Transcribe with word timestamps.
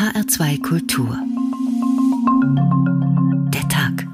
HR2 0.00 0.62
Kultur. 0.62 1.16
Der 3.52 3.68
Tag. 3.68 4.06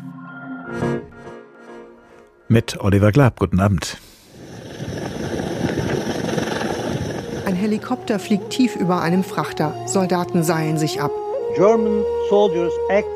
Mit 2.48 2.80
Oliver 2.80 3.12
Glab, 3.12 3.38
guten 3.38 3.60
Abend. 3.60 3.98
Ein 7.46 7.54
Helikopter 7.54 8.18
fliegt 8.18 8.50
tief 8.50 8.76
über 8.76 9.00
einem 9.00 9.24
Frachter. 9.24 9.74
Soldaten 9.86 10.42
seilen 10.42 10.76
sich 10.76 11.00
ab. 11.00 11.10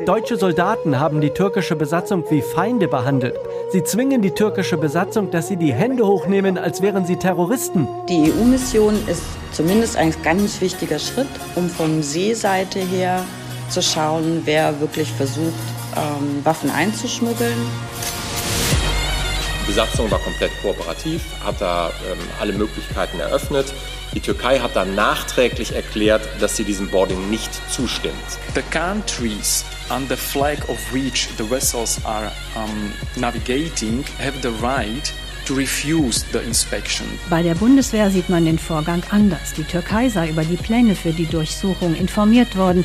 Deutsche 0.06 0.36
Soldaten 0.36 0.98
haben 0.98 1.20
die 1.20 1.30
türkische 1.30 1.76
Besatzung 1.76 2.24
wie 2.30 2.40
Feinde 2.40 2.88
behandelt. 2.88 3.36
Sie 3.70 3.84
zwingen 3.84 4.22
die 4.22 4.30
türkische 4.30 4.76
Besatzung, 4.76 5.30
dass 5.30 5.48
sie 5.48 5.56
die 5.56 5.72
Hände 5.72 6.06
hochnehmen, 6.06 6.56
als 6.56 6.82
wären 6.82 7.04
sie 7.04 7.16
Terroristen. 7.16 7.86
Die 8.08 8.32
EU-Mission 8.32 8.94
ist 9.08 9.22
zumindest 9.52 9.96
ein 9.96 10.14
ganz 10.22 10.60
wichtiger 10.60 10.98
Schritt, 10.98 11.28
um 11.56 11.68
von 11.68 12.02
Seeseite 12.02 12.80
her 12.80 13.24
zu 13.68 13.82
schauen, 13.82 14.42
wer 14.44 14.80
wirklich 14.80 15.10
versucht, 15.12 15.54
ähm, 15.96 16.44
Waffen 16.44 16.70
einzuschmuggeln. 16.70 17.58
Die 19.62 19.66
Besatzung 19.66 20.10
war 20.10 20.18
komplett 20.18 20.50
kooperativ, 20.62 21.22
hat 21.44 21.60
da 21.60 21.92
ähm, 22.10 22.18
alle 22.40 22.52
Möglichkeiten 22.52 23.20
eröffnet. 23.20 23.72
Die 24.12 24.20
Türkei 24.20 24.58
hat 24.58 24.74
dann 24.74 24.96
nachträglich 24.96 25.72
erklärt, 25.76 26.28
dass 26.40 26.56
sie 26.56 26.64
diesem 26.64 26.90
Boarding 26.90 27.30
nicht 27.30 27.50
zustimmt. 27.70 28.14
The 28.56 28.62
countries 28.76 29.64
on 29.88 30.08
the 30.08 30.16
flag 30.16 30.68
of 30.68 30.78
which 30.92 31.28
the 31.38 31.48
vessels 31.48 32.00
are 32.04 32.32
um, 32.56 32.92
navigating 33.14 34.04
have 34.18 34.34
the 34.42 34.50
right 34.60 35.12
to 35.50 35.56
refuse 35.56 36.24
the 36.32 36.38
inspection. 36.38 37.06
Bei 37.28 37.42
der 37.42 37.54
Bundeswehr 37.54 38.10
sieht 38.10 38.28
man 38.28 38.44
den 38.44 38.58
Vorgang 38.58 39.02
anders. 39.10 39.52
Die 39.54 39.64
Türkei 39.64 40.08
sei 40.08 40.30
über 40.30 40.44
die 40.44 40.56
Pläne 40.56 40.94
für 40.94 41.12
die 41.12 41.26
Durchsuchung 41.26 41.96
informiert 41.96 42.56
worden. 42.56 42.84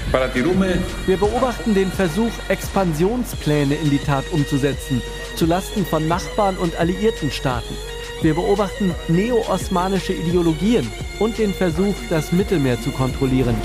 Wir 1.06 1.18
beobachten 1.18 1.76
den 1.76 1.92
Versuch, 1.92 2.32
Expansionspläne 2.50 3.76
in 3.76 3.92
die 3.92 4.00
Tat 4.00 4.26
umzusetzen, 4.32 5.02
zulasten 5.36 5.86
von 5.86 6.08
Nachbarn 6.08 6.58
und 6.58 6.76
alliierten 6.78 7.30
Staaten. 7.32 7.76
Wir 8.22 8.34
beobachten 8.34 8.96
neo-osmanische 9.10 10.14
Ideologien 10.14 10.88
und 11.20 11.38
den 11.38 11.54
Versuch, 11.54 11.96
das 12.10 12.32
Mittelmeer 12.32 12.82
zu 12.82 12.90
kontrollieren. 12.90 13.56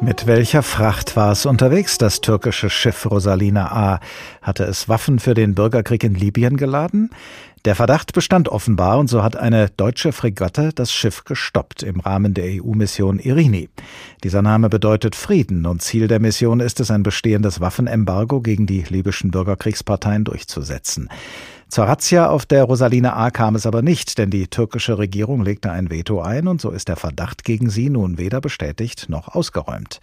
Mit 0.00 0.26
welcher 0.26 0.62
Fracht 0.62 1.16
war 1.16 1.32
es 1.32 1.46
unterwegs, 1.46 1.96
das 1.96 2.20
türkische 2.20 2.68
Schiff 2.68 3.10
Rosalina 3.10 3.72
A? 3.72 4.00
Hatte 4.42 4.64
es 4.64 4.88
Waffen 4.90 5.18
für 5.18 5.32
den 5.32 5.54
Bürgerkrieg 5.54 6.04
in 6.04 6.14
Libyen 6.14 6.58
geladen? 6.58 7.10
Der 7.64 7.74
Verdacht 7.74 8.12
bestand 8.12 8.48
offenbar 8.48 8.98
und 8.98 9.08
so 9.08 9.24
hat 9.24 9.36
eine 9.36 9.70
deutsche 9.70 10.12
Fregatte 10.12 10.70
das 10.72 10.92
Schiff 10.92 11.24
gestoppt 11.24 11.82
im 11.82 11.98
Rahmen 11.98 12.34
der 12.34 12.62
EU-Mission 12.62 13.18
Irini. 13.18 13.70
Dieser 14.22 14.42
Name 14.42 14.68
bedeutet 14.68 15.16
Frieden 15.16 15.66
und 15.66 15.82
Ziel 15.82 16.06
der 16.08 16.20
Mission 16.20 16.60
ist 16.60 16.78
es, 16.78 16.90
ein 16.90 17.02
bestehendes 17.02 17.60
Waffenembargo 17.60 18.40
gegen 18.40 18.66
die 18.66 18.84
libyschen 18.88 19.30
Bürgerkriegsparteien 19.30 20.24
durchzusetzen. 20.24 21.08
Zur 21.68 21.86
Razzia 21.86 22.28
auf 22.28 22.46
der 22.46 22.62
Rosaline 22.62 23.14
A 23.14 23.32
kam 23.32 23.56
es 23.56 23.66
aber 23.66 23.82
nicht, 23.82 24.18
denn 24.18 24.30
die 24.30 24.46
türkische 24.46 24.98
Regierung 24.98 25.42
legte 25.42 25.72
ein 25.72 25.90
Veto 25.90 26.22
ein 26.22 26.46
und 26.46 26.60
so 26.60 26.70
ist 26.70 26.86
der 26.86 26.94
Verdacht 26.94 27.42
gegen 27.42 27.70
sie 27.70 27.90
nun 27.90 28.18
weder 28.18 28.40
bestätigt 28.40 29.08
noch 29.08 29.34
ausgeräumt. 29.34 30.00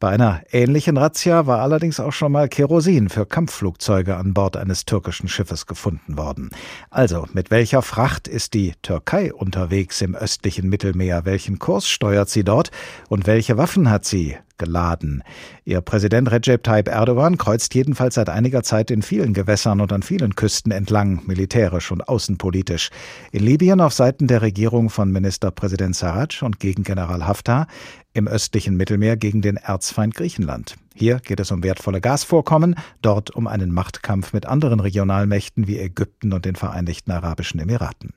Bei 0.00 0.08
einer 0.08 0.42
ähnlichen 0.50 0.96
Razzia 0.96 1.46
war 1.46 1.60
allerdings 1.60 2.00
auch 2.00 2.12
schon 2.12 2.32
mal 2.32 2.48
Kerosin 2.48 3.08
für 3.08 3.26
Kampfflugzeuge 3.26 4.16
an 4.16 4.34
Bord 4.34 4.56
eines 4.56 4.86
türkischen 4.86 5.28
Schiffes 5.28 5.66
gefunden 5.66 6.18
worden. 6.18 6.50
Also, 6.90 7.26
mit 7.32 7.52
welcher 7.52 7.82
Fracht 7.82 8.26
ist 8.26 8.52
die 8.52 8.72
Türkei 8.82 9.32
unterwegs 9.32 10.00
im 10.00 10.16
östlichen 10.16 10.68
Mittelmeer? 10.68 11.24
Welchen 11.24 11.60
Kurs 11.60 11.88
steuert 11.88 12.28
sie 12.28 12.42
dort? 12.42 12.72
Und 13.08 13.28
welche 13.28 13.56
Waffen 13.56 13.88
hat 13.88 14.04
sie? 14.04 14.36
Geladen. 14.58 15.22
Ihr 15.64 15.80
Präsident 15.80 16.30
Recep 16.30 16.62
Tayyip 16.62 16.88
Erdogan 16.88 17.38
kreuzt 17.38 17.74
jedenfalls 17.74 18.14
seit 18.14 18.28
einiger 18.28 18.62
Zeit 18.62 18.90
in 18.90 19.02
vielen 19.02 19.34
Gewässern 19.34 19.80
und 19.80 19.92
an 19.92 20.02
vielen 20.02 20.34
Küsten 20.34 20.72
entlang, 20.72 21.22
militärisch 21.26 21.90
und 21.90 22.08
außenpolitisch. 22.08 22.90
In 23.32 23.44
Libyen 23.44 23.80
auf 23.80 23.92
Seiten 23.92 24.26
der 24.26 24.42
Regierung 24.42 24.90
von 24.90 25.10
Ministerpräsident 25.10 25.96
Sarraj 25.96 26.42
und 26.42 26.60
gegen 26.60 26.84
General 26.84 27.26
Haftar, 27.26 27.66
im 28.14 28.28
östlichen 28.28 28.76
Mittelmeer 28.76 29.16
gegen 29.16 29.42
den 29.42 29.56
Erzfeind 29.56 30.14
Griechenland. 30.14 30.76
Hier 30.94 31.18
geht 31.18 31.40
es 31.40 31.50
um 31.50 31.64
wertvolle 31.64 32.00
Gasvorkommen, 32.00 32.76
dort 33.02 33.30
um 33.32 33.48
einen 33.48 33.72
Machtkampf 33.72 34.32
mit 34.32 34.46
anderen 34.46 34.78
Regionalmächten 34.78 35.66
wie 35.66 35.78
Ägypten 35.78 36.32
und 36.32 36.44
den 36.44 36.54
Vereinigten 36.54 37.10
Arabischen 37.10 37.58
Emiraten. 37.58 38.12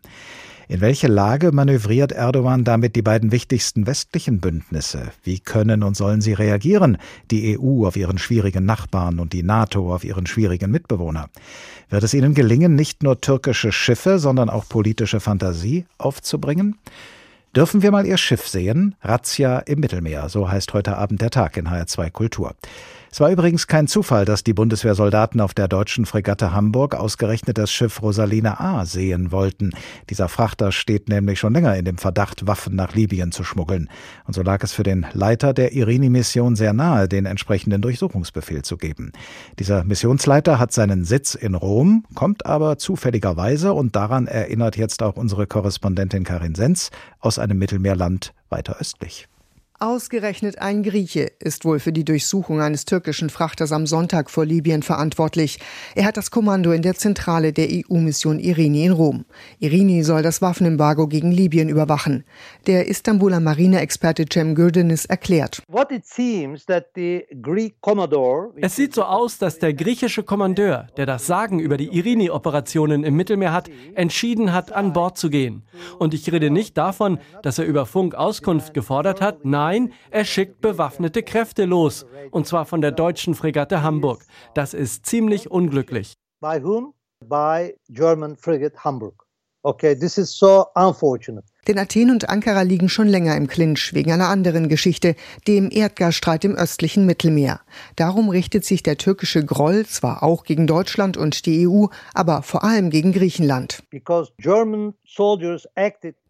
In 0.70 0.82
welche 0.82 1.08
Lage 1.08 1.54
manövriert 1.54 2.12
Erdogan 2.12 2.66
damit 2.66 2.98
die 2.98 3.02
beiden 3.02 3.32
wichtigsten 3.32 3.88
westlichen 3.88 4.42
Bündnisse? 4.42 5.12
Wie 5.24 5.40
können 5.40 5.82
und 5.82 5.96
sollen 5.96 6.20
sie 6.20 6.34
reagieren? 6.34 6.98
Die 7.32 7.58
EU 7.58 7.88
auf 7.88 7.96
ihren 7.96 8.18
schwierigen 8.18 8.66
Nachbarn 8.66 9.20
und 9.20 9.32
die 9.32 9.44
NATO 9.44 9.96
auf 9.96 10.04
ihren 10.04 10.28
schwierigen 10.28 10.70
Mitbewohner. 10.70 11.30
Wird 11.90 12.04
es 12.04 12.14
ihnen 12.14 12.34
gelingen, 12.34 12.76
nicht 12.76 13.02
nur 13.02 13.22
türkische 13.22 13.72
Schiffe, 13.72 14.20
sondern 14.20 14.50
auch 14.50 14.68
politische 14.68 15.22
Fantasie 15.22 15.86
aufzubringen? 15.98 16.76
Dürfen 17.56 17.82
wir 17.82 17.92
mal 17.92 18.06
Ihr 18.06 18.18
Schiff 18.18 18.46
sehen? 18.46 18.96
Razzia 19.02 19.60
im 19.60 19.80
Mittelmeer, 19.80 20.28
so 20.28 20.52
heißt 20.52 20.74
heute 20.74 20.98
Abend 20.98 21.22
der 21.22 21.30
Tag 21.30 21.56
in 21.56 21.70
HR2 21.70 22.12
Kultur. 22.12 22.56
Es 23.18 23.22
war 23.22 23.32
übrigens 23.32 23.66
kein 23.66 23.88
Zufall, 23.88 24.26
dass 24.26 24.44
die 24.44 24.54
Bundeswehrsoldaten 24.54 25.42
auf 25.42 25.56
der 25.56 25.68
deutschen 25.68 26.06
Fregatte 26.06 26.52
Hamburg 26.52 26.94
ausgerechnet 26.94 27.58
das 27.58 27.72
Schiff 27.72 28.04
Rosalina 28.04 28.60
A 28.60 28.86
sehen 28.86 29.32
wollten. 29.32 29.72
Dieser 30.12 30.30
Frachter 30.30 30.72
steht 30.72 31.10
nämlich 31.10 31.40
schon 31.40 31.52
länger 31.52 31.76
in 31.78 31.86
dem 31.86 31.98
Verdacht, 31.98 32.46
Waffen 32.46 32.76
nach 32.76 32.94
Libyen 32.94 33.32
zu 33.32 33.44
schmuggeln. 33.44 33.90
Und 34.28 34.36
so 34.36 34.44
lag 34.44 34.64
es 34.64 34.72
für 34.72 34.84
den 34.84 35.08
Leiter 35.14 35.56
der 35.56 35.74
Irini-Mission 35.74 36.56
sehr 36.56 36.74
nahe, 36.74 37.08
den 37.08 37.26
entsprechenden 37.26 37.82
Durchsuchungsbefehl 37.82 38.62
zu 38.62 38.78
geben. 38.78 39.12
Dieser 39.58 39.84
Missionsleiter 39.84 40.60
hat 40.60 40.72
seinen 40.72 41.04
Sitz 41.04 41.34
in 41.34 41.56
Rom, 41.56 42.06
kommt 42.14 42.46
aber 42.46 42.78
zufälligerweise, 42.78 43.74
und 43.74 43.96
daran 43.96 44.28
erinnert 44.28 44.78
jetzt 44.78 45.02
auch 45.02 45.16
unsere 45.16 45.48
Korrespondentin 45.48 46.24
Karin 46.24 46.54
Senz, 46.54 46.92
aus 47.20 47.40
einem 47.40 47.58
Mittelmeerland 47.58 48.36
weiter 48.50 48.76
östlich. 48.80 49.28
Ausgerechnet 49.80 50.58
ein 50.58 50.82
Grieche 50.82 51.32
ist 51.40 51.64
wohl 51.64 51.78
für 51.78 51.92
die 51.92 52.04
Durchsuchung 52.04 52.62
eines 52.62 52.86
türkischen 52.86 53.30
Frachters 53.30 53.72
am 53.72 53.86
Sonntag 53.86 54.32
vor 54.32 54.44
Libyen 54.44 54.82
verantwortlich. 54.82 55.60
Er 55.94 56.06
hat 56.06 56.18
das 56.18 56.32
Kommando 56.32 56.72
in 56.72 56.82
der 56.82 56.96
Zentrale 56.96 57.54
der 57.54 57.68
EU-Mission 57.70 58.40
Irini 58.40 58.86
in 58.86 58.92
Rom. 58.92 59.26
Irini 59.60 60.02
soll 60.02 60.24
das 60.24 60.42
Waffenembargo 60.42 61.06
gegen 61.06 61.32
Libyen 61.32 61.70
überwachen. 61.70 62.24
Der 62.66 62.88
Istanbuler 62.88 63.40
Marineexperte 63.40 64.26
Cem 64.28 64.56
Gürdenis 64.56 65.06
erklärt. 65.06 65.62
Es 68.60 68.76
sieht 68.76 68.96
so 68.96 69.04
aus, 69.04 69.38
dass 69.38 69.60
der 69.60 69.74
griechische 69.76 70.24
Kommandeur, 70.24 70.88
der 70.98 71.06
das 71.06 71.28
Sagen 71.28 71.60
über 71.60 71.78
die 71.78 71.96
Irini-Operationen 71.96 73.04
im 73.04 73.16
Mittelmeer 73.16 73.54
hat, 73.54 73.70
entschieden 73.94 74.54
hat, 74.54 74.72
an 74.72 74.94
Bord 74.94 75.20
zu 75.20 75.30
gehen. 75.30 75.68
Und 76.00 76.16
ich 76.16 76.32
rede 76.32 76.50
nicht 76.50 76.76
davon, 76.80 77.20
dass 77.44 77.60
er 77.60 77.66
über 77.66 77.86
Funk 77.86 78.16
Auskunft 78.16 78.74
gefordert 78.74 79.22
hat. 79.22 79.46
Nein, 79.46 79.67
Nein, 79.68 79.92
er 80.12 80.24
schickt 80.24 80.62
bewaffnete 80.62 81.24
Kräfte 81.24 81.66
los. 81.66 82.06
Und 82.32 82.48
zwar 82.48 82.66
von 82.66 82.80
der 82.80 82.92
deutschen 82.92 83.36
Fregatte 83.36 83.84
Hamburg. 83.84 84.24
Das 84.54 84.74
ist 84.74 85.06
ziemlich 85.06 85.52
unglücklich. 85.52 86.14
By 86.40 86.64
whom? 86.64 86.94
By 87.26 87.76
German 87.90 88.38
frigate 88.38 88.78
Hamburg. 88.86 89.26
Okay, 89.64 89.94
this 89.94 90.18
is 90.18 90.32
so 90.32 90.68
unfortunate. 90.76 91.46
Denn 91.68 91.78
Athen 91.78 92.12
und 92.12 92.30
Ankara 92.30 92.62
liegen 92.62 92.88
schon 92.88 93.10
länger 93.10 93.36
im 93.36 93.48
Clinch 93.48 93.94
wegen 93.94 94.14
einer 94.14 94.30
anderen 94.30 94.70
Geschichte, 94.70 95.16
dem 95.50 95.70
Erdgasstreit 95.70 96.46
im 96.46 96.56
östlichen 96.56 97.06
Mittelmeer. 97.06 97.60
Darum 97.98 98.30
richtet 98.30 98.64
sich 98.64 98.84
der 98.84 98.98
türkische 98.98 99.44
Groll 99.44 99.86
zwar 99.86 100.24
auch 100.24 100.46
gegen 100.46 100.66
Deutschland 100.68 101.18
und 101.18 101.46
die 101.46 101.68
EU, 101.68 101.88
aber 102.14 102.42
vor 102.44 102.64
allem 102.64 102.90
gegen 102.90 103.12
Griechenland. 103.12 103.84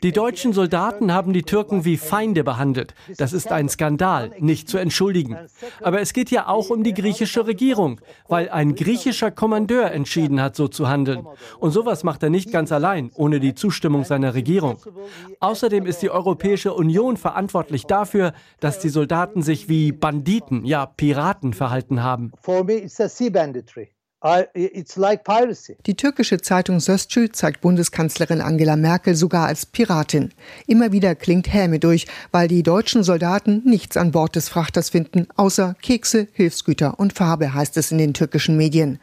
Die 0.03 0.11
deutschen 0.11 0.53
Soldaten 0.53 1.11
haben 1.11 1.33
die 1.33 1.41
Türken 1.41 1.83
wie 1.83 1.97
Feinde 1.97 2.43
behandelt. 2.43 2.93
Das 3.17 3.33
ist 3.33 3.51
ein 3.51 3.69
Skandal, 3.69 4.31
nicht 4.39 4.69
zu 4.69 4.77
entschuldigen. 4.77 5.35
Aber 5.81 5.99
es 5.99 6.13
geht 6.13 6.29
ja 6.29 6.47
auch 6.47 6.69
um 6.69 6.83
die 6.83 6.93
griechische 6.93 7.47
Regierung, 7.47 7.99
weil 8.27 8.49
ein 8.49 8.75
griechischer 8.75 9.31
Kommandeur 9.31 9.91
entschieden 9.91 10.39
hat, 10.39 10.55
so 10.55 10.67
zu 10.67 10.87
handeln. 10.87 11.25
Und 11.59 11.71
sowas 11.71 12.03
macht 12.03 12.21
er 12.21 12.29
nicht 12.29 12.51
ganz 12.51 12.71
allein, 12.71 13.11
ohne 13.15 13.39
die 13.39 13.55
Zustimmung 13.55 14.05
seiner 14.05 14.35
Regierung. 14.35 14.77
Außerdem 15.39 15.85
ist 15.87 16.03
die 16.03 16.11
Europäische 16.11 16.73
Union 16.73 17.17
verantwortlich 17.17 17.85
dafür, 17.85 18.33
dass 18.59 18.79
die 18.79 18.89
Soldaten 18.89 19.41
sich 19.41 19.69
wie 19.69 19.91
Banditen, 19.91 20.65
ja 20.65 20.85
Piraten 20.85 21.53
verhalten 21.53 22.03
haben. 22.03 22.31
Die 25.85 25.95
türkische 25.95 26.41
Zeitung 26.41 26.79
Söstschü 26.79 27.29
zeigt 27.31 27.61
Bundeskanzlerin 27.61 28.41
Angela 28.41 28.75
Merkel 28.75 29.15
sogar 29.15 29.45
als 29.45 29.67
Piratin. 29.67 30.33
Immer 30.65 30.91
wieder 30.91 31.13
klingt 31.13 31.53
Häme 31.53 31.77
durch, 31.77 32.07
weil 32.31 32.47
die 32.47 32.63
deutschen 32.63 33.03
Soldaten 33.03 33.61
nichts 33.63 33.95
an 33.95 34.11
Bord 34.11 34.35
des 34.35 34.49
Frachters 34.49 34.89
finden, 34.89 35.27
außer 35.35 35.75
Kekse, 35.83 36.27
Hilfsgüter 36.33 36.99
und 36.99 37.13
Farbe, 37.13 37.53
heißt 37.53 37.77
es 37.77 37.91
in 37.91 37.99
den 37.99 38.15
türkischen 38.15 38.57
Medien. 38.57 38.99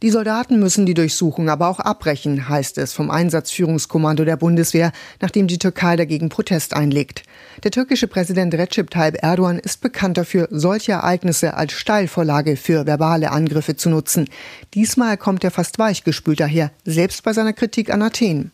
Die 0.00 0.10
Soldaten 0.10 0.60
müssen 0.60 0.86
die 0.86 0.94
Durchsuchung 0.94 1.48
aber 1.48 1.66
auch 1.66 1.80
abbrechen, 1.80 2.48
heißt 2.48 2.78
es 2.78 2.92
vom 2.92 3.10
Einsatzführungskommando 3.10 4.24
der 4.24 4.36
Bundeswehr, 4.36 4.92
nachdem 5.20 5.48
die 5.48 5.58
Türkei 5.58 5.96
dagegen 5.96 6.28
Protest 6.28 6.74
einlegt. 6.74 7.24
Der 7.64 7.72
türkische 7.72 8.06
Präsident 8.06 8.54
Recep 8.54 8.90
Tayyip 8.90 9.16
Erdogan 9.22 9.58
ist 9.58 9.80
bekannt 9.80 10.16
dafür, 10.16 10.46
solche 10.52 10.92
Ereignisse 10.92 11.54
als 11.54 11.72
Steilvorlage 11.72 12.56
für 12.56 12.86
verbale 12.86 13.32
Angriffe 13.32 13.76
zu 13.76 13.90
nutzen. 13.90 14.28
Diesmal 14.74 15.16
kommt 15.16 15.42
er 15.42 15.50
fast 15.50 15.80
weichgespült 15.80 16.38
daher, 16.38 16.70
selbst 16.84 17.24
bei 17.24 17.32
seiner 17.32 17.52
Kritik 17.52 17.92
an 17.92 18.02
Athen. 18.02 18.52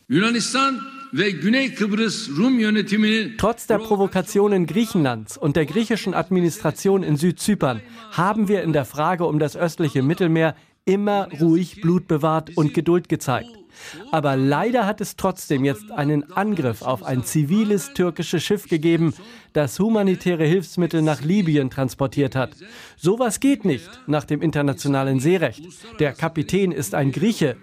Trotz 3.39 3.67
der 3.67 3.79
Provokationen 3.79 4.67
Griechenlands 4.67 5.37
und 5.37 5.57
der 5.57 5.67
griechischen 5.67 6.15
Administration 6.15 7.03
in 7.03 7.17
Südzypern 7.17 7.83
haben 8.11 8.49
wir 8.49 8.63
in 8.63 8.73
der 8.73 8.85
Frage 8.85 9.27
um 9.27 9.39
das 9.39 9.57
östliche 9.57 10.03
Mittelmeer 10.03 10.57
immer 10.85 11.29
ruhig 11.41 11.81
Blut 11.81 12.07
bewahrt 12.09 12.57
und 12.57 12.75
Geduld 12.75 13.09
gezeigt. 13.09 13.51
Aber 14.13 14.37
leider 14.37 14.87
hat 14.87 15.01
es 15.01 15.17
trotzdem 15.17 15.65
jetzt 15.65 15.91
einen 15.91 16.31
Angriff 16.33 16.83
auf 16.83 17.03
ein 17.03 17.25
ziviles 17.25 17.93
türkisches 17.95 18.43
Schiff 18.43 18.69
gegeben, 18.69 19.15
das 19.53 19.79
humanitäre 19.79 20.45
Hilfsmittel 20.45 21.03
nach 21.03 21.23
Libyen 21.23 21.71
transportiert 21.71 22.37
hat. 22.37 22.51
Sowas 22.97 23.41
geht 23.41 23.65
nicht 23.65 23.89
nach 24.07 24.25
dem 24.25 24.43
internationalen 24.43 25.21
Seerecht. 25.21 25.67
Der 25.99 26.13
Kapitän 26.13 26.71
ist 26.73 26.95
ein 26.95 27.11
Grieche. 27.11 27.57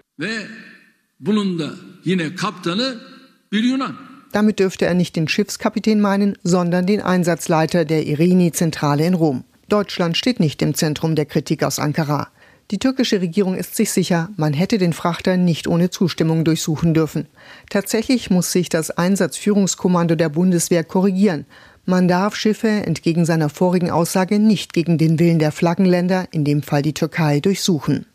Damit 4.32 4.58
dürfte 4.58 4.86
er 4.86 4.94
nicht 4.94 5.16
den 5.16 5.28
Schiffskapitän 5.28 6.00
meinen, 6.00 6.36
sondern 6.42 6.86
den 6.86 7.00
Einsatzleiter 7.00 7.84
der 7.84 8.06
Irini-Zentrale 8.06 9.06
in 9.06 9.14
Rom. 9.14 9.44
Deutschland 9.68 10.16
steht 10.16 10.40
nicht 10.40 10.60
im 10.62 10.74
Zentrum 10.74 11.14
der 11.14 11.26
Kritik 11.26 11.62
aus 11.62 11.78
Ankara. 11.78 12.28
Die 12.72 12.78
türkische 12.78 13.20
Regierung 13.20 13.54
ist 13.54 13.76
sich 13.76 13.90
sicher, 13.90 14.30
man 14.38 14.54
hätte 14.54 14.78
den 14.78 14.94
Frachter 14.94 15.36
nicht 15.36 15.68
ohne 15.68 15.90
Zustimmung 15.90 16.42
durchsuchen 16.42 16.94
dürfen. 16.94 17.26
Tatsächlich 17.68 18.30
muss 18.30 18.50
sich 18.50 18.70
das 18.70 18.90
Einsatzführungskommando 18.90 20.14
der 20.14 20.30
Bundeswehr 20.30 20.82
korrigieren. 20.82 21.44
Man 21.84 22.08
darf 22.08 22.34
Schiffe 22.34 22.68
entgegen 22.68 23.26
seiner 23.26 23.50
vorigen 23.50 23.90
Aussage 23.90 24.38
nicht 24.38 24.72
gegen 24.72 24.96
den 24.96 25.18
Willen 25.18 25.38
der 25.38 25.52
Flaggenländer, 25.52 26.28
in 26.30 26.46
dem 26.46 26.62
Fall 26.62 26.80
die 26.80 26.94
Türkei, 26.94 27.40
durchsuchen. 27.40 28.06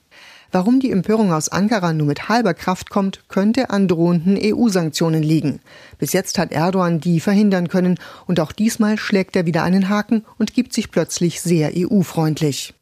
Warum 0.52 0.80
die 0.80 0.92
Empörung 0.92 1.34
aus 1.34 1.50
Ankara 1.50 1.92
nur 1.94 2.08
mit 2.08 2.30
halber 2.30 2.54
Kraft 2.54 2.90
kommt, 2.90 3.28
könnte 3.28 3.70
an 3.70 3.88
drohenden 3.88 4.38
EU-Sanktionen 4.42 5.22
liegen. 5.22 5.60
Bis 5.98 6.14
jetzt 6.14 6.38
hat 6.38 6.52
Erdogan 6.52 7.00
die 7.00 7.20
verhindern 7.20 7.68
können 7.68 8.00
und 8.28 8.40
auch 8.40 8.52
diesmal 8.52 8.98
schlägt 8.98 9.36
er 9.36 9.46
wieder 9.46 9.64
einen 9.64 9.90
Haken 9.90 10.26
und 10.38 10.54
gibt 10.54 10.74
sich 10.74 10.90
plötzlich 10.90 11.42
sehr 11.42 11.72
EU-freundlich. 11.76 12.74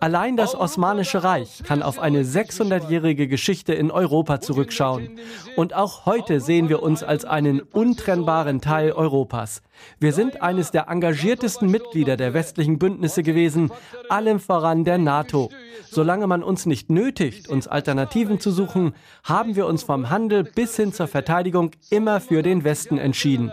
Allein 0.00 0.36
das 0.36 0.54
Osmanische 0.54 1.24
Reich 1.24 1.62
kann 1.64 1.82
auf 1.82 1.98
eine 1.98 2.24
600-jährige 2.24 3.26
Geschichte 3.26 3.72
in 3.72 3.90
Europa 3.90 4.42
zurückschauen. 4.42 5.18
Und 5.56 5.74
auch 5.74 6.04
heute 6.04 6.40
sehen 6.40 6.68
wir 6.68 6.82
uns 6.82 7.02
als 7.02 7.24
einen 7.24 7.60
untrennbaren 7.60 8.60
Teil 8.60 8.92
Europas. 8.92 9.62
Wir 10.00 10.12
sind 10.12 10.42
eines 10.42 10.70
der 10.70 10.88
engagiertesten 10.88 11.70
Mitglieder 11.70 12.16
der 12.16 12.34
westlichen 12.34 12.78
Bündnisse 12.78 13.22
gewesen, 13.22 13.70
allem 14.08 14.40
voran 14.40 14.84
der 14.84 14.98
NATO. 14.98 15.50
Solange 15.90 16.26
man 16.26 16.42
uns 16.42 16.66
nicht 16.66 16.90
nötigt, 16.90 17.48
uns 17.48 17.66
Alternativen 17.66 18.40
zu 18.40 18.50
suchen, 18.50 18.94
haben 19.24 19.56
wir 19.56 19.66
uns 19.66 19.82
vom 19.82 20.10
Handel 20.10 20.44
bis 20.44 20.76
hin 20.76 20.92
zur 20.92 21.08
Verteidigung 21.08 21.70
immer 21.90 22.20
für 22.20 22.42
den 22.42 22.64
Westen 22.64 22.98
entschieden. 22.98 23.50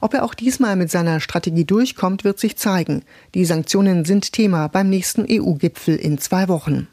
Ob 0.00 0.14
er 0.14 0.24
auch 0.24 0.34
diesmal 0.34 0.76
mit 0.76 0.90
seiner 0.90 1.20
Strategie 1.20 1.64
durchkommt, 1.64 2.24
wird 2.24 2.38
sich 2.38 2.56
zeigen. 2.56 3.04
Die 3.34 3.44
Sanktionen 3.44 4.04
sind 4.04 4.32
Thema 4.32 4.68
beim 4.68 4.88
nächsten 4.88 5.26
EU-Gipfel 5.28 5.96
in 5.96 6.18
zwei 6.18 6.48
Wochen. 6.48 6.88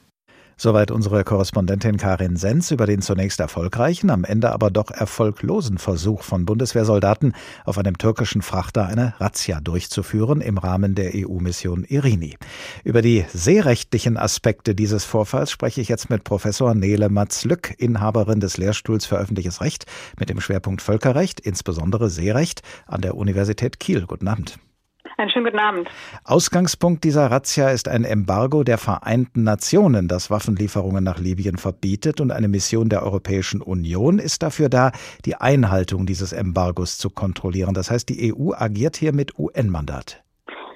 Soweit 0.61 0.91
unsere 0.91 1.23
Korrespondentin 1.23 1.95
Karin 1.95 2.35
Senz 2.35 2.71
über 2.71 2.85
den 2.85 3.01
zunächst 3.01 3.39
erfolgreichen, 3.39 4.09
am 4.09 4.25
Ende 4.25 4.51
aber 4.51 4.69
doch 4.69 4.91
erfolglosen 4.91 5.77
Versuch 5.77 6.21
von 6.21 6.45
Bundeswehrsoldaten, 6.45 7.33
auf 7.63 7.77
einem 7.77 7.97
türkischen 7.97 8.41
Frachter 8.41 8.85
eine 8.85 9.13
Razzia 9.21 9.61
durchzuführen 9.61 10.41
im 10.41 10.57
Rahmen 10.57 10.95
der 10.95 11.11
EU-Mission 11.15 11.85
Irini. 11.85 12.35
Über 12.83 13.01
die 13.01 13.23
seerechtlichen 13.33 14.17
Aspekte 14.17 14.75
dieses 14.75 15.05
Vorfalls 15.05 15.49
spreche 15.49 15.79
ich 15.79 15.87
jetzt 15.87 16.09
mit 16.09 16.25
Professor 16.25 16.75
Nele 16.75 17.07
Matz-Lück, 17.07 17.73
Inhaberin 17.77 18.41
des 18.41 18.57
Lehrstuhls 18.57 19.05
für 19.05 19.17
öffentliches 19.17 19.61
Recht 19.61 19.85
mit 20.19 20.27
dem 20.27 20.41
Schwerpunkt 20.41 20.81
Völkerrecht, 20.81 21.39
insbesondere 21.39 22.09
Seerecht 22.09 22.63
an 22.85 22.99
der 22.99 23.15
Universität 23.15 23.79
Kiel. 23.79 24.05
Guten 24.05 24.27
Abend. 24.27 24.59
Einen 25.19 25.31
schönen 25.31 25.45
guten 25.47 25.59
Abend. 25.59 25.89
Ausgangspunkt 26.23 27.03
dieser 27.03 27.29
Razzia 27.29 27.71
ist 27.71 27.89
ein 27.89 28.05
Embargo 28.05 28.63
der 28.63 28.77
Vereinten 28.77 29.43
Nationen, 29.43 30.07
das 30.07 30.31
Waffenlieferungen 30.31 31.03
nach 31.03 31.19
Libyen 31.19 31.57
verbietet 31.57 32.21
und 32.21 32.31
eine 32.31 32.47
Mission 32.47 32.87
der 32.87 33.03
Europäischen 33.03 33.61
Union 33.61 34.17
ist 34.17 34.43
dafür 34.43 34.69
da, 34.69 34.93
die 35.25 35.35
Einhaltung 35.35 36.05
dieses 36.05 36.31
Embargos 36.31 36.97
zu 36.97 37.09
kontrollieren. 37.09 37.73
Das 37.73 37.91
heißt, 37.91 38.07
die 38.07 38.33
EU 38.33 38.53
agiert 38.53 38.95
hier 38.95 39.11
mit 39.11 39.37
UN-Mandat. 39.37 40.23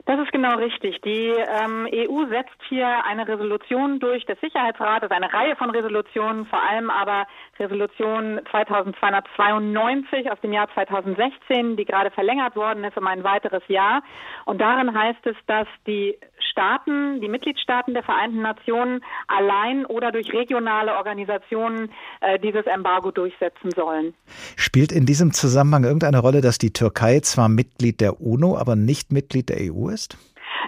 Das 0.06 0.20
ist 0.20 0.34
genau 0.34 0.58
richtig. 0.58 1.00
Die 1.02 1.30
ähm, 1.30 1.88
EU 1.94 2.28
setzt 2.28 2.62
hier 2.68 3.06
eine 3.06 3.26
Resolution 3.26 4.02
durch 4.02 4.26
des 4.26 4.38
Sicherheitsrates, 4.42 5.10
eine 5.12 5.34
Reihe 5.34 5.56
von 5.56 5.70
Resolutionen, 5.70 6.46
vor 6.46 6.62
allem 6.62 6.90
aber 6.90 7.26
Resolution 7.58 8.42
2292 8.52 10.30
aus 10.30 10.42
dem 10.42 10.52
Jahr 10.52 10.68
2016, 10.74 11.78
die 11.78 11.86
gerade 11.86 12.12
verlängert 12.12 12.58
worden 12.58 12.84
ist 12.84 12.98
um 12.98 13.08
ein 13.08 13.24
weiteres 13.24 13.64
Jahr. 13.70 14.04
Und 14.44 14.60
darin 14.60 14.94
heißt 14.94 15.26
es, 15.26 15.38
dass 15.48 15.68
die 15.88 16.18
Staaten, 16.54 17.20
die 17.20 17.28
Mitgliedstaaten 17.28 17.94
der 17.94 18.04
Vereinten 18.04 18.42
Nationen 18.42 19.04
allein 19.28 19.86
oder 19.86 20.12
durch 20.12 20.32
regionale 20.32 20.96
Organisationen 20.96 21.92
äh, 22.22 22.40
dieses 22.40 22.66
Embargo 22.68 23.12
durchsetzen 23.12 23.72
sollen. 23.76 24.14
Spielt 24.56 24.92
in 24.92 25.08
diesem 25.08 25.34
Zusammenhang 25.34 25.84
irgendeine 25.84 26.20
Rolle, 26.20 26.42
dass 26.42 26.60
die 26.60 26.72
Türkei 26.72 27.20
zwar 27.22 27.50
Mitglied 27.50 28.02
der 28.02 28.22
UNO, 28.22 28.56
aber 28.56 28.76
nicht 28.76 29.12
Mitglied 29.12 29.50
der 29.50 29.74
EU 29.74 29.90
ist? 29.90 30.18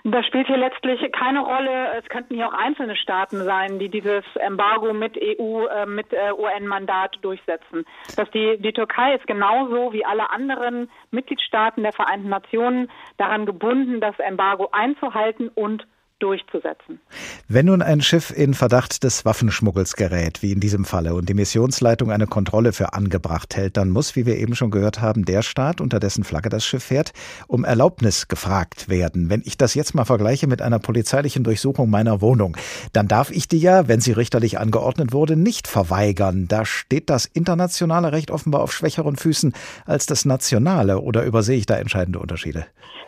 Das 0.07 0.23
spielt 0.27 0.45
hier 0.45 0.57
letztlich 0.57 1.01
keine 1.13 1.39
Rolle. 1.39 1.97
Es 1.97 2.07
könnten 2.09 2.35
hier 2.35 2.47
auch 2.47 2.53
einzelne 2.53 2.95
Staaten 2.95 3.43
sein, 3.43 3.79
die 3.79 3.89
dieses 3.89 4.23
Embargo 4.35 4.93
mit 4.93 5.17
EU, 5.17 5.65
äh, 5.65 5.87
mit 5.87 6.13
äh, 6.13 6.31
UN-Mandat 6.31 7.17
durchsetzen. 7.23 7.85
Dass 8.15 8.29
die, 8.29 8.59
die 8.59 8.71
Türkei 8.71 9.15
ist 9.15 9.25
genauso 9.25 9.93
wie 9.93 10.05
alle 10.05 10.29
anderen 10.29 10.91
Mitgliedstaaten 11.09 11.81
der 11.81 11.91
Vereinten 11.91 12.29
Nationen 12.29 12.91
daran 13.17 13.47
gebunden, 13.47 13.99
das 13.99 14.19
Embargo 14.19 14.69
einzuhalten 14.71 15.49
und 15.49 15.87
durchzusetzen. 16.19 16.99
Wenn 17.47 17.65
nun 17.65 17.81
ein 17.81 18.01
Schiff 18.01 18.31
in 18.35 18.53
Verdacht 18.53 19.03
des 19.03 19.25
Waffenschmuggels 19.25 19.95
gerät, 19.95 20.41
wie 20.41 20.51
in 20.51 20.59
diesem 20.59 20.85
Falle, 20.85 21.13
und 21.13 21.27
die 21.27 21.33
Missionsleitung 21.33 22.11
eine 22.11 22.27
Kontrolle 22.27 22.73
für 22.73 22.93
angebracht 22.93 23.55
hält, 23.55 23.77
dann 23.77 23.89
muss, 23.89 24.15
wie 24.15 24.25
wir 24.25 24.37
eben 24.37 24.55
schon 24.55 24.71
gehört 24.71 25.01
haben, 25.01 25.25
der 25.25 25.41
Staat, 25.41 25.81
unter 25.81 25.99
dessen 25.99 26.23
Flagge 26.23 26.49
das 26.49 26.65
Schiff 26.65 26.85
fährt, 26.85 27.11
um 27.47 27.65
Erlaubnis 27.65 28.27
gefragt 28.27 28.87
werden. 28.87 29.29
Wenn 29.29 29.41
ich 29.45 29.57
das 29.57 29.73
jetzt 29.73 29.93
mal 29.93 30.05
vergleiche 30.05 30.47
mit 30.47 30.61
einer 30.61 30.79
polizeilichen 30.79 31.43
Durchsuchung 31.43 31.89
meiner 31.89 32.21
Wohnung, 32.21 32.55
dann 32.93 33.07
darf 33.07 33.31
ich 33.31 33.47
die 33.47 33.59
ja, 33.59 33.87
wenn 33.87 33.99
sie 33.99 34.13
richterlich 34.13 34.57
angeordnet 34.57 35.11
wurde, 35.11 35.35
nicht 35.35 35.67
verweigern. 35.67 36.47
Da 36.47 36.65
steht 36.65 37.09
das 37.09 37.25
internationale 37.25 38.11
Recht 38.11 38.31
offenbar 38.31 38.61
auf 38.61 38.73
schwächeren 38.73 39.17
Füßen 39.17 39.53
als 39.85 40.05
das 40.05 40.25
nationale. 40.25 41.01
Oder 41.01 41.23
übersehe 41.23 41.57
ich 41.57 41.65
da 41.65 41.75
entscheidende 41.75 42.19
Unterschiede? 42.19 42.65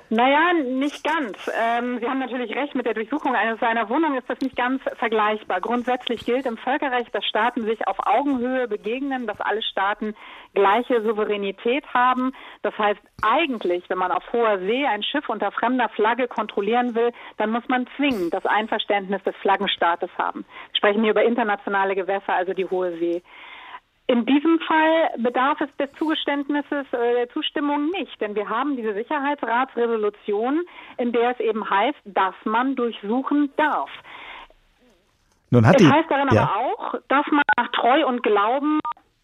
Naja, 0.10 0.54
nicht 0.54 1.04
ganz. 1.04 1.52
Ähm, 1.60 2.00
Sie 2.00 2.08
haben 2.08 2.20
natürlich 2.20 2.56
recht, 2.56 2.76
mit 2.76 2.86
der 2.86 2.94
Durchsuchung 2.94 3.36
eines 3.36 3.60
seiner 3.60 3.90
Wohnung 3.90 4.16
ist 4.18 4.30
das 4.30 4.40
nicht 4.40 4.56
ganz 4.56 4.82
vergleichbar. 4.96 5.60
Grundsätzlich 5.60 6.26
gilt 6.26 6.46
im 6.46 6.58
Völkerrecht, 6.58 7.14
dass 7.14 7.26
Staaten 7.26 7.66
sich 7.66 7.86
auf 7.88 7.98
Augenhöhe 8.06 8.70
begegnen, 8.70 9.28
dass 9.28 9.42
alle 9.42 9.62
Staaten 9.62 10.16
gleiche 10.54 11.02
Souveränität 11.02 11.84
haben. 11.94 12.32
Das 12.62 12.78
heißt, 12.78 13.02
eigentlich, 13.22 13.90
wenn 13.90 13.98
man 13.98 14.12
auf 14.12 14.24
hoher 14.32 14.60
See 14.60 14.86
ein 14.86 15.04
Schiff 15.04 15.28
unter 15.28 15.52
fremder 15.52 15.90
Flagge 15.90 16.30
kontrollieren 16.30 16.96
will, 16.96 17.12
dann 17.36 17.52
muss 17.52 17.68
man 17.68 17.86
zwingend 17.98 18.34
das 18.34 18.46
Einverständnis 18.46 19.22
des 19.24 19.36
Flaggenstaates 19.38 20.10
haben. 20.18 20.46
Wir 20.72 20.78
sprechen 20.78 21.02
hier 21.02 21.12
über 21.12 21.24
internationale 21.24 21.96
Gewässer, 21.96 22.34
also 22.34 22.54
die 22.54 22.70
hohe 22.70 22.98
See. 22.98 23.22
In 24.10 24.26
diesem 24.26 24.60
Fall 24.62 25.10
bedarf 25.18 25.60
es 25.60 25.70
des 25.76 25.92
Zugeständnisses, 26.00 26.86
äh, 26.94 27.14
der 27.14 27.30
Zustimmung 27.30 27.92
nicht, 27.92 28.20
denn 28.22 28.36
wir 28.36 28.48
haben 28.48 28.78
diese 28.78 28.94
Sicherheitsratsresolution, 28.94 30.62
in 30.98 31.12
der 31.12 31.32
es 31.32 31.40
eben 31.42 31.70
heißt, 31.70 32.00
dass 32.06 32.34
man 32.46 32.76
durchsuchen 32.78 33.52
darf. 33.58 33.90
Nun 35.50 35.68
hat 35.68 35.76
es 35.80 35.86
die, 35.86 35.92
heißt 35.92 36.10
darin 36.10 36.30
ja. 36.32 36.44
aber 36.44 36.56
auch, 36.56 36.96
dass 37.10 37.26
man 37.32 37.44
nach 37.58 37.68
Treu 37.74 38.06
und 38.08 38.24
Glauben 38.24 38.80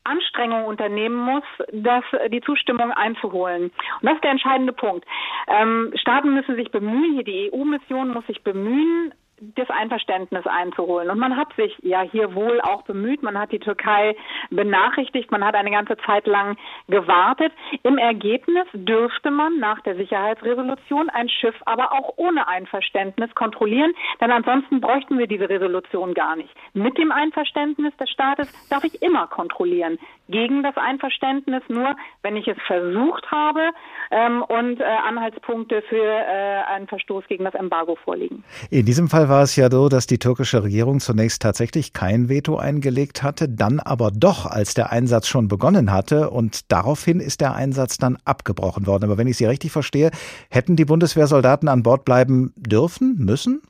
Anstrengungen 0.06 0.66
unternehmen 0.66 1.16
muss, 1.16 1.44
das, 1.72 2.04
die 2.30 2.42
Zustimmung 2.42 2.92
einzuholen. 2.92 3.72
Und 4.02 4.04
das 4.04 4.16
ist 4.16 4.24
der 4.24 4.32
entscheidende 4.32 4.74
Punkt. 4.74 5.06
Ähm, 5.48 5.94
Staaten 5.96 6.34
müssen 6.34 6.56
sich 6.56 6.72
bemühen, 6.72 7.14
hier 7.14 7.24
die 7.24 7.52
EU-Mission 7.54 8.10
muss 8.10 8.26
sich 8.28 8.44
bemühen, 8.44 9.14
das 9.56 9.70
Einverständnis 9.70 10.46
einzuholen. 10.46 11.10
Und 11.10 11.20
man 11.20 11.36
hat 11.38 11.54
sich 11.56 11.76
ja 11.82 12.02
hier 12.02 12.36
wohl 12.36 12.62
auch 12.62 12.84
bemüht, 12.84 13.24
man 13.24 13.38
hat 13.38 13.52
die 13.52 13.60
Türkei 13.60 14.16
benachrichtigt, 14.50 15.32
man 15.32 15.44
hat 15.44 15.56
eine 15.56 15.72
ganze 15.72 15.98
Zeit 15.98 16.28
lang 16.28 16.58
gewartet. 16.88 17.52
Im 17.84 17.98
Ergebnis 17.98 18.66
dürfte 18.74 19.32
man 19.32 19.60
nach 19.60 19.82
der 19.82 19.96
Sicherheitsresolution 19.96 21.10
ein 21.10 21.30
Schiff 21.30 21.56
aber 21.66 21.92
auch 21.94 22.14
ohne 22.18 22.48
Einverständnis 22.48 23.34
kontrollieren, 23.36 23.94
denn 24.22 24.32
ansonsten 24.32 24.82
bräuchten 24.82 25.18
wir 25.18 25.28
diese 25.28 25.50
Resolution 25.50 26.14
gar 26.14 26.36
nicht. 26.36 26.54
Mit 26.74 26.98
dem 26.98 27.12
Einverständnis 27.12 27.96
des 27.98 28.10
Staates 28.10 28.52
darf 28.70 28.84
ich 28.84 29.02
immer 29.02 29.28
kontrollieren. 29.28 29.98
Gegen 30.30 30.64
das 30.64 30.78
Einverständnis 30.78 31.64
nur, 31.68 31.96
wenn 32.22 32.38
ich 32.38 32.48
es 32.48 32.58
versucht 32.66 33.30
habe 33.30 33.72
ähm, 34.10 34.42
und 34.44 34.80
äh, 34.80 34.84
Anhaltspunkte 34.84 35.82
für 35.90 36.04
äh, 36.04 36.64
einen 36.74 36.88
Verstoß 36.88 37.26
gegen 37.28 37.44
das 37.44 37.54
Embargo 37.54 37.96
vorliegen. 37.96 38.44
In 38.72 38.86
diesem 38.86 39.10
Fall 39.10 39.28
war 39.30 39.33
es 39.42 39.56
ja 39.56 39.72
so, 39.72 39.90
dass 39.90 40.06
die 40.06 40.20
türkische 40.20 40.64
Regierung 40.64 41.00
zunächst 41.00 41.42
tatsächlich 41.42 41.94
kein 41.94 42.30
Veto 42.30 42.58
eingelegt 42.58 43.24
hatte, 43.24 43.50
dann 43.50 43.80
aber 43.80 44.12
doch, 44.12 44.46
als 44.46 44.76
der 44.76 44.92
Einsatz 44.92 45.28
schon 45.28 45.48
begonnen 45.48 45.92
hatte 45.92 46.30
und 46.30 46.72
daraufhin 46.72 47.20
ist 47.20 47.42
der 47.42 47.56
Einsatz 47.56 47.98
dann 47.98 48.18
abgebrochen 48.26 48.86
worden. 48.86 49.06
Aber 49.06 49.18
wenn 49.18 49.28
ich 49.28 49.38
Sie 49.38 49.46
richtig 49.46 49.72
verstehe, 49.72 50.12
hätten 50.52 50.76
die 50.76 50.86
Bundeswehrsoldaten 50.86 51.68
an 51.70 51.82
Bord 51.82 52.06
bleiben 52.06 52.54
dürfen, 52.56 53.16
müssen? 53.18 53.64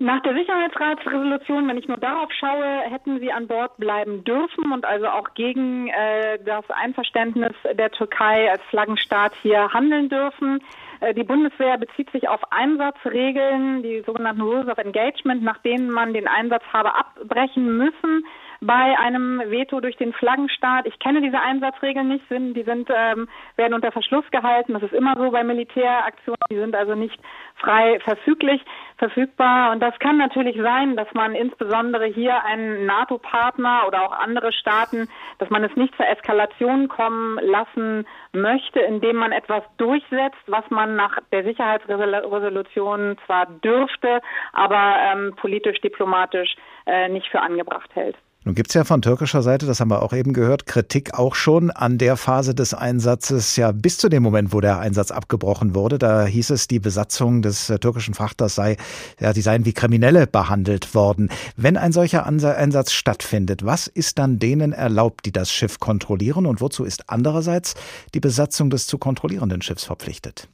Nach 0.00 0.22
der 0.22 0.34
Sicherheitsratsresolution, 0.34 1.66
wenn 1.66 1.76
ich 1.76 1.88
nur 1.88 1.96
darauf 1.96 2.30
schaue, 2.32 2.82
hätten 2.88 3.18
sie 3.18 3.32
an 3.32 3.48
Bord 3.48 3.76
bleiben 3.78 4.22
dürfen 4.22 4.70
und 4.72 4.84
also 4.84 5.08
auch 5.08 5.34
gegen 5.34 5.88
äh, 5.88 6.38
das 6.44 6.64
Einverständnis 6.70 7.54
der 7.76 7.90
Türkei 7.90 8.48
als 8.48 8.62
Flaggenstaat 8.70 9.32
hier 9.42 9.72
handeln 9.72 10.08
dürfen. 10.08 10.60
Äh, 11.00 11.14
die 11.14 11.24
Bundeswehr 11.24 11.78
bezieht 11.78 12.10
sich 12.10 12.28
auf 12.28 12.40
Einsatzregeln, 12.50 13.82
die 13.82 14.02
sogenannten 14.06 14.42
Rules 14.42 14.68
of 14.68 14.78
Engagement, 14.78 15.42
nach 15.42 15.58
denen 15.58 15.90
man 15.90 16.12
den 16.12 16.28
Einsatz 16.28 16.64
habe 16.72 16.94
abbrechen 16.94 17.76
müssen 17.76 18.24
bei 18.60 18.98
einem 18.98 19.40
Veto 19.46 19.80
durch 19.80 19.96
den 19.96 20.12
Flaggenstaat. 20.12 20.86
Ich 20.86 20.98
kenne 20.98 21.20
diese 21.20 21.40
Einsatzregeln 21.40 22.08
nicht, 22.08 22.28
sind, 22.28 22.54
die 22.54 22.64
sind, 22.64 22.88
ähm, 22.94 23.28
werden 23.56 23.74
unter 23.74 23.92
Verschluss 23.92 24.24
gehalten. 24.30 24.72
Das 24.72 24.82
ist 24.82 24.92
immer 24.92 25.14
so 25.16 25.30
bei 25.30 25.44
Militäraktionen. 25.44 26.38
Die 26.50 26.58
sind 26.58 26.74
also 26.74 26.94
nicht 26.94 27.18
frei 27.56 28.00
verfüglich, 28.00 28.60
verfügbar. 28.96 29.70
Und 29.70 29.80
das 29.80 29.98
kann 30.00 30.18
natürlich 30.18 30.56
sein, 30.60 30.96
dass 30.96 31.12
man 31.14 31.34
insbesondere 31.34 32.06
hier 32.06 32.44
einen 32.44 32.86
NATO-Partner 32.86 33.84
oder 33.86 34.02
auch 34.02 34.12
andere 34.12 34.52
Staaten, 34.52 35.08
dass 35.38 35.50
man 35.50 35.62
es 35.62 35.74
nicht 35.76 35.94
zur 35.96 36.08
Eskalation 36.08 36.88
kommen 36.88 37.38
lassen 37.40 38.06
möchte, 38.32 38.80
indem 38.80 39.16
man 39.16 39.32
etwas 39.32 39.62
durchsetzt, 39.76 40.38
was 40.46 40.68
man 40.70 40.96
nach 40.96 41.18
der 41.32 41.44
Sicherheitsresolution 41.44 43.16
zwar 43.26 43.46
dürfte, 43.46 44.20
aber 44.52 44.96
ähm, 44.98 45.34
politisch, 45.36 45.80
diplomatisch 45.80 46.56
äh, 46.86 47.08
nicht 47.08 47.28
für 47.28 47.40
angebracht 47.40 47.90
hält. 47.94 48.16
Nun 48.48 48.54
gibt 48.54 48.70
es 48.70 48.74
ja 48.74 48.84
von 48.84 49.02
türkischer 49.02 49.42
Seite, 49.42 49.66
das 49.66 49.78
haben 49.78 49.90
wir 49.90 50.02
auch 50.02 50.14
eben 50.14 50.32
gehört, 50.32 50.64
Kritik 50.64 51.12
auch 51.12 51.34
schon 51.34 51.70
an 51.70 51.98
der 51.98 52.16
Phase 52.16 52.54
des 52.54 52.72
Einsatzes, 52.72 53.56
ja 53.56 53.72
bis 53.72 53.98
zu 53.98 54.08
dem 54.08 54.22
Moment, 54.22 54.54
wo 54.54 54.62
der 54.62 54.78
Einsatz 54.78 55.10
abgebrochen 55.10 55.74
wurde. 55.74 55.98
Da 55.98 56.24
hieß 56.24 56.48
es, 56.48 56.66
die 56.66 56.78
Besatzung 56.78 57.42
des 57.42 57.68
äh, 57.68 57.78
türkischen 57.78 58.14
Frachters 58.14 58.54
sei, 58.54 58.78
ja, 59.20 59.34
die 59.34 59.42
seien 59.42 59.66
wie 59.66 59.74
Kriminelle 59.74 60.26
behandelt 60.26 60.94
worden. 60.94 61.28
Wenn 61.58 61.76
ein 61.76 61.92
solcher 61.92 62.24
Einsatz 62.24 62.92
stattfindet, 62.92 63.66
was 63.66 63.86
ist 63.86 64.18
dann 64.18 64.38
denen 64.38 64.72
erlaubt, 64.72 65.26
die 65.26 65.32
das 65.32 65.52
Schiff 65.52 65.78
kontrollieren 65.78 66.46
und 66.46 66.62
wozu 66.62 66.84
ist 66.84 67.10
andererseits 67.10 67.74
die 68.14 68.20
Besatzung 68.20 68.70
des 68.70 68.86
zu 68.86 68.96
kontrollierenden 68.96 69.60
Schiffs 69.60 69.84
verpflichtet? 69.84 70.48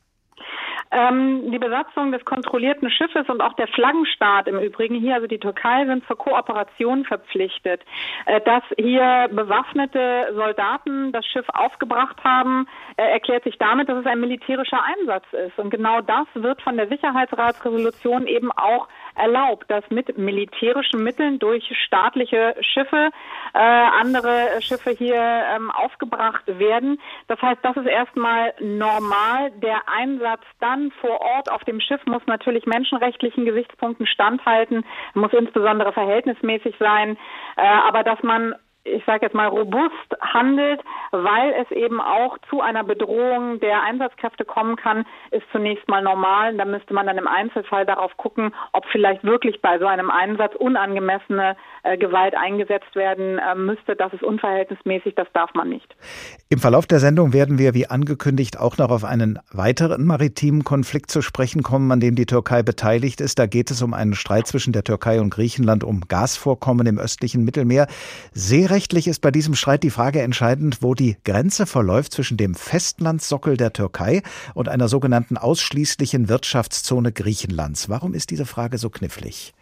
Ähm, 0.95 1.51
die 1.51 1.59
Besatzung 1.59 2.13
des 2.13 2.25
kontrollierten 2.25 2.89
Schiffes 2.89 3.29
und 3.29 3.41
auch 3.41 3.55
der 3.55 3.67
Flaggenstaat 3.67 4.47
im 4.47 4.61
Übrigen 4.61 4.95
hier, 4.95 5.15
also 5.15 5.27
die 5.27 5.41
Türkei, 5.41 5.85
sind 5.87 6.07
zur 6.07 6.17
Kooperation 6.17 7.05
verpflichtet. 7.05 7.83
Äh, 8.27 8.41
dass 8.43 8.63
hier 8.79 9.29
bewaffnete 9.33 10.33
Soldaten 10.35 11.11
das 11.11 11.27
Schiff 11.27 11.47
aufgebracht 11.49 12.23
haben, 12.23 12.69
äh, 12.97 13.03
erklärt 13.03 13.43
sich 13.43 13.59
damit, 13.59 13.89
dass 13.89 13.99
es 13.99 14.07
ein 14.07 14.21
militärischer 14.21 14.85
Einsatz 14.85 15.25
ist. 15.33 15.59
Und 15.59 15.71
genau 15.71 16.01
das 16.01 16.27
wird 16.35 16.63
von 16.63 16.77
der 16.77 16.87
Sicherheitsratsresolution 16.87 18.29
eben 18.29 18.53
auch 18.53 18.87
erlaubt, 19.17 19.69
dass 19.71 19.83
mit 19.91 20.17
militärischen 20.17 21.03
Mitteln 21.03 21.41
durch 21.41 21.73
staatliche 21.87 22.55
Schiffe 22.61 23.11
äh, 23.53 23.59
andere 23.59 24.61
Schiffe 24.61 24.91
hier 24.91 25.17
ähm, 25.17 25.73
aufgebracht 25.73 26.45
werden. 26.47 27.01
Das 27.27 27.41
heißt, 27.43 27.61
das 27.63 27.77
ist 27.77 27.87
erstmal 27.87 28.55
normal. 28.61 29.51
Der 29.63 29.89
Einsatz 29.89 30.43
dann 30.61 30.84
vor 30.93 31.21
Ort 31.21 31.51
auf 31.51 31.65
dem 31.65 31.81
Schiff 31.81 32.01
muss 32.07 32.23
natürlich 32.27 32.67
menschenrechtlichen 32.67 33.45
Gesichtspunkten 33.45 34.07
standhalten, 34.07 34.85
muss 35.15 35.33
insbesondere 35.33 35.93
verhältnismäßig 35.93 36.77
sein. 36.79 37.17
Äh, 37.57 37.63
aber 37.63 38.03
dass 38.03 38.23
man 38.23 38.55
ich 38.85 39.03
sage 39.07 39.27
jetzt 39.27 39.35
mal, 39.35 39.49
robust 39.49 40.15
handelt, 40.21 40.83
weil 41.11 41.55
es 41.63 41.71
eben 41.71 42.01
auch 42.01 42.37
zu 42.51 42.61
einer 42.61 42.85
Bedrohung 42.85 43.59
der 43.61 43.83
Einsatzkräfte 43.83 44.45
kommen 44.45 44.77
kann, 44.77 45.07
ist 45.31 45.45
zunächst 45.53 45.89
mal 45.89 46.03
normal. 46.03 46.55
Da 46.57 46.67
müsste 46.67 46.93
man 46.93 47.07
dann 47.07 47.17
im 47.17 47.27
Einzelfall 47.27 47.87
darauf 47.87 48.15
gucken, 48.19 48.55
ob 48.73 48.85
vielleicht 48.93 49.25
wirklich 49.25 49.63
bei 49.63 49.79
so 49.79 49.87
einem 49.87 50.11
Einsatz 50.11 50.55
unangemessene 50.57 51.57
äh, 51.83 51.97
Gewalt 51.97 52.35
eingesetzt 52.37 52.95
werden 52.95 53.39
äh, 53.39 53.55
müsste. 53.55 53.97
Das 53.97 54.13
ist 54.13 54.23
unverhältnismäßig, 54.23 55.15
das 55.15 55.29
darf 55.33 55.55
man 55.55 55.71
nicht. 55.71 55.97
Im 56.51 56.59
Verlauf 56.59 56.87
der 56.87 56.99
Sendung 56.99 57.33
werden 57.33 57.59
wir, 57.59 57.73
wie 57.73 57.87
angekündigt, 57.87 58.61
auch 58.61 58.77
noch 58.77 58.91
auf 58.91 59.05
einen 59.05 59.39
weiteren 59.51 60.05
maritimen 60.05 60.63
Konflikt 60.63 61.11
zu 61.11 61.23
sprechen 61.23 61.63
kommen, 61.63 61.91
an 61.91 62.01
dem 62.01 62.17
die 62.17 62.27
Türkei 62.27 62.63
beteiligt 62.63 63.23
ist. 63.23 63.39
Da 63.39 63.47
geht 63.47 63.71
es 63.71 63.81
um 63.81 63.95
einen 63.95 64.15
Streit 64.15 64.47
zwischen 64.47 64.75
der 64.75 64.85
Türkei 64.85 65.21
und 65.21 65.31
Griechenland 65.31 65.85
um 65.85 66.03
Gasvorkommen 66.07 66.87
im 66.87 66.99
östlichen 66.99 67.45
Mittelmeer. 67.45 67.87
Sehr 68.33 68.74
Völkerrechtlich 68.75 69.07
ist 69.07 69.21
bei 69.21 69.31
diesem 69.31 69.55
Streit 69.55 69.85
die 69.85 69.91
Frage 69.91 70.21
entscheidend, 70.21 70.83
wo 70.83 70.95
die 70.95 71.17
Grenze 71.25 71.65
verläuft 71.65 72.13
zwischen 72.13 72.37
dem 72.37 72.57
Festlandsockel 72.57 73.57
der 73.57 73.73
Türkei 73.73 74.23
und 74.53 74.69
einer 74.69 74.89
sogenannten 74.89 75.37
ausschließlichen 75.37 76.29
Wirtschaftszone 76.29 77.13
Griechenlands. 77.13 77.89
Warum 77.89 78.15
ist 78.15 78.33
diese 78.33 78.47
Frage 78.47 78.79
so 78.79 78.91
knifflig? 78.91 79.55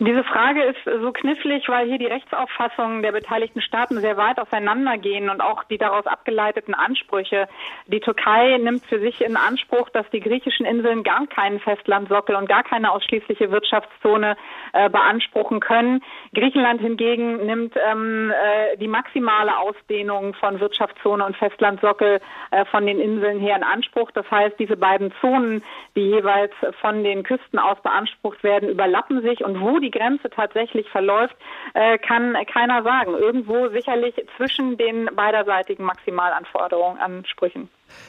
Diese 0.00 0.24
Frage 0.24 0.62
ist 0.62 0.78
so 0.84 1.12
knifflig, 1.12 1.68
weil 1.68 1.86
hier 1.86 1.98
die 1.98 2.06
Rechtsauffassungen 2.06 3.02
der 3.02 3.12
beteiligten 3.12 3.60
Staaten 3.60 4.00
sehr 4.00 4.16
weit 4.16 4.40
auseinandergehen 4.40 5.28
und 5.30 5.40
auch 5.40 5.62
die 5.64 5.78
daraus 5.78 6.06
abgeleiteten 6.06 6.74
Ansprüche. 6.74 7.48
Die 7.86 8.00
Türkei 8.00 8.58
nimmt 8.58 8.84
für 8.86 8.98
sich 8.98 9.20
in 9.20 9.36
Anspruch, 9.36 9.88
dass 9.90 10.08
die 10.10 10.20
griechischen 10.20 10.66
Inseln 10.66 11.04
gar 11.04 11.26
keinen 11.28 11.60
Festlandsockel 11.60 12.34
und 12.34 12.48
gar 12.48 12.64
keine 12.64 12.90
ausschließliche 12.90 13.52
Wirtschaftszone 13.52 14.36
äh, 14.74 14.90
beanspruchen 14.90 15.60
können. 15.60 16.02
Griechenland 16.34 16.80
hingegen 16.80 17.46
nimmt 17.46 17.74
ähm, 17.76 18.32
äh, 18.32 18.76
die 18.76 18.88
maximale 18.88 19.56
Ausdehnung 19.56 20.34
von 20.34 20.58
Wirtschaftszone 20.58 21.24
und 21.24 21.36
Festlandsockel 21.36 22.20
äh, 22.50 22.64
von 22.66 22.84
den 22.84 22.98
Inseln 22.98 23.38
her 23.38 23.56
in 23.56 23.62
Anspruch. 23.62 24.10
Das 24.10 24.28
heißt, 24.30 24.58
diese 24.58 24.76
beiden 24.76 25.12
Zonen, 25.20 25.62
die 25.94 26.10
jeweils 26.10 26.52
von 26.80 27.04
den 27.04 27.22
Küsten 27.22 27.60
aus 27.60 27.80
beansprucht 27.82 28.42
werden, 28.42 28.68
überlappen 28.68 29.22
sich 29.22 29.44
und 29.44 29.60
wo 29.60 29.78
die 29.78 29.92
Grenze 29.92 30.28
tatsächlich 30.28 30.88
verläuft, 30.88 31.36
äh, 31.74 31.96
kann 31.98 32.36
keiner 32.52 32.82
sagen. 32.82 33.14
Irgendwo 33.14 33.68
sicherlich 33.68 34.14
zwischen 34.36 34.76
den 34.76 35.08
beiderseitigen 35.14 35.84
Maximalanforderungen, 35.84 36.98
Ansprüchen. 36.98 37.68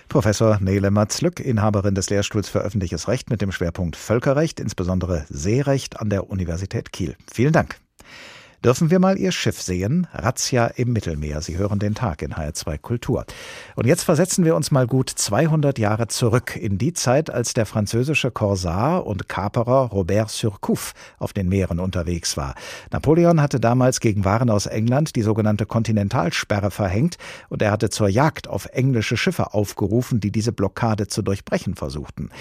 Professor 0.10 0.58
Nele 0.62 0.90
Matzlück, 0.90 1.40
Inhaberin 1.40 1.94
des 1.94 2.10
Lehrstuhls 2.10 2.50
für 2.50 2.60
öffentliches 2.60 3.08
Recht 3.08 3.30
mit 3.30 3.42
dem 3.42 3.52
Schwerpunkt 3.52 3.96
Völkerrecht, 3.96 4.60
insbesondere 4.60 5.26
Seerecht 5.30 6.00
an 6.00 6.10
der 6.10 6.30
Universität 6.30 6.55
Kiel. 6.92 7.16
Vielen 7.32 7.54
Dank. 7.54 7.76
Dürfen 8.66 8.90
wir 8.90 8.98
mal 8.98 9.20
Ihr 9.20 9.32
Schiff 9.32 9.62
sehen? 9.62 10.08
Razzia 10.12 10.66
im 10.66 10.92
Mittelmeer. 10.92 11.40
Sie 11.44 11.56
hören 11.56 11.78
den 11.78 11.94
Tag 11.94 12.24
in 12.24 12.34
HR2 12.34 12.80
Kultur. 12.80 13.24
Und 13.76 13.86
jetzt 13.86 14.02
versetzen 14.02 14.44
wir 14.44 14.56
uns 14.56 14.72
mal 14.72 14.88
gut 14.88 15.08
200 15.08 15.78
Jahre 15.78 16.08
zurück 16.08 16.56
in 16.56 16.80
die 16.80 16.92
Zeit, 16.94 17.30
als 17.30 17.54
der 17.54 17.68
französische 17.68 18.32
Korsar 18.32 19.06
und 19.06 19.30
Kaperer 19.30 19.92
Robert 19.92 20.32
Surcouf 20.32 20.94
auf 21.20 21.32
den 21.32 21.48
Meeren 21.48 21.80
unterwegs 21.80 22.38
war. 22.38 22.56
Napoleon 22.90 23.40
hatte 23.40 23.60
damals 23.60 24.00
gegen 24.00 24.26
Waren 24.26 24.50
aus 24.50 24.66
England 24.66 25.16
die 25.16 25.22
sogenannte 25.22 25.68
Kontinentalsperre 25.68 26.72
verhängt 26.72 27.20
und 27.50 27.62
er 27.62 27.70
hatte 27.70 27.92
zur 27.92 28.10
Jagd 28.10 28.48
auf 28.48 28.66
englische 28.74 29.16
Schiffe 29.16 29.54
aufgerufen, 29.54 30.20
die 30.20 30.32
diese 30.32 30.52
Blockade 30.52 31.06
zu 31.06 31.22
durchbrechen 31.22 31.76
versuchten. 31.76 32.32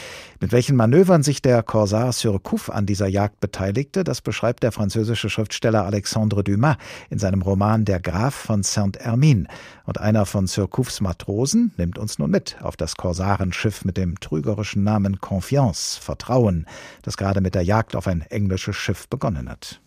Mit 0.40 0.52
welchen 0.52 0.76
Manövern 0.76 1.22
sich 1.22 1.42
der 1.42 1.62
Korsar 1.62 2.12
Surcouf 2.12 2.70
an 2.70 2.86
dieser 2.86 3.08
Jagd 3.08 3.40
beteiligte, 3.40 4.04
das 4.04 4.22
beschreibt 4.22 4.62
der 4.62 4.72
französische 4.72 5.28
Schriftsteller 5.28 5.84
Alexandre 5.84 6.13
Alexandre 6.14 6.44
Dumas 6.44 6.76
in 7.10 7.18
seinem 7.18 7.42
Roman 7.42 7.84
Der 7.84 7.98
Graf 7.98 8.34
von 8.34 8.62
Saint-Hermine. 8.62 9.48
Und 9.84 10.00
einer 10.00 10.26
von 10.26 10.46
Surcoufs 10.46 11.00
Matrosen 11.00 11.72
nimmt 11.76 11.98
uns 11.98 12.20
nun 12.20 12.30
mit 12.30 12.56
auf 12.62 12.76
das 12.76 12.94
Korsarenschiff 12.94 13.84
mit 13.84 13.96
dem 13.96 14.20
trügerischen 14.20 14.84
Namen 14.84 15.20
Confiance, 15.20 16.00
Vertrauen, 16.00 16.66
das 17.02 17.16
gerade 17.16 17.40
mit 17.40 17.56
der 17.56 17.62
Jagd 17.62 17.96
auf 17.96 18.06
ein 18.06 18.20
englisches 18.20 18.76
Schiff 18.76 19.08
begonnen 19.08 19.48
hat. 19.48 19.80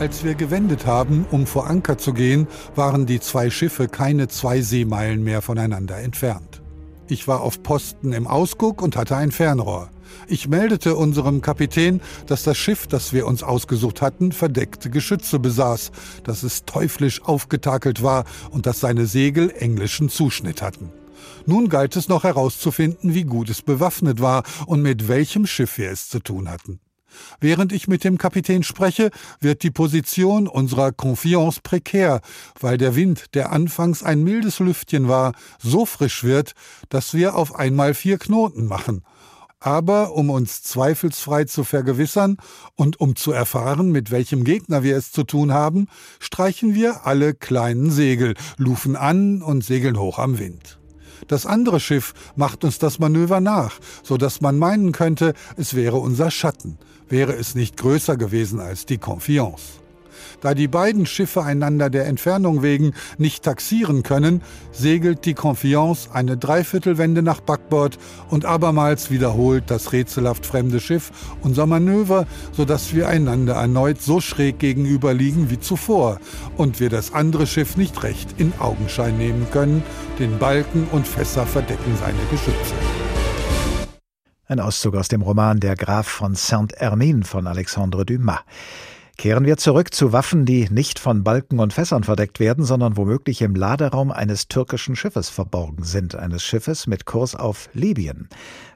Als 0.00 0.24
wir 0.24 0.34
gewendet 0.34 0.84
haben, 0.84 1.24
um 1.30 1.46
vor 1.46 1.68
Anker 1.68 1.96
zu 1.96 2.12
gehen, 2.12 2.48
waren 2.74 3.06
die 3.06 3.20
zwei 3.20 3.50
Schiffe 3.50 3.86
keine 3.86 4.26
zwei 4.26 4.62
Seemeilen 4.62 5.22
mehr 5.22 5.42
voneinander 5.42 5.98
entfernt. 5.98 6.60
Ich 7.06 7.28
war 7.28 7.40
auf 7.40 7.62
Posten 7.62 8.12
im 8.12 8.26
Ausguck 8.26 8.82
und 8.82 8.96
hatte 8.96 9.16
ein 9.16 9.30
Fernrohr. 9.30 9.90
Ich 10.26 10.48
meldete 10.48 10.96
unserem 10.96 11.40
Kapitän, 11.40 12.00
dass 12.26 12.42
das 12.42 12.56
Schiff, 12.58 12.86
das 12.86 13.12
wir 13.12 13.26
uns 13.26 13.42
ausgesucht 13.42 14.02
hatten, 14.02 14.32
verdeckte 14.32 14.90
Geschütze 14.90 15.38
besaß, 15.38 15.90
dass 16.24 16.42
es 16.42 16.64
teuflisch 16.64 17.22
aufgetakelt 17.22 18.02
war 18.02 18.24
und 18.50 18.66
dass 18.66 18.80
seine 18.80 19.06
Segel 19.06 19.50
englischen 19.50 20.08
Zuschnitt 20.08 20.62
hatten. 20.62 20.90
Nun 21.46 21.68
galt 21.68 21.96
es 21.96 22.08
noch 22.08 22.24
herauszufinden, 22.24 23.14
wie 23.14 23.24
gut 23.24 23.48
es 23.48 23.62
bewaffnet 23.62 24.20
war 24.20 24.42
und 24.66 24.82
mit 24.82 25.08
welchem 25.08 25.46
Schiff 25.46 25.78
wir 25.78 25.90
es 25.90 26.08
zu 26.08 26.20
tun 26.20 26.48
hatten. 26.48 26.80
Während 27.40 27.72
ich 27.72 27.88
mit 27.88 28.04
dem 28.04 28.18
Kapitän 28.18 28.62
spreche, 28.62 29.10
wird 29.40 29.62
die 29.62 29.70
Position 29.70 30.46
unserer 30.46 30.92
Confiance 30.92 31.60
prekär, 31.62 32.20
weil 32.60 32.78
der 32.78 32.96
Wind, 32.96 33.34
der 33.34 33.52
anfangs 33.52 34.02
ein 34.02 34.22
mildes 34.22 34.58
Lüftchen 34.58 35.08
war, 35.08 35.32
so 35.58 35.86
frisch 35.86 36.24
wird, 36.24 36.52
dass 36.88 37.14
wir 37.14 37.34
auf 37.34 37.54
einmal 37.54 37.94
vier 37.94 38.18
Knoten 38.18 38.66
machen. 38.66 39.02
Aber 39.60 40.14
um 40.14 40.30
uns 40.30 40.62
zweifelsfrei 40.62 41.44
zu 41.44 41.64
vergewissern 41.64 42.36
und 42.76 43.00
um 43.00 43.16
zu 43.16 43.32
erfahren, 43.32 43.90
mit 43.90 44.10
welchem 44.10 44.44
Gegner 44.44 44.82
wir 44.82 44.96
es 44.96 45.10
zu 45.10 45.24
tun 45.24 45.52
haben, 45.52 45.88
streichen 46.20 46.74
wir 46.74 47.06
alle 47.06 47.34
kleinen 47.34 47.90
Segel, 47.90 48.34
lufen 48.56 48.94
an 48.94 49.42
und 49.42 49.64
segeln 49.64 49.98
hoch 49.98 50.18
am 50.18 50.38
Wind. 50.38 50.78
Das 51.26 51.46
andere 51.46 51.80
Schiff 51.80 52.14
macht 52.36 52.62
uns 52.62 52.78
das 52.78 53.00
Manöver 53.00 53.40
nach, 53.40 53.80
so 54.04 54.16
dass 54.16 54.40
man 54.40 54.58
meinen 54.58 54.92
könnte, 54.92 55.34
es 55.56 55.74
wäre 55.74 55.96
unser 55.96 56.30
Schatten 56.30 56.78
wäre 57.10 57.34
es 57.34 57.54
nicht 57.54 57.76
größer 57.76 58.16
gewesen 58.16 58.60
als 58.60 58.86
die 58.86 58.98
Confiance. 58.98 59.80
Da 60.40 60.54
die 60.54 60.68
beiden 60.68 61.06
Schiffe 61.06 61.42
einander 61.42 61.90
der 61.90 62.06
Entfernung 62.06 62.62
wegen 62.62 62.92
nicht 63.18 63.42
taxieren 63.42 64.02
können, 64.02 64.42
segelt 64.72 65.24
die 65.24 65.34
Confiance 65.34 66.08
eine 66.12 66.36
Dreiviertelwende 66.36 67.22
nach 67.22 67.40
Backbord 67.40 67.98
und 68.30 68.44
abermals 68.44 69.10
wiederholt 69.10 69.64
das 69.68 69.92
rätselhaft 69.92 70.46
fremde 70.46 70.80
Schiff 70.80 71.10
unser 71.42 71.66
Manöver, 71.66 72.26
sodass 72.52 72.94
wir 72.94 73.08
einander 73.08 73.54
erneut 73.54 74.00
so 74.00 74.20
schräg 74.20 74.58
gegenüber 74.58 75.14
liegen 75.14 75.50
wie 75.50 75.60
zuvor 75.60 76.20
und 76.56 76.80
wir 76.80 76.88
das 76.88 77.12
andere 77.12 77.46
Schiff 77.46 77.76
nicht 77.76 78.02
recht 78.02 78.34
in 78.38 78.52
Augenschein 78.58 79.18
nehmen 79.18 79.46
können, 79.50 79.82
den 80.18 80.38
Balken 80.38 80.86
und 80.92 81.06
Fässer 81.06 81.46
verdecken 81.46 81.96
seine 81.98 82.18
Geschütze. 82.30 82.74
Ein 84.50 84.60
Auszug 84.60 84.96
aus 84.96 85.08
dem 85.08 85.20
Roman 85.20 85.60
Der 85.60 85.76
Graf 85.76 86.08
von 86.08 86.34
Saint-Hermine 86.34 87.24
von 87.24 87.46
Alexandre 87.46 88.06
Dumas. 88.06 88.40
Kehren 89.18 89.46
wir 89.46 89.56
zurück 89.56 89.92
zu 89.92 90.12
Waffen, 90.12 90.44
die 90.44 90.68
nicht 90.70 91.00
von 91.00 91.24
Balken 91.24 91.58
und 91.58 91.72
Fässern 91.72 92.04
verdeckt 92.04 92.38
werden, 92.38 92.62
sondern 92.62 92.96
womöglich 92.96 93.42
im 93.42 93.56
Laderaum 93.56 94.12
eines 94.12 94.46
türkischen 94.46 94.94
Schiffes 94.94 95.28
verborgen 95.28 95.82
sind, 95.82 96.14
eines 96.14 96.44
Schiffes 96.44 96.86
mit 96.86 97.04
Kurs 97.04 97.34
auf 97.34 97.68
Libyen. 97.72 98.28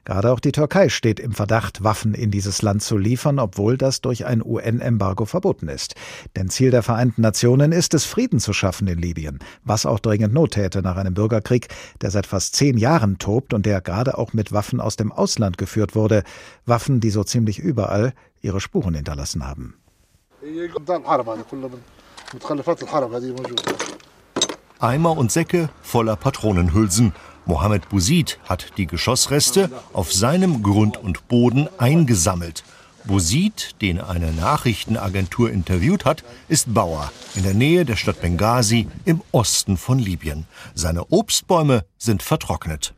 Gerade 0.03 0.33
auch 0.33 0.41
die 0.41 0.51
Türkei 0.51 0.89
steht 0.89 1.21
im 1.21 1.31
Verdacht, 1.31 1.85
Waffen 1.85 2.13
in 2.13 2.29
dieses 2.29 2.61
Land 2.61 2.83
zu 2.83 2.97
liefern, 2.97 3.39
obwohl 3.39 3.77
das 3.77 4.01
durch 4.01 4.25
ein 4.25 4.43
UN-Embargo 4.43 5.23
verboten 5.23 5.69
ist. 5.69 5.95
Denn 6.35 6.49
Ziel 6.49 6.71
der 6.71 6.83
Vereinten 6.83 7.21
Nationen 7.21 7.71
ist 7.71 7.93
es, 7.93 8.03
Frieden 8.03 8.41
zu 8.41 8.51
schaffen 8.51 8.89
in 8.89 8.99
Libyen, 8.99 9.39
was 9.63 9.85
auch 9.85 9.99
dringend 9.99 10.33
Not 10.33 10.51
täte 10.51 10.81
nach 10.81 10.97
einem 10.97 11.13
Bürgerkrieg, 11.13 11.69
der 12.01 12.11
seit 12.11 12.25
fast 12.25 12.53
zehn 12.57 12.77
Jahren 12.77 13.17
tobt 13.17 13.53
und 13.53 13.65
der 13.65 13.79
gerade 13.79 14.17
auch 14.17 14.33
mit 14.33 14.51
Waffen 14.51 14.81
aus 14.81 14.97
dem 14.97 15.13
Ausland 15.13 15.57
geführt 15.57 15.95
wurde, 15.95 16.21
Waffen, 16.65 16.99
die 16.99 17.11
so 17.11 17.23
ziemlich 17.23 17.59
überall 17.59 18.11
ihre 18.41 18.59
Spuren 18.59 18.93
hinterlassen 18.93 19.47
haben. 19.47 19.75
Eimer 24.79 25.17
und 25.17 25.31
Säcke 25.31 25.69
voller 25.81 26.17
Patronenhülsen. 26.17 27.13
Mohammed 27.45 27.87
Bouzid 27.87 28.39
hat 28.49 28.77
die 28.77 28.85
Geschossreste 28.85 29.69
auf 29.93 30.11
seinem 30.11 30.61
Grund 30.61 30.97
und 30.97 31.29
Boden 31.29 31.69
eingesammelt. 31.77 32.65
Bouzid, 33.05 33.81
den 33.81 34.01
eine 34.01 34.33
Nachrichtenagentur 34.33 35.49
interviewt 35.49 36.03
hat, 36.03 36.25
ist 36.49 36.73
Bauer 36.73 37.11
in 37.35 37.43
der 37.43 37.53
Nähe 37.53 37.85
der 37.85 37.95
Stadt 37.95 38.19
Benghazi 38.19 38.87
im 39.05 39.21
Osten 39.31 39.77
von 39.77 39.97
Libyen. 39.97 40.45
Seine 40.73 41.05
Obstbäume 41.09 41.85
sind 41.97 42.21
vertrocknet. 42.21 42.93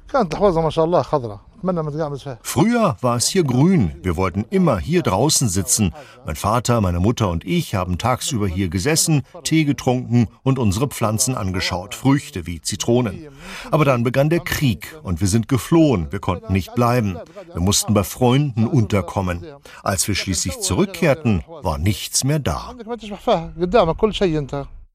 Früher 2.42 2.98
war 3.02 3.18
es 3.18 3.28
hier 3.28 3.44
grün. 3.44 3.92
Wir 4.02 4.16
wollten 4.16 4.46
immer 4.50 4.78
hier 4.78 5.02
draußen 5.02 5.50
sitzen. 5.50 5.94
Mein 6.26 6.36
Vater, 6.36 6.82
meine 6.82 7.00
Mutter 7.00 7.30
und 7.30 7.46
ich 7.46 7.76
haben 7.76 7.98
tagsüber 7.98 8.48
hier 8.48 8.70
gesessen, 8.70 9.24
Tee 9.44 9.66
getrunken 9.66 10.28
und 10.44 10.60
unsere 10.60 10.88
Pflanzen 10.88 11.36
angeschaut, 11.36 11.96
Früchte 11.96 12.46
wie 12.46 12.62
Zitronen. 12.62 13.28
Aber 13.72 13.86
dann 13.86 14.04
begann 14.04 14.30
der 14.30 14.42
Krieg 14.42 14.96
und 15.04 15.22
wir 15.22 15.28
sind 15.28 15.48
geflohen. 15.48 16.12
Wir 16.12 16.20
konnten 16.20 16.54
nicht 16.54 16.74
bleiben. 16.76 17.18
Wir 17.54 17.62
mussten 17.62 17.94
bei 17.94 18.04
Freunden 18.04 18.68
unterkommen. 18.68 19.46
Als 19.84 20.08
wir 20.08 20.16
schließlich 20.16 20.60
zurückkehrten, 20.60 21.44
war 21.62 21.78
nichts 21.78 22.24
mehr 22.24 22.40
da. 22.40 22.74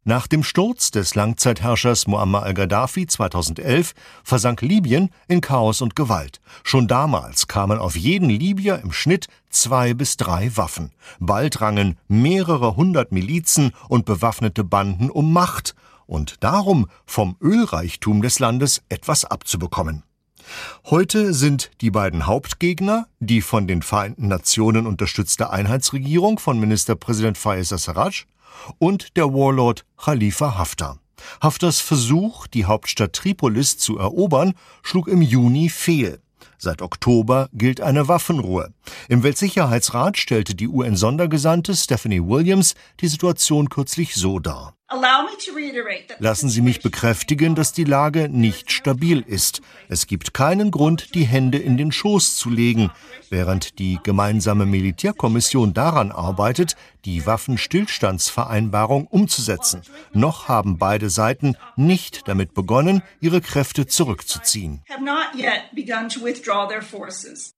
Nach 0.05 0.27
dem 0.27 0.43
Sturz 0.43 0.91
des 0.91 1.15
Langzeitherrschers 1.15 2.07
Muammar 2.07 2.45
al-Gaddafi 2.45 3.07
2011 3.07 3.93
versank 4.25 4.63
Libyen 4.63 5.11
in 5.29 5.43
Chaos 5.43 5.83
und 5.83 5.95
Gewalt. 5.95 6.41
Schon 6.65 6.89
damals 6.89 7.49
kamen 7.49 7.79
auf 7.79 7.97
jeden 7.97 8.31
Libyer 8.31 8.81
im 8.81 8.93
Schnitt 8.93 9.27
zwei 9.51 9.93
bis 9.93 10.17
drei 10.17 10.57
Waffen. 10.57 10.93
Bald 11.19 11.61
rangen 11.61 11.99
mehrere 12.09 12.77
hundert 12.77 13.13
Milizen 13.13 13.73
und 13.91 14.07
bewaffnete 14.07 14.65
Banden 14.65 15.11
um 15.11 15.35
Macht 15.35 15.75
und 16.07 16.43
darum 16.43 16.87
vom 17.05 17.37
Ölreichtum 17.43 18.23
des 18.23 18.39
Landes 18.39 18.81
etwas 18.89 19.27
abzubekommen. 19.27 20.03
Heute 20.87 21.35
sind 21.35 21.71
die 21.83 21.91
beiden 21.91 22.27
Hauptgegner 22.27 23.07
die 23.19 23.43
von 23.43 23.69
den 23.69 23.83
Vereinten 23.83 24.29
Nationen 24.29 24.87
unterstützte 24.87 25.51
Einheitsregierung 25.51 26.39
von 26.39 26.59
Ministerpräsident 26.59 27.37
Fayez 27.37 27.69
Sarraj 27.69 28.25
und 28.79 29.17
der 29.17 29.33
Warlord 29.33 29.85
Khalifa 29.97 30.57
Haftar. 30.59 30.99
Haftars 31.41 31.81
Versuch, 31.81 32.47
die 32.47 32.65
Hauptstadt 32.65 33.13
Tripolis 33.13 33.79
zu 33.79 33.99
erobern, 33.99 34.55
schlug 34.83 35.09
im 35.09 35.23
Juni 35.23 35.69
fehl. 35.69 36.21
Seit 36.59 36.83
Oktober 36.83 37.49
gilt 37.53 37.81
eine 37.81 38.09
Waffenruhe. 38.09 38.73
Im 39.09 39.23
Weltsicherheitsrat 39.23 40.19
stellte 40.19 40.55
die 40.55 40.69
UN-Sondergesandte 40.69 41.75
Stephanie 41.75 42.23
Williams 42.23 42.75
die 43.01 43.09
Situation 43.09 43.69
kürzlich 43.69 44.15
so 44.15 44.39
dar. 44.39 44.75
Lassen 46.19 46.49
Sie 46.49 46.61
mich 46.63 46.83
bekräftigen, 46.83 47.55
dass 47.55 47.73
die 47.73 47.85
Lage 47.85 48.29
nicht 48.29 48.73
stabil 48.73 49.21
ist. 49.25 49.63
Es 49.89 50.09
gibt 50.09 50.35
keinen 50.35 50.73
Grund, 50.73 51.15
die 51.15 51.25
Hände 51.25 51.59
in 51.59 51.77
den 51.77 51.93
Schoß 51.93 52.37
zu 52.37 52.51
legen, 52.51 52.91
während 53.29 53.79
die 53.79 54.01
gemeinsame 54.03 54.67
Militärkommission 54.67 55.75
daran 55.75 56.11
arbeitet, 56.11 56.75
die 57.05 57.25
Waffenstillstandsvereinbarung 57.25 59.07
umzusetzen. 59.07 59.83
Noch 60.13 60.49
haben 60.49 60.77
beide 60.77 61.09
Seiten 61.09 61.57
nicht 61.77 62.27
damit 62.27 62.53
begonnen, 62.53 63.03
ihre 63.21 63.41
Kräfte 63.41 63.87
zurückzuziehen. 63.87 64.83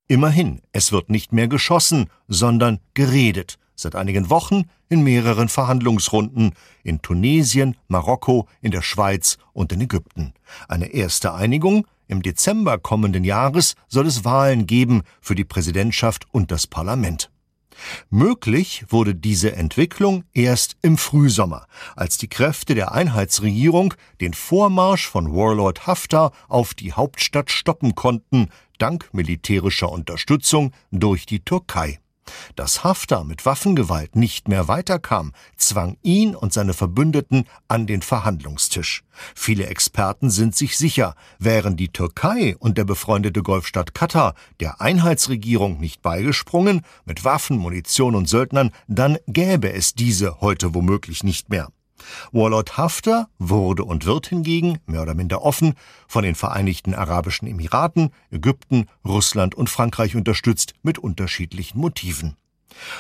Immerhin, 0.06 0.62
es 0.72 0.92
wird 0.92 1.08
nicht 1.08 1.32
mehr 1.32 1.48
geschossen, 1.48 2.10
sondern 2.28 2.78
geredet 2.92 3.58
seit 3.74 3.94
einigen 3.94 4.30
Wochen 4.30 4.64
in 4.88 5.02
mehreren 5.02 5.48
Verhandlungsrunden 5.48 6.52
in 6.82 7.02
Tunesien, 7.02 7.76
Marokko, 7.88 8.48
in 8.60 8.70
der 8.70 8.82
Schweiz 8.82 9.38
und 9.52 9.72
in 9.72 9.80
Ägypten. 9.80 10.34
Eine 10.68 10.88
erste 10.88 11.34
Einigung 11.34 11.86
im 12.08 12.22
Dezember 12.22 12.78
kommenden 12.78 13.24
Jahres 13.24 13.74
soll 13.88 14.06
es 14.06 14.24
Wahlen 14.24 14.66
geben 14.66 15.02
für 15.20 15.34
die 15.34 15.44
Präsidentschaft 15.44 16.26
und 16.30 16.50
das 16.50 16.66
Parlament. 16.66 17.30
Möglich 18.10 18.84
wurde 18.88 19.14
diese 19.14 19.56
Entwicklung 19.56 20.24
erst 20.32 20.76
im 20.82 20.98
Frühsommer, 20.98 21.66
als 21.96 22.18
die 22.18 22.28
Kräfte 22.28 22.74
der 22.74 22.92
Einheitsregierung 22.92 23.94
den 24.20 24.34
Vormarsch 24.34 25.08
von 25.08 25.34
Warlord 25.34 25.86
Haftar 25.86 26.32
auf 26.48 26.74
die 26.74 26.92
Hauptstadt 26.92 27.50
stoppen 27.50 27.94
konnten, 27.94 28.48
dank 28.78 29.08
militärischer 29.12 29.90
Unterstützung 29.90 30.72
durch 30.90 31.26
die 31.26 31.40
Türkei. 31.40 31.98
Dass 32.56 32.84
Haftar 32.84 33.24
mit 33.24 33.46
Waffengewalt 33.46 34.16
nicht 34.16 34.48
mehr 34.48 34.68
weiterkam, 34.68 35.32
zwang 35.56 35.96
ihn 36.02 36.34
und 36.34 36.52
seine 36.52 36.74
Verbündeten 36.74 37.44
an 37.68 37.86
den 37.86 38.02
Verhandlungstisch. 38.02 39.04
Viele 39.34 39.66
Experten 39.66 40.30
sind 40.30 40.56
sich 40.56 40.76
sicher, 40.76 41.14
wären 41.38 41.76
die 41.76 41.88
Türkei 41.88 42.56
und 42.58 42.78
der 42.78 42.84
befreundete 42.84 43.42
Golfstaat 43.42 43.94
Katar 43.94 44.34
der 44.60 44.80
Einheitsregierung 44.80 45.80
nicht 45.80 46.02
beigesprungen, 46.02 46.82
mit 47.04 47.24
Waffen, 47.24 47.58
Munition 47.58 48.14
und 48.14 48.28
Söldnern, 48.28 48.70
dann 48.88 49.18
gäbe 49.26 49.72
es 49.72 49.94
diese 49.94 50.40
heute 50.40 50.74
womöglich 50.74 51.24
nicht 51.24 51.50
mehr. 51.50 51.68
Warlord 52.32 52.76
Haftar 52.76 53.28
wurde 53.38 53.84
und 53.84 54.06
wird 54.06 54.26
hingegen, 54.26 54.78
mehr 54.86 55.02
oder 55.02 55.14
minder 55.14 55.42
offen, 55.42 55.74
von 56.06 56.24
den 56.24 56.34
Vereinigten 56.34 56.94
Arabischen 56.94 57.48
Emiraten, 57.48 58.10
Ägypten, 58.30 58.86
Russland 59.04 59.54
und 59.54 59.70
Frankreich 59.70 60.16
unterstützt 60.16 60.74
mit 60.82 60.98
unterschiedlichen 60.98 61.78
Motiven. 61.78 62.36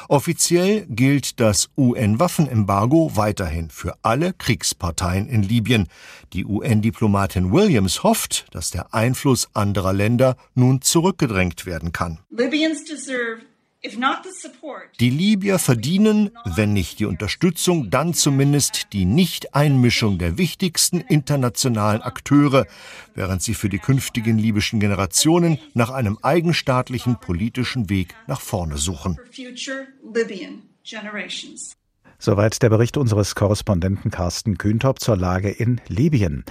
Offiziell 0.08 0.86
gilt 0.88 1.40
das 1.40 1.70
UN-Waffenembargo 1.76 3.12
weiterhin 3.14 3.70
für 3.70 3.96
alle 4.02 4.32
Kriegsparteien 4.32 5.26
in 5.28 5.42
Libyen. 5.42 5.88
Die 6.32 6.44
UN-Diplomatin 6.44 7.52
Williams 7.52 8.02
hofft, 8.02 8.46
dass 8.52 8.70
der 8.70 8.94
Einfluss 8.94 9.48
anderer 9.54 9.92
Länder 9.92 10.36
nun 10.54 10.82
zurückgedrängt 10.82 11.66
werden 11.66 11.92
kann. 11.92 12.18
Libyans 12.30 12.84
deserve 12.84 13.51
die 15.00 15.10
Libyer 15.10 15.58
verdienen, 15.58 16.30
wenn 16.44 16.72
nicht 16.72 17.00
die 17.00 17.04
Unterstützung, 17.04 17.90
dann 17.90 18.14
zumindest 18.14 18.92
die 18.92 19.04
Nicht-Einmischung 19.04 20.18
der 20.18 20.38
wichtigsten 20.38 21.00
internationalen 21.00 22.00
Akteure, 22.00 22.66
während 23.14 23.42
sie 23.42 23.54
für 23.54 23.68
die 23.68 23.80
künftigen 23.80 24.38
libyschen 24.38 24.78
Generationen 24.78 25.58
nach 25.74 25.90
einem 25.90 26.16
eigenstaatlichen 26.22 27.18
politischen 27.18 27.90
Weg 27.90 28.14
nach 28.28 28.40
vorne 28.40 28.78
suchen. 28.78 29.18
Soweit 32.18 32.62
der 32.62 32.70
Bericht 32.70 32.96
unseres 32.96 33.34
Korrespondenten 33.34 34.12
Carsten 34.12 34.56
Kühntop 34.56 35.00
zur 35.00 35.16
Lage 35.16 35.50
in 35.50 35.80
Libyen. 35.88 36.44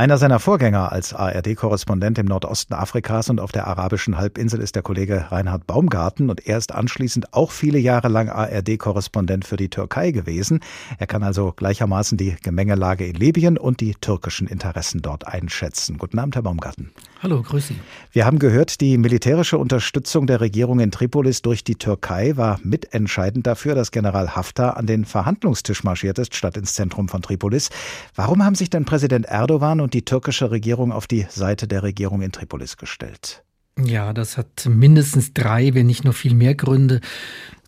Einer 0.00 0.16
seiner 0.16 0.40
Vorgänger 0.40 0.92
als 0.92 1.12
ARD-Korrespondent 1.12 2.16
im 2.18 2.24
Nordosten 2.24 2.72
Afrikas 2.72 3.28
und 3.28 3.38
auf 3.38 3.52
der 3.52 3.66
arabischen 3.66 4.16
Halbinsel 4.16 4.62
ist 4.62 4.74
der 4.74 4.82
Kollege 4.82 5.26
Reinhard 5.30 5.66
Baumgarten 5.66 6.30
und 6.30 6.46
er 6.46 6.56
ist 6.56 6.72
anschließend 6.72 7.34
auch 7.34 7.50
viele 7.50 7.78
Jahre 7.78 8.08
lang 8.08 8.30
ARD-Korrespondent 8.30 9.44
für 9.44 9.58
die 9.58 9.68
Türkei 9.68 10.10
gewesen. 10.10 10.60
Er 10.98 11.06
kann 11.06 11.22
also 11.22 11.52
gleichermaßen 11.52 12.16
die 12.16 12.34
Gemengelage 12.42 13.04
in 13.04 13.14
Libyen 13.14 13.58
und 13.58 13.82
die 13.82 13.94
türkischen 13.94 14.46
Interessen 14.46 15.02
dort 15.02 15.26
einschätzen. 15.26 15.98
Guten 15.98 16.18
Abend, 16.18 16.34
Herr 16.34 16.44
Baumgarten. 16.44 16.92
Hallo, 17.22 17.42
grüß 17.42 17.68
Sie. 17.68 17.76
Wir 18.12 18.24
haben 18.24 18.38
gehört, 18.38 18.80
die 18.80 18.96
militärische 18.96 19.58
Unterstützung 19.58 20.26
der 20.26 20.40
Regierung 20.40 20.80
in 20.80 20.90
Tripolis 20.90 21.42
durch 21.42 21.62
die 21.62 21.74
Türkei 21.74 22.36
war 22.36 22.58
mitentscheidend 22.62 23.46
dafür, 23.46 23.74
dass 23.74 23.90
General 23.90 24.34
Haftar 24.34 24.78
an 24.78 24.86
den 24.86 25.04
Verhandlungstisch 25.04 25.84
marschiert 25.84 26.18
ist, 26.18 26.34
statt 26.34 26.56
ins 26.56 26.72
Zentrum 26.72 27.08
von 27.08 27.20
Tripolis. 27.20 27.68
Warum 28.14 28.42
haben 28.42 28.54
sich 28.54 28.70
denn 28.70 28.86
Präsident 28.86 29.26
Erdogan 29.26 29.80
und 29.80 29.92
die 29.92 30.04
türkische 30.04 30.50
Regierung 30.50 30.92
auf 30.92 31.06
die 31.06 31.26
Seite 31.28 31.68
der 31.68 31.82
Regierung 31.82 32.22
in 32.22 32.32
Tripolis 32.32 32.76
gestellt. 32.76 33.42
Ja, 33.78 34.12
das 34.12 34.36
hat 34.36 34.66
mindestens 34.68 35.32
drei, 35.32 35.74
wenn 35.74 35.86
nicht 35.86 36.04
noch 36.04 36.14
viel 36.14 36.34
mehr 36.34 36.54
Gründe. 36.54 37.00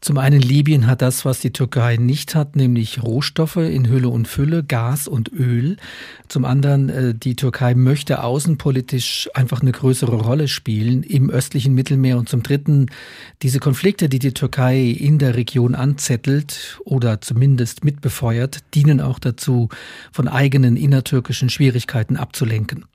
Zum 0.03 0.19
einen 0.19 0.41
Libyen 0.41 0.89
hat 0.89 1.01
das, 1.01 1.25
was 1.25 1.39
die 1.39 1.53
Türkei 1.53 1.97
nicht 1.97 2.35
hat, 2.35 2.57
nämlich 2.57 3.05
Rohstoffe 3.05 3.55
in 3.55 3.89
Hülle 3.89 4.09
und 4.09 4.27
Fülle, 4.27 4.65
Gas 4.65 5.07
und 5.07 5.33
Öl. 5.33 5.77
Zum 6.27 6.45
anderen, 6.45 6.89
äh, 6.89 7.15
die 7.15 7.37
Türkei 7.37 7.77
möchte 7.77 8.25
außenpolitisch 8.25 9.31
einfach 9.33 9.63
eine 9.63 9.71
größere 9.71 10.17
Rolle 10.17 10.49
spielen 10.49 11.05
im 11.05 11.31
östlichen 11.31 11.73
Mittelmeer. 11.75 12.19
Und 12.19 12.29
zum 12.29 12.43
dritten, 12.43 12.87
diese 13.43 13.61
Konflikte, 13.61 14.09
die 14.09 14.19
die 14.19 14.35
Türkei 14.35 14.87
in 14.87 15.21
der 15.21 15.37
Region 15.37 15.77
anzettelt 15.77 16.81
oder 16.85 17.21
zumindest 17.21 17.85
mitbefeuert, 17.85 18.59
dienen 18.75 19.01
auch 19.01 19.21
dazu, 19.21 19.69
von 20.11 20.27
eigenen 20.27 20.77
innertürkischen 20.77 21.49
Schwierigkeiten 21.49 22.17
abzulenken. 22.17 22.87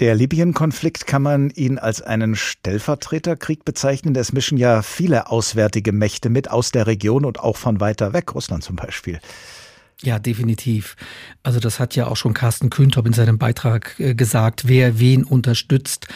Der 0.00 0.14
Libyen-Konflikt 0.14 1.06
kann 1.06 1.22
man 1.22 1.50
ihn 1.50 1.78
als 1.78 2.02
einen 2.02 2.36
Stellvertreterkrieg 2.36 3.64
bezeichnen. 3.64 4.14
Es 4.16 4.32
mischen 4.32 4.58
ja 4.58 4.82
viele 4.82 5.30
auswärtige 5.30 5.92
Mächte 5.92 6.30
mit 6.30 6.50
aus 6.50 6.72
der 6.72 6.86
Region 6.86 7.24
und 7.24 7.40
auch 7.40 7.56
von 7.56 7.80
weiter 7.80 8.12
weg, 8.12 8.34
Russland 8.34 8.64
zum 8.64 8.76
Beispiel. 8.76 9.20
Ja, 10.02 10.18
definitiv. 10.18 10.96
Also 11.42 11.60
das 11.60 11.78
hat 11.78 11.94
ja 11.94 12.08
auch 12.08 12.16
schon 12.16 12.34
Carsten 12.34 12.68
Kühntop 12.68 13.06
in 13.06 13.12
seinem 13.12 13.38
Beitrag 13.38 13.98
äh, 13.98 14.14
gesagt, 14.14 14.66
wer 14.66 14.98
wen 14.98 15.24
unterstützt. 15.24 16.08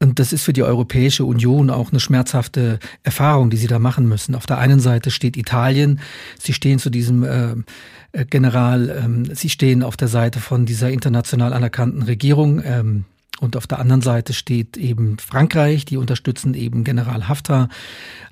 Und 0.00 0.18
das 0.18 0.32
ist 0.32 0.44
für 0.44 0.52
die 0.52 0.62
Europäische 0.62 1.24
Union 1.24 1.68
auch 1.68 1.90
eine 1.90 2.00
schmerzhafte 2.00 2.78
Erfahrung, 3.02 3.50
die 3.50 3.56
sie 3.56 3.66
da 3.66 3.78
machen 3.78 4.08
müssen. 4.08 4.34
Auf 4.34 4.46
der 4.46 4.58
einen 4.58 4.80
Seite 4.80 5.10
steht 5.10 5.36
Italien, 5.36 6.00
sie 6.38 6.52
stehen 6.52 6.78
zu 6.78 6.90
diesem 6.90 7.24
äh, 7.24 7.54
äh 8.12 8.24
General, 8.24 9.02
ähm, 9.04 9.34
sie 9.34 9.50
stehen 9.50 9.82
auf 9.82 9.96
der 9.96 10.08
Seite 10.08 10.40
von 10.40 10.64
dieser 10.64 10.90
international 10.90 11.52
anerkannten 11.52 12.02
Regierung. 12.02 12.62
Ähm, 12.64 13.04
und 13.40 13.56
auf 13.56 13.66
der 13.66 13.80
anderen 13.80 14.00
Seite 14.00 14.32
steht 14.32 14.76
eben 14.76 15.18
Frankreich, 15.18 15.84
die 15.84 15.96
unterstützen 15.96 16.54
eben 16.54 16.84
General 16.84 17.28
Haftar. 17.28 17.68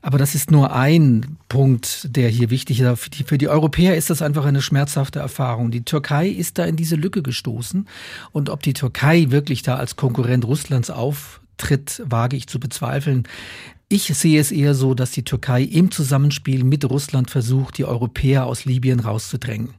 Aber 0.01 0.17
das 0.17 0.35
ist 0.35 0.51
nur 0.51 0.75
ein 0.75 1.39
Punkt, 1.49 2.09
der 2.17 2.29
hier 2.29 2.51
wichtig 2.51 2.81
ist. 2.81 3.01
Für 3.01 3.11
die, 3.11 3.25
für 3.25 3.39
die 3.39 3.49
Europäer 3.49 3.97
ist 3.97 4.11
das 4.11 4.23
einfach 4.23 4.45
eine 4.45 4.63
schmerzhafte 4.63 5.19
Erfahrung. 5.19 5.71
Die 5.71 5.85
Türkei 5.85 6.29
ist 6.29 6.59
da 6.59 6.65
in 6.65 6.77
diese 6.77 6.97
Lücke 6.97 7.23
gestoßen. 7.23 7.89
Und 8.31 8.49
ob 8.49 8.63
die 8.63 8.75
Türkei 8.75 9.27
wirklich 9.31 9.63
da 9.63 9.77
als 9.77 9.97
Konkurrent 9.97 10.45
Russlands 10.45 10.91
auftritt, 10.91 12.03
wage 12.07 12.37
ich 12.37 12.47
zu 12.47 12.61
bezweifeln. 12.61 13.25
Ich 13.89 14.05
sehe 14.05 14.41
es 14.41 14.53
eher 14.53 14.75
so, 14.75 14.95
dass 14.95 15.11
die 15.11 15.25
Türkei 15.25 15.63
im 15.63 15.91
Zusammenspiel 15.91 16.65
mit 16.65 16.89
Russland 16.89 17.31
versucht, 17.31 17.77
die 17.77 17.85
Europäer 17.85 18.47
aus 18.47 18.65
Libyen 18.65 19.01
rauszudrängen. 19.01 19.75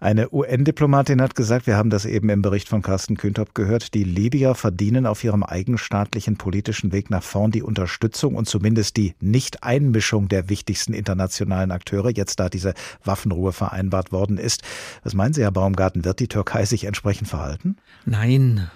Eine 0.00 0.32
UN-Diplomatin 0.32 1.20
hat 1.20 1.34
gesagt, 1.34 1.66
wir 1.66 1.76
haben 1.76 1.90
das 1.90 2.04
eben 2.04 2.28
im 2.28 2.42
Bericht 2.42 2.68
von 2.68 2.82
Carsten 2.82 3.16
Kühntop 3.16 3.54
gehört, 3.54 3.94
die 3.94 4.04
Libyer 4.04 4.54
verdienen 4.54 5.06
auf 5.06 5.22
ihrem 5.24 5.42
eigenstaatlichen 5.42 6.36
politischen 6.36 6.92
Weg 6.92 7.10
nach 7.10 7.22
vorn 7.22 7.50
die 7.50 7.62
Unterstützung 7.62 8.34
und 8.34 8.48
zumindest 8.48 8.96
die 8.96 9.14
Nicht-Einmischung 9.20 10.28
der 10.28 10.48
wichtigsten 10.48 10.94
internationalen 10.94 11.70
Akteure, 11.70 12.10
jetzt 12.10 12.40
da 12.40 12.48
diese 12.48 12.74
Waffenruhe 13.04 13.52
vereinbart 13.52 14.12
worden 14.12 14.38
ist. 14.38 14.62
Was 15.02 15.14
meinen 15.14 15.34
Sie, 15.34 15.42
Herr 15.42 15.52
Baumgarten, 15.52 16.04
wird 16.04 16.20
die 16.20 16.28
Türkei 16.28 16.64
sich 16.64 16.84
entsprechend 16.84 17.28
verhalten? 17.28 17.76
Nein, 18.04 18.70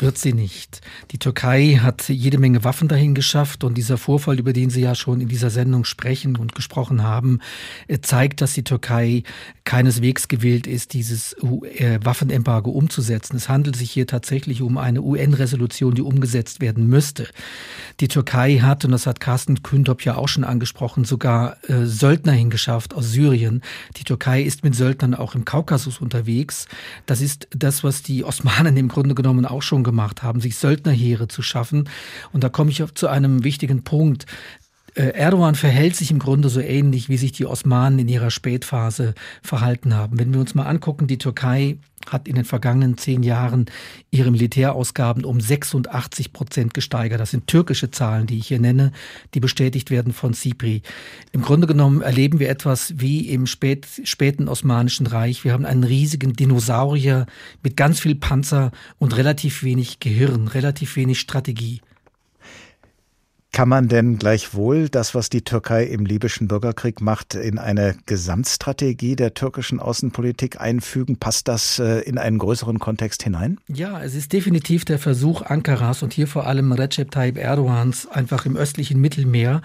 wird 0.00 0.18
sie 0.18 0.32
nicht. 0.32 0.80
Die 1.10 1.18
Türkei 1.18 1.78
hat 1.80 2.08
jede 2.08 2.38
Menge 2.38 2.64
Waffen 2.64 2.88
dahin 2.88 3.14
geschafft 3.14 3.64
und 3.64 3.76
dieser 3.76 3.98
Vorfall, 3.98 4.38
über 4.38 4.52
den 4.52 4.70
Sie 4.70 4.80
ja 4.80 4.94
schon 4.94 5.20
in 5.20 5.28
dieser 5.28 5.50
Sendung 5.50 5.84
sprechen 5.84 6.36
und 6.36 6.54
gesprochen 6.54 7.02
haben, 7.02 7.40
äh, 7.88 7.98
zeigt, 8.00 8.40
dass 8.40 8.52
die 8.52 8.64
Türkei 8.64 9.22
keineswegs 9.64 10.28
gewillt 10.28 10.66
ist, 10.66 10.92
dieses 10.94 11.34
äh, 11.34 11.98
Waffenembargo 12.02 12.70
umzusetzen. 12.70 13.36
Es 13.36 13.48
handelt 13.48 13.76
sich 13.76 13.90
hier 13.90 14.06
tatsächlich 14.06 14.62
um 14.62 14.78
eine 14.78 15.02
UN-Resolution, 15.02 15.94
die 15.94 16.02
umgesetzt 16.02 16.60
werden 16.60 16.86
müsste. 16.86 17.28
Die 18.00 18.08
Türkei 18.08 18.58
hat, 18.58 18.84
und 18.84 18.92
das 18.92 19.06
hat 19.06 19.20
Carsten 19.20 19.62
Kühntop 19.62 20.04
ja 20.04 20.16
auch 20.16 20.28
schon 20.28 20.44
angesprochen, 20.44 21.04
sogar 21.04 21.56
äh, 21.68 21.84
Söldner 21.84 22.32
hingeschafft 22.32 22.94
aus 22.94 23.10
Syrien. 23.10 23.62
Die 23.96 24.04
Türkei 24.04 24.42
ist 24.42 24.64
mit 24.64 24.74
Söldnern 24.74 25.14
auch 25.14 25.34
im 25.34 25.44
Kaukasus 25.44 26.00
unterwegs. 26.00 26.66
Das 27.06 27.20
ist 27.20 27.48
das, 27.50 27.82
was 27.82 28.02
die 28.02 28.24
Osmanen 28.24 28.76
im 28.76 28.88
Grunde 28.88 29.14
genommen 29.14 29.44
auch 29.44 29.62
schon 29.62 29.84
gemacht 29.88 30.22
haben, 30.22 30.40
sich 30.40 30.56
Söldnerheere 30.56 31.26
zu 31.26 31.42
schaffen. 31.42 31.88
Und 32.32 32.44
da 32.44 32.50
komme 32.50 32.70
ich 32.70 32.84
zu 32.94 33.08
einem 33.08 33.42
wichtigen 33.42 33.82
Punkt. 33.82 34.26
Äh, 34.94 35.14
Erdogan 35.14 35.54
verhält 35.54 35.96
sich 35.96 36.10
im 36.10 36.18
Grunde 36.18 36.50
so 36.50 36.60
ähnlich, 36.60 37.08
wie 37.08 37.16
sich 37.16 37.32
die 37.32 37.46
Osmanen 37.46 37.98
in 37.98 38.08
ihrer 38.08 38.30
Spätphase 38.30 39.14
verhalten 39.42 39.94
haben. 39.94 40.18
Wenn 40.18 40.32
wir 40.32 40.40
uns 40.40 40.54
mal 40.54 40.66
angucken, 40.66 41.06
die 41.06 41.18
Türkei 41.18 41.78
hat 42.12 42.28
in 42.28 42.34
den 42.34 42.44
vergangenen 42.44 42.96
zehn 42.96 43.22
Jahren 43.22 43.66
ihre 44.10 44.30
Militärausgaben 44.30 45.24
um 45.24 45.40
86 45.40 46.32
Prozent 46.32 46.74
gesteigert. 46.74 47.20
Das 47.20 47.30
sind 47.30 47.46
türkische 47.46 47.90
Zahlen, 47.90 48.26
die 48.26 48.38
ich 48.38 48.48
hier 48.48 48.60
nenne, 48.60 48.92
die 49.34 49.40
bestätigt 49.40 49.90
werden 49.90 50.12
von 50.12 50.34
CIPRI. 50.34 50.82
Im 51.32 51.42
Grunde 51.42 51.66
genommen 51.66 52.02
erleben 52.02 52.38
wir 52.38 52.48
etwas 52.48 52.94
wie 52.96 53.28
im 53.28 53.46
spät, 53.46 53.86
späten 54.04 54.48
Osmanischen 54.48 55.06
Reich. 55.06 55.44
Wir 55.44 55.52
haben 55.52 55.66
einen 55.66 55.84
riesigen 55.84 56.32
Dinosaurier 56.32 57.26
mit 57.62 57.76
ganz 57.76 58.00
viel 58.00 58.14
Panzer 58.14 58.72
und 58.98 59.16
relativ 59.16 59.62
wenig 59.62 60.00
Gehirn, 60.00 60.48
relativ 60.48 60.96
wenig 60.96 61.20
Strategie. 61.20 61.80
Kann 63.52 63.68
man 63.68 63.88
denn 63.88 64.18
gleichwohl 64.18 64.88
das, 64.88 65.14
was 65.14 65.30
die 65.30 65.42
Türkei 65.42 65.84
im 65.84 66.04
libyschen 66.04 66.48
Bürgerkrieg 66.48 67.00
macht, 67.00 67.34
in 67.34 67.58
eine 67.58 67.96
Gesamtstrategie 68.06 69.16
der 69.16 69.34
türkischen 69.34 69.80
Außenpolitik 69.80 70.60
einfügen? 70.60 71.16
Passt 71.16 71.48
das 71.48 71.78
äh, 71.78 72.00
in 72.00 72.18
einen 72.18 72.38
größeren 72.38 72.78
Kontext 72.78 73.22
hinein? 73.22 73.58
Ja, 73.66 74.02
es 74.02 74.14
ist 74.14 74.32
definitiv 74.32 74.84
der 74.84 74.98
Versuch 74.98 75.42
Ankaras 75.42 76.02
und 76.02 76.12
hier 76.12 76.26
vor 76.26 76.46
allem 76.46 76.72
Recep 76.72 77.10
Tayyip 77.10 77.38
Erdogans 77.38 78.06
einfach 78.06 78.44
im 78.46 78.56
östlichen 78.56 79.00
Mittelmeer 79.00 79.62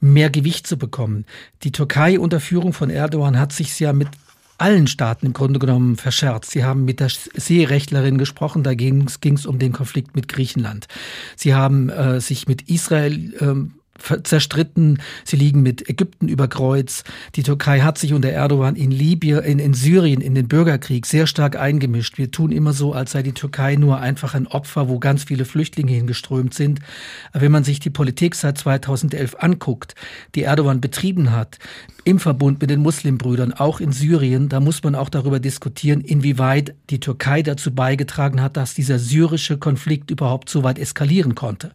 mehr 0.00 0.30
Gewicht 0.30 0.66
zu 0.66 0.78
bekommen. 0.78 1.24
Die 1.64 1.72
Türkei 1.72 2.20
unter 2.20 2.40
Führung 2.40 2.72
von 2.72 2.88
Erdogan 2.88 3.38
hat 3.38 3.52
sich 3.52 3.78
ja 3.80 3.92
mit 3.92 4.08
allen 4.58 4.86
Staaten 4.86 5.26
im 5.26 5.32
Grunde 5.32 5.58
genommen 5.58 5.96
verscherzt. 5.96 6.50
Sie 6.50 6.64
haben 6.64 6.84
mit 6.84 7.00
der 7.00 7.08
Seerechtlerin 7.08 8.18
gesprochen, 8.18 8.62
da 8.62 8.74
ging 8.74 9.06
es 9.06 9.46
um 9.46 9.58
den 9.58 9.72
Konflikt 9.72 10.16
mit 10.16 10.28
Griechenland. 10.28 10.88
Sie 11.36 11.54
haben 11.54 11.88
äh, 11.88 12.20
sich 12.20 12.48
mit 12.48 12.68
Israel 12.68 13.34
ähm, 13.40 13.74
zerstritten. 13.98 15.00
Sie 15.24 15.36
liegen 15.36 15.62
mit 15.62 15.88
Ägypten 15.88 16.28
über 16.28 16.48
Kreuz. 16.48 17.04
Die 17.34 17.42
Türkei 17.42 17.80
hat 17.80 17.98
sich 17.98 18.14
unter 18.14 18.30
Erdogan 18.30 18.76
in 18.76 18.90
Libyen, 18.90 19.42
in, 19.42 19.58
in 19.58 19.74
Syrien, 19.74 20.20
in 20.20 20.34
den 20.34 20.48
Bürgerkrieg 20.48 21.06
sehr 21.06 21.26
stark 21.26 21.56
eingemischt. 21.56 22.18
Wir 22.18 22.30
tun 22.30 22.52
immer 22.52 22.72
so, 22.72 22.92
als 22.92 23.12
sei 23.12 23.22
die 23.22 23.32
Türkei 23.32 23.76
nur 23.76 24.00
einfach 24.00 24.34
ein 24.34 24.46
Opfer, 24.46 24.88
wo 24.88 24.98
ganz 24.98 25.24
viele 25.24 25.44
Flüchtlinge 25.44 25.92
hingeströmt 25.92 26.54
sind. 26.54 26.80
Aber 27.32 27.42
wenn 27.42 27.52
man 27.52 27.64
sich 27.64 27.80
die 27.80 27.90
Politik 27.90 28.34
seit 28.34 28.58
2011 28.58 29.36
anguckt, 29.38 29.94
die 30.34 30.42
Erdogan 30.42 30.80
betrieben 30.80 31.32
hat, 31.32 31.58
im 32.04 32.18
Verbund 32.18 32.60
mit 32.60 32.70
den 32.70 32.80
Muslimbrüdern, 32.80 33.52
auch 33.52 33.80
in 33.80 33.92
Syrien, 33.92 34.48
da 34.48 34.60
muss 34.60 34.82
man 34.82 34.94
auch 34.94 35.10
darüber 35.10 35.40
diskutieren, 35.40 36.00
inwieweit 36.00 36.74
die 36.88 37.00
Türkei 37.00 37.42
dazu 37.42 37.74
beigetragen 37.74 38.40
hat, 38.40 38.56
dass 38.56 38.74
dieser 38.74 38.98
syrische 38.98 39.58
Konflikt 39.58 40.10
überhaupt 40.10 40.48
so 40.48 40.62
weit 40.62 40.78
eskalieren 40.78 41.34
konnte. 41.34 41.72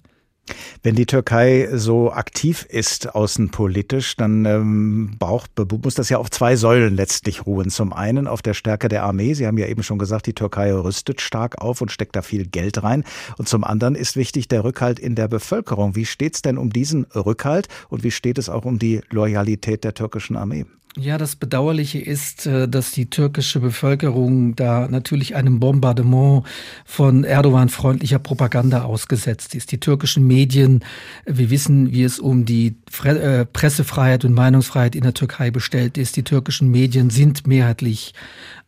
Wenn 0.81 0.95
die 0.95 1.05
Türkei 1.05 1.69
so 1.71 2.11
aktiv 2.11 2.65
ist 2.69 3.15
außenpolitisch, 3.15 4.17
dann 4.17 4.45
ähm, 4.45 5.15
braucht, 5.17 5.51
muss 5.81 5.95
das 5.95 6.09
ja 6.09 6.17
auf 6.17 6.29
zwei 6.29 6.57
Säulen 6.57 6.95
letztlich 6.95 7.45
ruhen. 7.45 7.69
Zum 7.69 7.93
einen 7.93 8.27
auf 8.27 8.41
der 8.41 8.53
Stärke 8.53 8.89
der 8.89 9.03
Armee. 9.03 9.33
Sie 9.33 9.47
haben 9.47 9.57
ja 9.57 9.67
eben 9.67 9.83
schon 9.83 9.99
gesagt, 9.99 10.27
die 10.27 10.33
Türkei 10.33 10.73
rüstet 10.73 11.21
stark 11.21 11.61
auf 11.61 11.79
und 11.79 11.91
steckt 11.91 12.15
da 12.17 12.21
viel 12.21 12.45
Geld 12.45 12.83
rein. 12.83 13.05
Und 13.37 13.47
zum 13.47 13.63
anderen 13.63 13.95
ist 13.95 14.17
wichtig 14.17 14.49
der 14.49 14.65
Rückhalt 14.65 14.99
in 14.99 15.15
der 15.15 15.29
Bevölkerung. 15.29 15.95
Wie 15.95 16.05
steht 16.05 16.35
es 16.35 16.41
denn 16.41 16.57
um 16.57 16.71
diesen 16.71 17.05
Rückhalt 17.15 17.69
und 17.87 18.03
wie 18.03 18.11
steht 18.11 18.37
es 18.37 18.49
auch 18.49 18.65
um 18.65 18.79
die 18.79 19.01
Loyalität 19.09 19.85
der 19.85 19.93
türkischen 19.93 20.35
Armee? 20.35 20.65
Ja, 20.95 21.17
das 21.17 21.35
Bedauerliche 21.35 21.99
ist, 21.99 22.45
äh, 22.45 22.67
dass 22.67 22.91
die 22.91 23.09
türkische 23.09 23.59
Bevölkerung 23.59 24.55
da 24.55 24.87
natürlich 24.87 25.35
einem 25.35 25.59
Bombardement 25.59 26.43
von 26.85 27.23
Erdogan 27.23 27.69
freundlicher 27.69 28.19
Propaganda 28.19 28.83
ausgesetzt 28.83 29.55
ist. 29.55 29.71
Die 29.71 29.79
türkischen 29.79 30.27
Medien, 30.27 30.83
wir 31.25 31.49
wissen, 31.49 31.91
wie 31.91 32.03
es 32.03 32.19
um 32.19 32.45
die 32.45 32.75
äh, 33.03 33.45
Pressefreiheit 33.45 34.23
und 34.23 34.33
Meinungsfreiheit 34.33 34.95
in 34.95 35.01
der 35.01 35.15
Türkei 35.15 35.49
bestellt 35.49 35.97
ist. 35.97 36.15
Die 36.15 36.23
türkischen 36.23 36.69
Medien 36.69 37.09
sind 37.09 37.47
mehrheitlich 37.47 38.13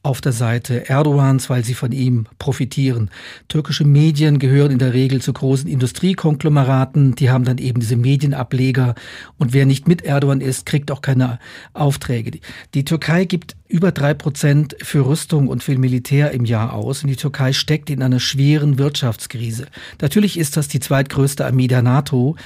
auf 0.06 0.22
der 0.22 0.32
Seite 0.32 0.88
Erdogans, 0.88 1.50
weil 1.50 1.66
sie 1.66 1.74
von 1.74 1.92
ihm 1.92 2.28
profitieren. 2.38 3.10
Türkische 3.48 3.86
Medien 3.86 4.38
gehören 4.38 4.72
in 4.72 4.78
der 4.78 4.94
Regel 4.94 5.20
zu 5.20 5.34
großen 5.34 5.68
Industriekonglomeraten. 5.68 7.16
Die 7.16 7.32
haben 7.32 7.44
dann 7.44 7.58
eben 7.58 7.80
diese 7.80 7.96
Medienableger. 7.96 8.94
Und 9.38 9.54
wer 9.54 9.66
nicht 9.66 9.88
mit 9.88 10.04
Erdogan 10.04 10.42
ist, 10.42 10.68
kriegt 10.68 10.92
auch 10.92 11.02
keine 11.02 11.40
Aufträge. 11.74 12.40
Die 12.76 12.86
Türkei 12.86 13.26
gibt 13.26 13.56
über 13.76 13.92
drei 13.92 14.14
Prozent 14.14 14.78
für 14.82 15.06
Rüstung 15.06 15.50
und 15.50 15.62
für 15.62 15.78
Militär 15.78 16.32
im 16.32 16.46
Jahr 16.46 16.72
aus. 16.72 17.04
Und 17.04 17.10
die 17.10 17.18
Türkei 17.18 17.52
steckt 17.52 17.90
in 17.90 18.02
einer 18.02 18.22
schweren 18.22 18.78
Wirtschaftskrise. 18.78 19.66
Natürlich 20.02 20.40
ist 20.40 20.56
das 20.56 20.70
die 20.70 20.80
zweitgrößte 20.80 21.46
Armee 21.46 21.68
der 21.68 21.82
NATO 21.82 22.38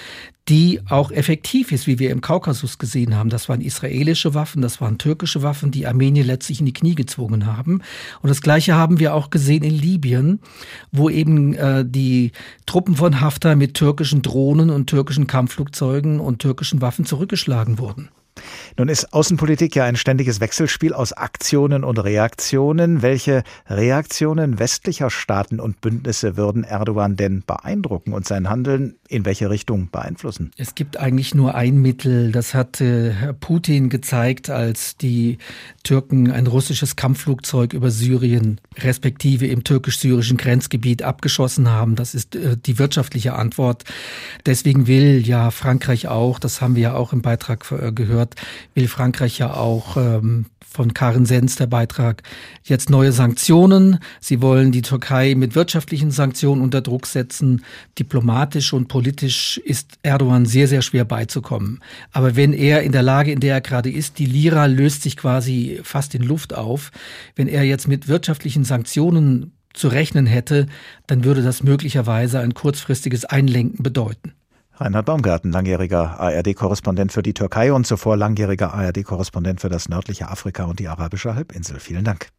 die 0.48 0.82
auch 0.90 1.12
effektiv 1.12 1.72
ist, 1.72 1.86
wie 1.86 2.00
wir 2.00 2.10
im 2.10 2.22
Kaukasus 2.22 2.80
gesehen 2.80 3.16
haben. 3.16 3.30
Das 3.30 3.50
waren 3.50 3.62
israelische 3.62 4.34
Waffen, 4.34 4.64
das 4.64 4.82
waren 4.82 4.98
türkische 4.98 5.44
Waffen, 5.44 5.70
die 5.70 5.86
Armenien 5.86 6.26
letztlich 6.26 6.60
in 6.60 6.66
die 6.66 6.74
Knie 6.74 6.96
gezwungen 6.96 7.46
haben. 7.46 7.84
Und 8.24 8.30
das 8.30 8.42
Gleiche 8.42 8.74
haben 8.74 9.00
wir 9.00 9.14
auch 9.14 9.30
gesehen 9.30 9.64
in 9.64 9.76
Libyen, 9.76 10.40
wo 10.92 11.08
eben 11.08 11.54
äh, 11.54 11.86
die 11.88 12.32
Truppen 12.66 12.96
von 12.96 13.22
Haftar 13.22 13.56
mit 13.56 13.76
türkischen 13.76 14.24
Drohnen 14.24 14.72
und 14.72 14.88
türkischen 14.88 15.28
Kampfflugzeugen 15.28 16.20
und 16.20 16.40
türkischen 16.40 16.82
Waffen 16.82 17.06
zurückgeschlagen 17.06 17.78
wurden. 17.78 18.10
Nun 18.78 18.90
ist 18.90 19.14
Außenpolitik 19.14 19.76
ja 19.76 19.86
ein 19.86 19.96
ständiges 19.96 20.40
Wechselspiel 20.40 20.94
aus 20.94 21.14
Aktionen 21.14 21.84
und 21.84 21.98
Reaktionen. 21.98 23.02
Welche 23.02 23.44
Reaktionen 23.68 24.60
westlicher 24.60 25.10
Staaten 25.10 25.60
und 25.60 25.82
Bündnisse 25.82 26.38
würden 26.38 26.64
Erdogan 26.64 27.16
denn 27.16 27.44
beeindrucken 27.46 28.14
und 28.14 28.26
sein 28.26 28.50
Handeln 28.50 28.96
in 29.08 29.26
welche 29.26 29.50
Richtung 29.50 29.90
beeinflussen? 29.92 30.52
Es 30.58 30.76
gibt 30.76 30.98
eigentlich 30.98 31.34
nur 31.36 31.56
ein 31.56 31.78
Mittel. 31.78 32.32
Das 32.32 32.54
hat 32.54 32.82
äh, 32.82 33.12
Herr 33.12 33.34
Putin 33.34 33.90
gezeigt, 33.90 34.50
als 34.50 34.98
die 34.98 35.38
Türken 35.84 36.32
ein 36.32 36.48
russisches 36.48 36.96
Kampfflugzeug 36.96 37.74
über 37.74 37.92
Syrien 37.92 38.62
respektive 38.78 39.48
im 39.48 39.64
türkisch-syrischen 39.64 40.38
Grenzgebiet 40.38 41.04
abgeschossen 41.04 41.70
haben. 41.70 41.96
Das 41.96 42.16
ist 42.16 42.36
äh, 42.36 42.58
die 42.58 42.80
wirtschaftliche 42.80 43.34
Antwort. 43.34 43.84
Deswegen 44.46 44.88
will 44.88 45.26
ja 45.26 45.52
Frankreich 45.52 46.08
auch, 46.08 46.40
das 46.40 46.62
haben 46.62 46.76
wir 46.76 46.84
ja 46.84 46.94
auch 46.94 47.14
im 47.14 47.22
Beitrag 47.22 47.72
äh, 47.72 47.92
gehört, 48.30 48.36
will 48.76 48.88
Frankreich 48.88 49.40
ja 49.40 49.54
auch 49.54 49.98
ähm, 49.98 50.46
von 50.68 50.94
Karin 50.94 51.26
Sens 51.26 51.56
der 51.56 51.68
Beitrag 51.68 52.24
jetzt 52.64 52.90
neue 52.90 53.12
Sanktionen. 53.12 54.00
Sie 54.20 54.42
wollen 54.42 54.72
die 54.72 54.82
Türkei 54.82 55.36
mit 55.36 55.56
wirtschaftlichen 55.56 56.12
Sanktionen 56.12 56.62
unter 56.62 56.82
Druck 56.82 57.08
setzen. 57.08 57.64
Diplomatisch 57.98 58.74
und 58.74 58.88
politisch 58.88 59.60
ist 59.64 59.98
Erdogan 60.04 60.46
sehr, 60.46 60.68
sehr 60.68 60.82
schwer 60.82 61.06
beizukommen. 61.06 61.80
Aber 62.12 62.36
wenn 62.36 62.54
er 62.54 62.84
in 62.84 62.92
der 62.92 63.04
Lage, 63.04 63.32
in 63.32 63.40
der 63.40 63.56
er 63.56 63.62
gerade 63.62 63.92
ist, 63.92 64.20
die 64.20 64.26
Lira 64.26 64.68
löst 64.68 65.04
sich 65.04 65.18
quasi 65.18 65.80
fast 65.84 66.14
in 66.16 66.24
Luft 66.24 66.54
auf, 66.54 66.92
wenn 67.36 67.48
er 67.48 67.64
jetzt 67.64 67.88
mit 67.88 68.08
wirtschaftlichen 68.08 68.64
Sanktionen 68.64 69.54
zu 69.74 69.88
rechnen 69.88 70.26
hätte, 70.26 70.68
dann 71.08 71.24
würde 71.24 71.42
das 71.42 71.64
möglicherweise 71.64 72.40
ein 72.40 72.54
kurzfristiges 72.54 73.26
Einlenken 73.26 73.84
bedeuten. 73.84 74.34
Reinhard 74.80 75.06
Baumgarten, 75.06 75.52
langjähriger 75.52 76.22
ARD-Korrespondent 76.22 77.12
für 77.12 77.22
die 77.22 77.34
Türkei 77.34 77.74
und 77.74 77.86
zuvor 77.86 78.16
langjähriger 78.16 78.74
ARD-Korrespondent 78.74 79.60
für 79.60 79.68
das 79.68 79.90
nördliche 79.90 80.30
Afrika 80.30 80.64
und 80.64 80.80
die 80.80 80.88
arabische 80.88 81.36
Halbinsel. 81.36 81.82
Vielen 81.82 82.06
Dank. 82.06 82.30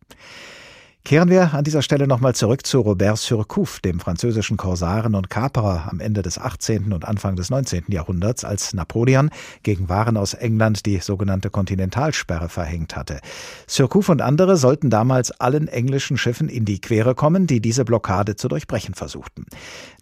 Kehren 1.02 1.30
wir 1.30 1.54
an 1.54 1.64
dieser 1.64 1.80
Stelle 1.80 2.06
nochmal 2.06 2.34
zurück 2.34 2.66
zu 2.66 2.80
Robert 2.80 3.16
Surcouf, 3.16 3.80
dem 3.80 4.00
französischen 4.00 4.58
Korsaren 4.58 5.14
und 5.14 5.30
Kaperer 5.30 5.88
am 5.90 5.98
Ende 5.98 6.20
des 6.20 6.38
18. 6.38 6.92
und 6.92 7.06
Anfang 7.06 7.36
des 7.36 7.48
19. 7.48 7.84
Jahrhunderts, 7.88 8.44
als 8.44 8.74
Napoleon 8.74 9.30
gegen 9.62 9.88
Waren 9.88 10.18
aus 10.18 10.34
England 10.34 10.84
die 10.84 10.98
sogenannte 10.98 11.48
Kontinentalsperre 11.48 12.50
verhängt 12.50 12.96
hatte. 12.96 13.20
Surcouf 13.66 14.10
und 14.10 14.20
andere 14.20 14.58
sollten 14.58 14.90
damals 14.90 15.32
allen 15.32 15.68
englischen 15.68 16.18
Schiffen 16.18 16.50
in 16.50 16.66
die 16.66 16.82
Quere 16.82 17.14
kommen, 17.14 17.46
die 17.46 17.60
diese 17.60 17.86
Blockade 17.86 18.36
zu 18.36 18.48
durchbrechen 18.48 18.94
versuchten. 18.94 19.46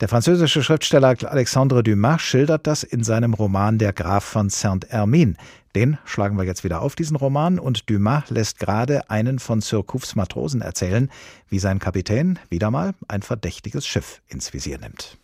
Der 0.00 0.08
französische 0.08 0.64
Schriftsteller 0.64 1.14
Alexandre 1.24 1.84
Dumas 1.84 2.20
schildert 2.20 2.66
das 2.66 2.82
in 2.82 3.04
seinem 3.04 3.34
Roman 3.34 3.78
Der 3.78 3.92
Graf 3.92 4.24
von 4.24 4.50
Saint-Hermine, 4.50 5.34
den 5.74 5.98
schlagen 6.04 6.36
wir 6.36 6.44
jetzt 6.44 6.64
wieder 6.64 6.82
auf, 6.82 6.96
diesen 6.96 7.16
Roman, 7.16 7.58
und 7.58 7.90
Dumas 7.90 8.30
lässt 8.30 8.58
gerade 8.58 9.10
einen 9.10 9.38
von 9.38 9.60
Surcoufs 9.60 10.16
Matrosen 10.16 10.60
erzählen, 10.60 11.10
wie 11.48 11.58
sein 11.58 11.78
Kapitän 11.78 12.38
wieder 12.50 12.70
mal 12.70 12.94
ein 13.08 13.22
verdächtiges 13.22 13.86
Schiff 13.86 14.22
ins 14.28 14.52
Visier 14.52 14.78
nimmt. 14.78 15.18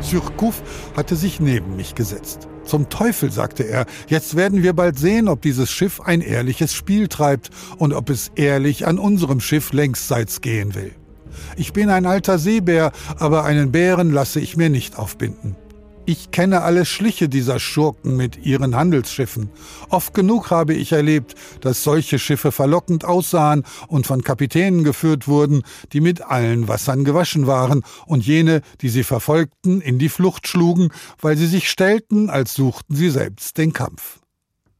Surcouf 0.00 0.62
hatte 0.96 1.16
sich 1.16 1.40
neben 1.40 1.76
mich 1.76 1.94
gesetzt. 1.94 2.48
Zum 2.64 2.88
Teufel, 2.88 3.32
sagte 3.32 3.64
er, 3.64 3.86
jetzt 4.08 4.36
werden 4.36 4.62
wir 4.62 4.72
bald 4.72 4.98
sehen, 4.98 5.28
ob 5.28 5.42
dieses 5.42 5.70
Schiff 5.70 6.00
ein 6.00 6.20
ehrliches 6.20 6.74
Spiel 6.74 7.08
treibt 7.08 7.50
und 7.78 7.92
ob 7.92 8.10
es 8.10 8.30
ehrlich 8.34 8.86
an 8.86 8.98
unserem 8.98 9.40
Schiff 9.40 9.72
längsseits 9.72 10.40
gehen 10.40 10.74
will. 10.74 10.94
Ich 11.56 11.72
bin 11.72 11.90
ein 11.90 12.06
alter 12.06 12.38
Seebär, 12.38 12.92
aber 13.18 13.44
einen 13.44 13.72
Bären 13.72 14.12
lasse 14.12 14.40
ich 14.40 14.56
mir 14.56 14.70
nicht 14.70 14.98
aufbinden. 14.98 15.56
Ich 16.08 16.30
kenne 16.30 16.62
alle 16.62 16.86
Schliche 16.86 17.28
dieser 17.28 17.60
Schurken 17.60 18.16
mit 18.16 18.38
ihren 18.38 18.74
Handelsschiffen. 18.74 19.50
Oft 19.90 20.14
genug 20.14 20.50
habe 20.50 20.72
ich 20.72 20.92
erlebt, 20.92 21.34
dass 21.60 21.84
solche 21.84 22.18
Schiffe 22.18 22.50
verlockend 22.50 23.04
aussahen 23.04 23.62
und 23.88 24.06
von 24.06 24.22
Kapitänen 24.22 24.84
geführt 24.84 25.28
wurden, 25.28 25.64
die 25.92 26.00
mit 26.00 26.22
allen 26.22 26.66
Wassern 26.66 27.04
gewaschen 27.04 27.46
waren 27.46 27.82
und 28.06 28.24
jene, 28.24 28.62
die 28.80 28.88
sie 28.88 29.04
verfolgten, 29.04 29.82
in 29.82 29.98
die 29.98 30.08
Flucht 30.08 30.48
schlugen, 30.48 30.88
weil 31.20 31.36
sie 31.36 31.46
sich 31.46 31.68
stellten, 31.68 32.30
als 32.30 32.54
suchten 32.54 32.96
sie 32.96 33.10
selbst 33.10 33.58
den 33.58 33.74
Kampf. 33.74 34.20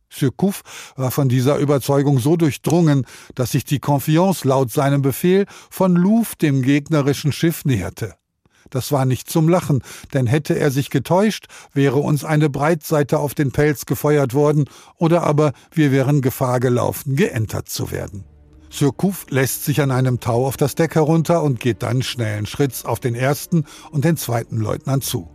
Surcouf 0.08 0.62
war 0.96 1.10
von 1.10 1.28
dieser 1.28 1.58
Überzeugung 1.58 2.20
so 2.20 2.38
durchdrungen, 2.38 3.04
dass 3.34 3.52
sich 3.52 3.66
die 3.66 3.80
Confiance 3.80 4.48
laut 4.48 4.72
seinem 4.72 5.02
Befehl 5.02 5.44
von 5.68 5.94
Louvre 5.94 6.36
dem 6.40 6.62
gegnerischen 6.62 7.32
Schiff 7.32 7.66
näherte. 7.66 8.17
Das 8.70 8.92
war 8.92 9.04
nicht 9.04 9.31
zum 9.31 9.48
Lachen, 9.48 9.83
denn 10.14 10.26
hätte 10.26 10.59
er 10.59 10.70
sich 10.70 10.90
getäuscht, 10.90 11.46
wäre 11.72 11.98
uns 11.98 12.24
eine 12.24 12.50
Breitseite 12.50 13.18
auf 13.18 13.35
den 13.35 13.52
Pelz 13.52 13.87
gefeuert 13.87 14.35
worden, 14.35 14.66
oder 14.96 15.22
aber 15.22 15.52
wir 15.72 15.92
wären 15.92 16.20
Gefahr 16.20 16.61
gelaufen, 16.61 17.16
geentert 17.16 17.68
zu 17.68 17.90
werden. 17.90 18.24
Surcouf 18.70 19.26
lässt 19.31 19.64
sich 19.64 19.81
an 19.81 19.90
einem 19.90 20.20
Tau 20.20 20.46
auf 20.46 20.57
das 20.57 20.74
Deck 20.74 20.94
herunter 20.94 21.42
und 21.42 21.61
geht 21.61 21.83
dann 21.83 22.02
schnellen 22.02 22.46
Schritts 22.46 22.85
auf 22.85 23.00
den 23.00 23.14
ersten 23.14 23.64
und 23.90 24.04
den 24.04 24.16
zweiten 24.16 24.59
Leutnant 24.59 25.04
zu. 25.04 25.28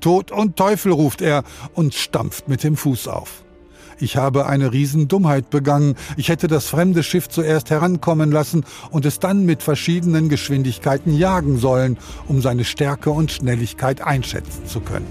Tod 0.00 0.32
und 0.32 0.56
Teufel 0.56 0.92
ruft 0.92 1.20
er 1.20 1.44
und 1.74 1.94
stampft 1.94 2.48
mit 2.48 2.64
dem 2.64 2.76
Fuß 2.76 3.06
auf. 3.08 3.44
Ich 4.00 4.16
habe 4.16 4.46
eine 4.46 4.72
Riesendummheit 4.72 5.50
begangen. 5.50 5.94
Ich 6.16 6.30
hätte 6.30 6.48
das 6.48 6.66
fremde 6.66 7.02
Schiff 7.02 7.28
zuerst 7.28 7.70
herankommen 7.70 8.32
lassen 8.32 8.64
und 8.90 9.04
es 9.04 9.18
dann 9.18 9.44
mit 9.44 9.62
verschiedenen 9.62 10.28
Geschwindigkeiten 10.28 11.14
jagen 11.16 11.58
sollen, 11.58 11.98
um 12.26 12.40
seine 12.40 12.64
Stärke 12.64 13.10
und 13.10 13.30
Schnelligkeit 13.30 14.00
einschätzen 14.00 14.66
zu 14.66 14.80
können. 14.80 15.06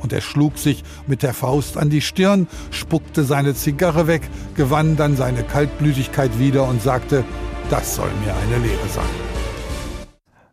Und 0.00 0.12
er 0.12 0.20
schlug 0.20 0.58
sich 0.58 0.82
mit 1.06 1.22
der 1.22 1.34
Faust 1.34 1.76
an 1.76 1.90
die 1.90 2.00
Stirn, 2.00 2.46
spuckte 2.70 3.24
seine 3.24 3.54
Zigarre 3.54 4.06
weg, 4.06 4.22
gewann 4.54 4.96
dann 4.96 5.16
seine 5.16 5.42
Kaltblütigkeit 5.42 6.38
wieder 6.38 6.66
und 6.66 6.80
sagte, 6.80 7.24
das 7.68 7.96
soll 7.96 8.10
mir 8.24 8.34
eine 8.34 8.64
Lehre 8.64 8.88
sein. 8.88 9.30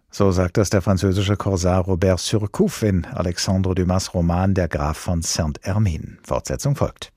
So 0.09 0.31
sagt 0.31 0.57
das 0.57 0.71
der 0.71 0.81
französische 0.81 1.37
Korsar 1.37 1.81
Robert 1.81 2.19
Surcouf 2.19 2.81
in 2.81 3.05
Alexandre 3.05 3.75
Dumas 3.75 4.15
Roman 4.15 4.55
Der 4.55 4.67
Graf 4.67 4.97
von 4.97 5.21
Saint-Hermine. 5.21 6.17
Fortsetzung 6.23 6.75
folgt. 6.75 7.11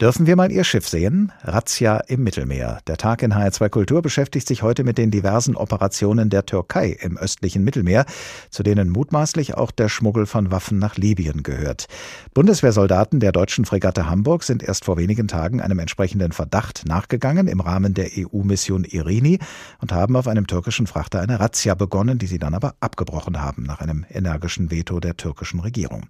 Dürfen 0.00 0.26
wir 0.26 0.34
mal 0.34 0.50
Ihr 0.50 0.64
Schiff 0.64 0.88
sehen? 0.88 1.30
Razzia 1.44 1.98
im 2.08 2.24
Mittelmeer. 2.24 2.80
Der 2.88 2.96
Tag 2.96 3.22
in 3.22 3.32
HR2 3.32 3.68
Kultur 3.68 4.02
beschäftigt 4.02 4.48
sich 4.48 4.64
heute 4.64 4.82
mit 4.82 4.98
den 4.98 5.12
diversen 5.12 5.54
Operationen 5.54 6.30
der 6.30 6.44
Türkei 6.46 6.96
im 7.00 7.16
östlichen 7.16 7.62
Mittelmeer, 7.62 8.04
zu 8.50 8.64
denen 8.64 8.90
mutmaßlich 8.90 9.54
auch 9.54 9.70
der 9.70 9.88
Schmuggel 9.88 10.26
von 10.26 10.50
Waffen 10.50 10.80
nach 10.80 10.96
Libyen 10.96 11.44
gehört. 11.44 11.86
Bundeswehrsoldaten 12.34 13.20
der 13.20 13.30
deutschen 13.30 13.66
Fregatte 13.66 14.10
Hamburg 14.10 14.42
sind 14.42 14.64
erst 14.64 14.84
vor 14.84 14.96
wenigen 14.96 15.28
Tagen 15.28 15.60
einem 15.60 15.78
entsprechenden 15.78 16.32
Verdacht 16.32 16.82
nachgegangen 16.88 17.46
im 17.46 17.60
Rahmen 17.60 17.94
der 17.94 18.08
EU-Mission 18.18 18.82
Irini 18.82 19.38
und 19.80 19.92
haben 19.92 20.16
auf 20.16 20.26
einem 20.26 20.48
türkischen 20.48 20.88
Frachter 20.88 21.20
eine 21.20 21.38
Razzia 21.38 21.76
begonnen, 21.76 22.18
die 22.18 22.26
sie 22.26 22.40
dann 22.40 22.54
aber 22.54 22.74
abgebrochen 22.80 23.40
haben 23.40 23.62
nach 23.62 23.80
einem 23.80 24.04
energischen 24.10 24.72
Veto 24.72 24.98
der 24.98 25.16
türkischen 25.16 25.60
Regierung. 25.60 26.02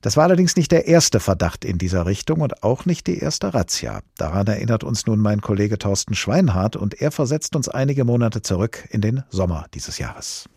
Das 0.00 0.16
war 0.16 0.24
allerdings 0.24 0.54
nicht 0.54 0.70
der 0.70 0.86
erste 0.86 1.18
Verdacht 1.18 1.64
in 1.64 1.76
dieser 1.76 2.06
Richtung 2.06 2.40
und 2.40 2.62
auch 2.62 2.86
nicht 2.86 3.08
die 3.08 3.18
erste 3.18 3.52
Razzia. 3.52 4.00
Daran 4.16 4.46
erinnert 4.46 4.84
uns 4.84 5.06
nun 5.06 5.18
mein 5.18 5.40
Kollege 5.40 5.76
Thorsten 5.76 6.14
Schweinhardt 6.14 6.76
und 6.76 6.94
er 6.94 7.10
versetzt 7.10 7.56
uns 7.56 7.68
einige 7.68 8.04
Monate 8.04 8.42
zurück 8.42 8.86
in 8.90 9.00
den 9.00 9.24
Sommer 9.28 9.66
dieses 9.74 9.98
Jahres. 9.98 10.48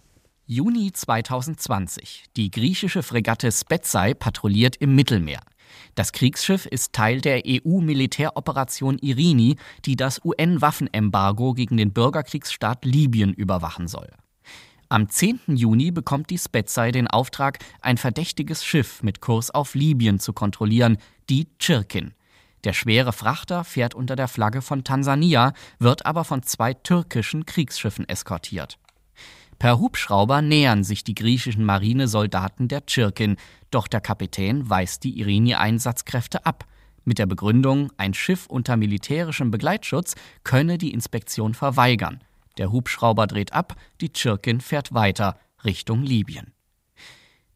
Juni 0.45 0.91
2020. 0.91 2.25
Die 2.37 2.51
griechische 2.51 3.01
Fregatte 3.01 3.51
Spetsai 3.51 4.13
patrouilliert 4.13 4.75
im 4.75 4.95
Mittelmeer. 4.95 5.39
Das 5.95 6.11
Kriegsschiff 6.11 6.65
ist 6.65 6.93
Teil 6.93 7.21
der 7.21 7.43
EU-Militäroperation 7.45 8.97
Irini, 8.99 9.55
die 9.85 9.95
das 9.95 10.23
UN-Waffenembargo 10.23 11.53
gegen 11.53 11.77
den 11.77 11.93
Bürgerkriegsstaat 11.93 12.85
Libyen 12.85 13.33
überwachen 13.33 13.87
soll. 13.87 14.09
Am 14.91 15.07
10. 15.07 15.39
Juni 15.55 15.89
bekommt 15.91 16.31
die 16.31 16.37
Spetsai 16.37 16.91
den 16.91 17.07
Auftrag, 17.07 17.59
ein 17.79 17.95
verdächtiges 17.95 18.65
Schiff 18.65 19.01
mit 19.03 19.21
Kurs 19.21 19.49
auf 19.49 19.73
Libyen 19.73 20.19
zu 20.19 20.33
kontrollieren, 20.33 20.97
die 21.29 21.47
Chirkin. 21.61 22.13
Der 22.65 22.73
schwere 22.73 23.13
Frachter 23.13 23.63
fährt 23.63 23.95
unter 23.95 24.17
der 24.17 24.27
Flagge 24.27 24.61
von 24.61 24.83
Tansania, 24.83 25.53
wird 25.79 26.05
aber 26.05 26.25
von 26.25 26.43
zwei 26.43 26.73
türkischen 26.73 27.45
Kriegsschiffen 27.45 28.05
eskortiert. 28.09 28.79
Per 29.59 29.79
Hubschrauber 29.79 30.41
nähern 30.41 30.83
sich 30.83 31.05
die 31.05 31.15
griechischen 31.15 31.63
Marinesoldaten 31.63 32.67
der 32.67 32.83
Chirkin, 32.85 33.37
doch 33.69 33.87
der 33.87 34.01
Kapitän 34.01 34.69
weist 34.69 35.05
die 35.05 35.17
Irini-Einsatzkräfte 35.21 36.45
ab. 36.45 36.65
Mit 37.05 37.17
der 37.17 37.27
Begründung, 37.27 37.93
ein 37.95 38.13
Schiff 38.13 38.45
unter 38.47 38.75
militärischem 38.75 39.51
Begleitschutz 39.51 40.15
könne 40.43 40.77
die 40.77 40.91
Inspektion 40.91 41.53
verweigern. 41.53 42.19
Der 42.57 42.71
Hubschrauber 42.71 43.27
dreht 43.27 43.53
ab, 43.53 43.75
die 44.01 44.11
Tschirkin 44.11 44.61
fährt 44.61 44.93
weiter 44.93 45.37
Richtung 45.63 46.03
Libyen. 46.03 46.53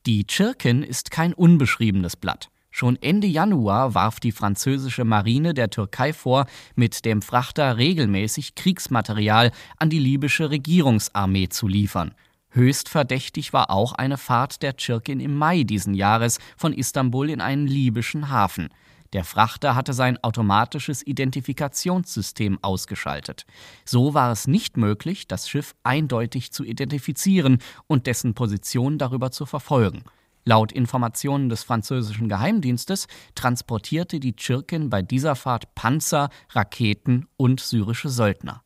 Die 0.05 0.25
Tschirkin 0.25 0.83
ist 0.83 1.11
kein 1.11 1.33
unbeschriebenes 1.33 2.15
Blatt. 2.15 2.49
Schon 2.69 3.01
Ende 3.01 3.25
Januar 3.25 3.95
warf 3.95 4.19
die 4.19 4.33
französische 4.33 5.05
Marine 5.05 5.53
der 5.53 5.69
Türkei 5.69 6.11
vor, 6.11 6.45
mit 6.75 7.05
dem 7.05 7.21
Frachter 7.21 7.77
regelmäßig 7.77 8.55
Kriegsmaterial 8.55 9.51
an 9.77 9.89
die 9.89 9.99
libysche 9.99 10.49
Regierungsarmee 10.49 11.47
zu 11.47 11.69
liefern. 11.69 12.13
Höchst 12.49 12.89
verdächtig 12.89 13.53
war 13.53 13.69
auch 13.69 13.93
eine 13.93 14.17
Fahrt 14.17 14.61
der 14.61 14.75
Tschirkin 14.75 15.19
im 15.19 15.35
Mai 15.37 15.63
diesen 15.63 15.93
Jahres 15.93 16.39
von 16.57 16.73
Istanbul 16.73 17.29
in 17.29 17.41
einen 17.41 17.65
libyschen 17.65 18.29
Hafen. 18.29 18.69
Der 19.15 19.23
Frachter 19.23 19.75
hatte 19.75 19.93
sein 19.93 20.21
automatisches 20.25 21.01
Identifikationssystem 21.07 22.59
ausgeschaltet. 22.61 23.45
So 23.85 24.13
war 24.13 24.29
es 24.29 24.45
nicht 24.45 24.75
möglich, 24.75 25.25
das 25.25 25.47
Schiff 25.47 25.73
eindeutig 25.83 26.51
zu 26.51 26.65
identifizieren 26.65 27.59
und 27.87 28.07
dessen 28.07 28.33
Position 28.33 28.97
darüber 28.97 29.31
zu 29.31 29.45
verfolgen. 29.45 30.03
Laut 30.43 30.73
Informationen 30.73 31.47
des 31.47 31.63
französischen 31.63 32.27
Geheimdienstes 32.27 33.07
transportierte 33.35 34.19
die 34.19 34.35
Tschirkin 34.35 34.89
bei 34.89 35.01
dieser 35.01 35.37
Fahrt 35.37 35.73
Panzer, 35.75 36.29
Raketen 36.49 37.25
und 37.37 37.61
syrische 37.61 38.09
Söldner. 38.09 38.63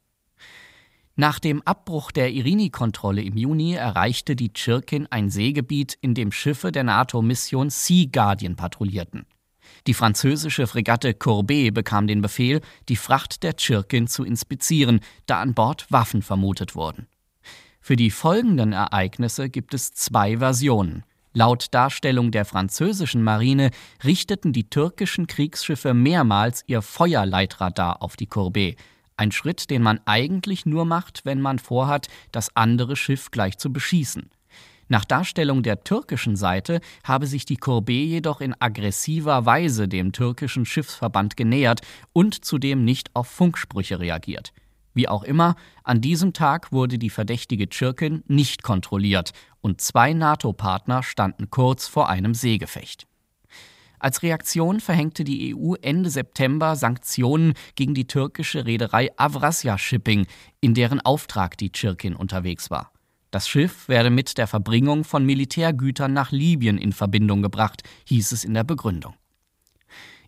Nach 1.16 1.38
dem 1.38 1.62
Abbruch 1.62 2.10
der 2.10 2.32
Irini-Kontrolle 2.32 3.22
im 3.22 3.38
Juni 3.38 3.76
erreichte 3.76 4.36
die 4.36 4.52
Tschirkin 4.52 5.06
ein 5.12 5.30
Seegebiet, 5.30 5.96
in 6.02 6.16
dem 6.16 6.32
Schiffe 6.32 6.72
der 6.72 6.86
NATO-Mission 6.86 7.70
Sea 7.70 8.08
Guardian 8.12 8.56
patrouillierten. 8.56 9.28
Die 9.88 9.94
französische 9.94 10.68
Fregatte 10.68 11.14
Courbet 11.14 11.74
bekam 11.74 12.08
den 12.08 12.22
Befehl, 12.22 12.62
die 12.90 12.96
Fracht 12.96 13.44
der 13.44 13.56
Tschirkin 13.56 14.08
zu 14.08 14.24
inspizieren, 14.24 15.00
da 15.26 15.42
an 15.42 15.54
Bord 15.54 15.86
Waffen 15.90 16.22
vermutet 16.22 16.76
wurden. 16.76 17.08
Für 17.82 17.96
die 17.96 18.12
folgenden 18.12 18.74
Ereignisse 18.74 19.50
gibt 19.50 19.74
es 19.74 19.94
zwei 19.94 20.38
Versionen. 20.38 21.04
Laut 21.34 21.68
Darstellung 21.72 22.32
der 22.32 22.44
französischen 22.44 23.24
Marine 23.24 23.72
richteten 24.04 24.52
die 24.52 24.70
türkischen 24.70 25.28
Kriegsschiffe 25.28 25.94
mehrmals 25.94 26.64
ihr 26.68 26.82
Feuerleitradar 26.82 28.02
auf 28.02 28.16
die 28.16 28.26
Courbet. 28.28 28.78
Ein 29.16 29.32
Schritt, 29.32 29.70
den 29.70 29.82
man 29.82 30.00
eigentlich 30.06 30.66
nur 30.66 30.86
macht, 30.86 31.26
wenn 31.26 31.42
man 31.42 31.60
vorhat, 31.60 32.08
das 32.32 32.56
andere 32.56 32.96
Schiff 32.96 33.32
gleich 33.32 33.58
zu 33.58 33.72
beschießen. 33.72 34.30
Nach 34.92 35.06
Darstellung 35.06 35.62
der 35.62 35.84
türkischen 35.84 36.36
Seite 36.36 36.82
habe 37.04 37.28
sich 37.28 37.46
die 37.46 37.58
Courbet 37.58 38.08
jedoch 38.08 38.42
in 38.42 38.56
aggressiver 38.60 39.46
Weise 39.46 39.88
dem 39.88 40.12
türkischen 40.12 40.66
Schiffsverband 40.66 41.38
genähert 41.38 41.82
und 42.12 42.44
zudem 42.44 42.84
nicht 42.84 43.16
auf 43.16 43.28
Funksprüche 43.28 44.00
reagiert. 44.00 44.52
Wie 44.96 45.08
auch 45.08 45.24
immer, 45.24 45.56
an 45.84 46.02
diesem 46.02 46.34
Tag 46.34 46.72
wurde 46.72 46.98
die 46.98 47.12
verdächtige 47.12 47.70
Tschirkin 47.70 48.24
nicht 48.28 48.64
kontrolliert 48.64 49.32
und 49.62 49.80
zwei 49.80 50.14
NATO-Partner 50.14 51.04
standen 51.04 51.52
kurz 51.52 51.88
vor 51.88 52.10
einem 52.10 52.34
Seegefecht. 52.34 53.06
Als 54.00 54.24
Reaktion 54.24 54.80
verhängte 54.80 55.24
die 55.24 55.56
EU 55.56 55.76
Ende 55.76 56.10
September 56.10 56.76
Sanktionen 56.76 57.54
gegen 57.76 57.94
die 57.94 58.08
türkische 58.08 58.66
Reederei 58.66 59.12
Avrasya 59.18 59.78
Shipping, 59.78 60.26
in 60.62 60.74
deren 60.74 61.00
Auftrag 61.00 61.58
die 61.58 61.72
Tschirkin 61.72 62.16
unterwegs 62.16 62.72
war. 62.72 62.92
Das 63.32 63.48
Schiff 63.48 63.88
werde 63.88 64.10
mit 64.10 64.40
der 64.40 64.48
Verbringung 64.48 65.04
von 65.04 65.24
Militärgütern 65.24 66.12
nach 66.12 66.32
Libyen 66.32 66.80
in 66.80 66.94
Verbindung 66.94 67.44
gebracht, 67.44 67.84
hieß 68.06 68.32
es 68.32 68.44
in 68.44 68.56
der 68.56 68.64
Begründung. 68.64 69.14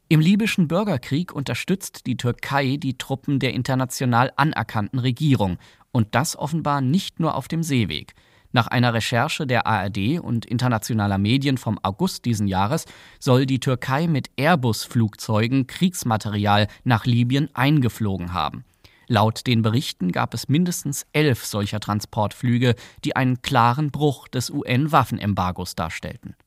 Im 0.07 0.19
libyschen 0.19 0.67
Bürgerkrieg 0.67 1.31
unterstützt 1.31 2.05
die 2.05 2.17
Türkei 2.17 2.75
die 2.77 2.97
Truppen 2.97 3.39
der 3.39 3.53
international 3.53 4.31
anerkannten 4.35 4.99
Regierung 4.99 5.57
und 5.91 6.13
das 6.13 6.37
offenbar 6.37 6.81
nicht 6.81 7.19
nur 7.19 7.35
auf 7.35 7.47
dem 7.47 7.63
Seeweg. 7.63 8.13
Nach 8.51 8.67
einer 8.67 8.93
Recherche 8.93 9.47
der 9.47 9.65
ARD 9.65 10.19
und 10.19 10.45
internationaler 10.45 11.17
Medien 11.17 11.57
vom 11.57 11.79
August 11.81 12.25
diesen 12.25 12.47
Jahres 12.47 12.85
soll 13.19 13.45
die 13.45 13.61
Türkei 13.61 14.07
mit 14.07 14.29
Airbus-Flugzeugen 14.35 15.65
Kriegsmaterial 15.65 16.67
nach 16.83 17.05
Libyen 17.05 17.49
eingeflogen 17.55 18.33
haben. 18.33 18.65
Laut 19.11 19.45
den 19.45 19.61
Berichten 19.61 20.13
gab 20.13 20.33
es 20.33 20.47
mindestens 20.47 21.05
elf 21.11 21.43
solcher 21.43 21.81
Transportflüge, 21.81 22.75
die 23.03 23.13
einen 23.17 23.41
klaren 23.41 23.91
Bruch 23.91 24.29
des 24.29 24.49
UN-Waffenembargos 24.49 25.75
darstellten. 25.75 26.37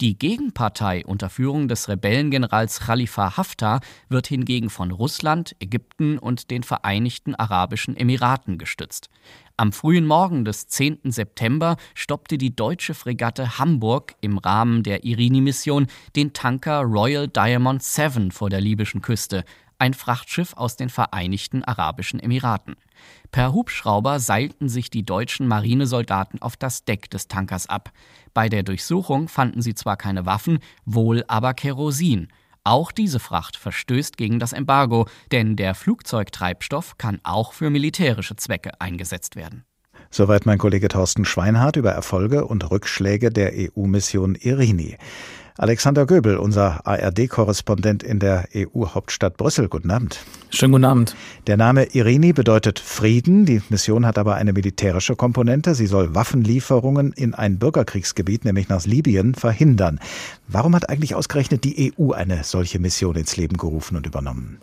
Die 0.00 0.18
Gegenpartei 0.18 1.04
unter 1.04 1.28
Führung 1.28 1.68
des 1.68 1.90
Rebellengenerals 1.90 2.80
Khalifa 2.80 3.36
Haftar 3.36 3.80
wird 4.08 4.26
hingegen 4.26 4.70
von 4.70 4.90
Russland, 4.90 5.54
Ägypten 5.60 6.16
und 6.18 6.50
den 6.50 6.62
Vereinigten 6.62 7.34
Arabischen 7.34 7.94
Emiraten 7.94 8.56
gestützt. 8.56 9.10
Am 9.58 9.70
frühen 9.70 10.06
Morgen 10.06 10.46
des 10.46 10.66
10. 10.68 11.00
September 11.04 11.76
stoppte 11.94 12.38
die 12.38 12.56
deutsche 12.56 12.94
Fregatte 12.94 13.58
Hamburg 13.58 14.14
im 14.22 14.38
Rahmen 14.38 14.82
der 14.82 15.04
Irini-Mission 15.04 15.88
den 16.16 16.32
Tanker 16.32 16.80
Royal 16.80 17.28
Diamond 17.28 17.82
7 17.82 18.32
vor 18.32 18.48
der 18.48 18.62
libyschen 18.62 19.02
Küste 19.02 19.44
ein 19.82 19.94
Frachtschiff 19.94 20.54
aus 20.56 20.76
den 20.76 20.90
Vereinigten 20.90 21.64
Arabischen 21.64 22.20
Emiraten. 22.20 22.76
Per 23.32 23.52
Hubschrauber 23.52 24.20
seilten 24.20 24.68
sich 24.68 24.90
die 24.90 25.04
deutschen 25.04 25.48
Marinesoldaten 25.48 26.40
auf 26.40 26.56
das 26.56 26.84
Deck 26.84 27.10
des 27.10 27.26
Tankers 27.26 27.66
ab. 27.66 27.90
Bei 28.32 28.48
der 28.48 28.62
Durchsuchung 28.62 29.26
fanden 29.26 29.60
sie 29.60 29.74
zwar 29.74 29.96
keine 29.96 30.24
Waffen, 30.24 30.60
wohl 30.84 31.24
aber 31.26 31.52
Kerosin. 31.52 32.28
Auch 32.62 32.92
diese 32.92 33.18
Fracht 33.18 33.56
verstößt 33.56 34.16
gegen 34.16 34.38
das 34.38 34.52
Embargo, 34.52 35.08
denn 35.32 35.56
der 35.56 35.74
Flugzeugtreibstoff 35.74 36.96
kann 36.96 37.18
auch 37.24 37.52
für 37.52 37.68
militärische 37.68 38.36
Zwecke 38.36 38.80
eingesetzt 38.80 39.34
werden. 39.34 39.64
Soweit 40.14 40.44
mein 40.44 40.58
Kollege 40.58 40.88
Thorsten 40.88 41.24
Schweinhardt 41.24 41.76
über 41.76 41.92
Erfolge 41.92 42.44
und 42.44 42.70
Rückschläge 42.70 43.30
der 43.30 43.52
EU-Mission 43.54 44.34
Irini. 44.34 44.98
Alexander 45.56 46.04
Göbel, 46.04 46.36
unser 46.36 46.86
ARD-Korrespondent 46.86 48.02
in 48.02 48.18
der 48.18 48.46
EU-Hauptstadt 48.54 49.38
Brüssel. 49.38 49.70
Guten 49.70 49.90
Abend. 49.90 50.22
Schönen 50.50 50.72
guten 50.72 50.84
Abend. 50.84 51.16
Der 51.46 51.56
Name 51.56 51.84
Irini 51.94 52.34
bedeutet 52.34 52.78
Frieden. 52.78 53.46
Die 53.46 53.62
Mission 53.70 54.04
hat 54.04 54.18
aber 54.18 54.34
eine 54.34 54.52
militärische 54.52 55.16
Komponente. 55.16 55.74
Sie 55.74 55.86
soll 55.86 56.14
Waffenlieferungen 56.14 57.14
in 57.14 57.32
ein 57.32 57.58
Bürgerkriegsgebiet, 57.58 58.44
nämlich 58.44 58.68
nach 58.68 58.84
Libyen, 58.84 59.34
verhindern. 59.34 59.98
Warum 60.46 60.74
hat 60.74 60.90
eigentlich 60.90 61.14
ausgerechnet 61.14 61.64
die 61.64 61.94
EU 61.98 62.12
eine 62.12 62.44
solche 62.44 62.78
Mission 62.78 63.16
ins 63.16 63.38
Leben 63.38 63.56
gerufen 63.56 63.96
und 63.96 64.04
übernommen? 64.04 64.58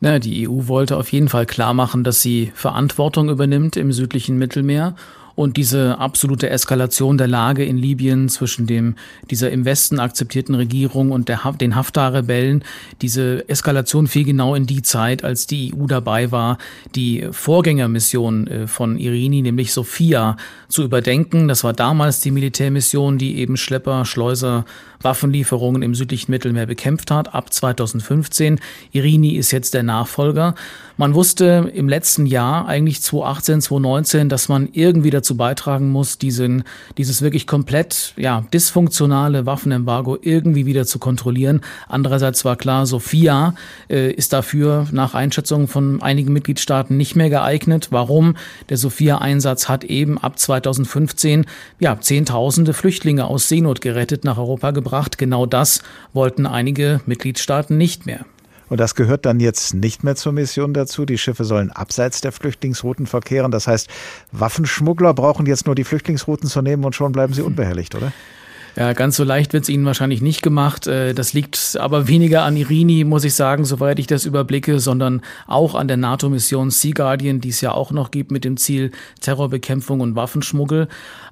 Na, 0.00 0.18
die 0.18 0.48
EU 0.48 0.68
wollte 0.68 0.96
auf 0.96 1.10
jeden 1.10 1.28
Fall 1.28 1.46
klar 1.46 1.74
machen, 1.74 2.04
dass 2.04 2.22
sie 2.22 2.52
Verantwortung 2.54 3.28
übernimmt 3.30 3.76
im 3.76 3.92
südlichen 3.92 4.38
Mittelmeer 4.38 4.94
Und 5.38 5.56
diese 5.56 5.98
absolute 6.00 6.50
Eskalation 6.50 7.16
der 7.16 7.28
Lage 7.28 7.64
in 7.64 7.78
Libyen 7.78 8.28
zwischen 8.28 8.66
dem, 8.66 8.96
dieser 9.30 9.52
im 9.52 9.64
Westen 9.64 10.00
akzeptierten 10.00 10.56
Regierung 10.56 11.12
und 11.12 11.28
der, 11.28 11.42
den 11.60 11.76
Haftar-Rebellen, 11.76 12.64
diese 13.02 13.48
Eskalation 13.48 14.08
fiel 14.08 14.24
genau 14.24 14.56
in 14.56 14.66
die 14.66 14.82
Zeit, 14.82 15.22
als 15.22 15.46
die 15.46 15.72
EU 15.72 15.86
dabei 15.86 16.32
war, 16.32 16.58
die 16.96 17.28
Vorgängermission 17.30 18.48
äh, 18.48 18.66
von 18.66 18.98
Irini, 18.98 19.42
nämlich 19.42 19.72
Sophia, 19.72 20.36
zu 20.66 20.82
überdenken. 20.82 21.46
Das 21.46 21.62
war 21.62 21.72
damals 21.72 22.18
die 22.18 22.32
Militärmission, 22.32 23.16
die 23.16 23.38
eben 23.38 23.56
Schlepper, 23.56 24.04
Schleuser, 24.04 24.64
Waffenlieferungen 25.00 25.82
im 25.82 25.94
südlichen 25.94 26.32
Mittelmeer 26.32 26.66
bekämpft 26.66 27.10
hat, 27.10 27.34
ab 27.34 27.52
2015. 27.52 28.58
Irini 28.92 29.36
ist 29.36 29.52
jetzt 29.52 29.74
der 29.74 29.82
Nachfolger. 29.82 30.54
Man 30.96 31.14
wusste 31.14 31.70
im 31.74 31.88
letzten 31.88 32.26
Jahr, 32.26 32.66
eigentlich 32.66 33.00
2018, 33.02 33.60
2019, 33.60 34.28
dass 34.28 34.48
man 34.48 34.68
irgendwie 34.72 35.10
dazu 35.10 35.27
beitragen 35.36 35.90
muss, 35.90 36.18
diesen, 36.18 36.64
dieses 36.96 37.22
wirklich 37.22 37.46
komplett 37.46 38.14
ja, 38.16 38.44
dysfunktionale 38.52 39.46
Waffenembargo 39.46 40.18
irgendwie 40.20 40.66
wieder 40.66 40.86
zu 40.86 40.98
kontrollieren. 40.98 41.60
Andererseits 41.88 42.44
war 42.44 42.56
klar, 42.56 42.86
Sophia 42.86 43.54
äh, 43.90 44.10
ist 44.10 44.32
dafür 44.32 44.86
nach 44.92 45.14
Einschätzung 45.14 45.68
von 45.68 46.02
einigen 46.02 46.32
Mitgliedstaaten 46.32 46.96
nicht 46.96 47.16
mehr 47.16 47.30
geeignet. 47.30 47.88
Warum? 47.90 48.36
Der 48.68 48.76
Sophia-Einsatz 48.76 49.68
hat 49.68 49.84
eben 49.84 50.18
ab 50.18 50.38
2015 50.38 51.46
ja, 51.80 52.00
Zehntausende 52.00 52.72
Flüchtlinge 52.72 53.26
aus 53.26 53.48
Seenot 53.48 53.80
gerettet, 53.80 54.24
nach 54.24 54.38
Europa 54.38 54.70
gebracht. 54.70 55.18
Genau 55.18 55.46
das 55.46 55.82
wollten 56.12 56.46
einige 56.46 57.00
Mitgliedstaaten 57.06 57.76
nicht 57.76 58.06
mehr. 58.06 58.24
Und 58.68 58.78
das 58.78 58.94
gehört 58.94 59.26
dann 59.26 59.40
jetzt 59.40 59.74
nicht 59.74 60.04
mehr 60.04 60.16
zur 60.16 60.32
Mission 60.32 60.74
dazu. 60.74 61.04
Die 61.04 61.18
Schiffe 61.18 61.44
sollen 61.44 61.70
abseits 61.70 62.20
der 62.20 62.32
Flüchtlingsrouten 62.32 63.06
verkehren. 63.06 63.50
Das 63.50 63.66
heißt, 63.66 63.88
Waffenschmuggler 64.32 65.14
brauchen 65.14 65.46
jetzt 65.46 65.66
nur 65.66 65.74
die 65.74 65.84
Flüchtlingsrouten 65.84 66.48
zu 66.48 66.62
nehmen 66.62 66.84
und 66.84 66.94
schon 66.94 67.12
bleiben 67.12 67.32
sie 67.32 67.42
unbehelligt, 67.42 67.94
oder? 67.94 68.12
Ja, 68.78 68.92
ganz 68.92 69.16
so 69.16 69.24
leicht 69.24 69.54
wird 69.54 69.64
es 69.64 69.68
ihnen 69.68 69.84
wahrscheinlich 69.86 70.22
nicht 70.22 70.40
gemacht. 70.40 70.86
Äh, 70.86 71.12
das 71.12 71.32
liegt 71.32 71.76
aber 71.80 72.06
weniger 72.06 72.44
an 72.44 72.56
Irini, 72.56 73.02
muss 73.02 73.24
ich 73.24 73.34
sagen, 73.34 73.64
soweit 73.64 73.98
ich 73.98 74.06
das 74.06 74.24
überblicke, 74.24 74.78
sondern 74.78 75.22
auch 75.48 75.74
an 75.74 75.88
der 75.88 75.96
NATO-Mission 75.96 76.70
Sea 76.70 76.92
Guardian, 76.92 77.40
die 77.40 77.48
es 77.48 77.60
ja 77.60 77.72
auch 77.72 77.90
noch 77.90 78.12
gibt 78.12 78.30
mit 78.30 78.44
dem 78.44 78.56
Ziel 78.56 78.92
Terrorbekämpfung 79.20 79.98
und 79.98 80.14
Waffenschmuggel. 80.14 80.86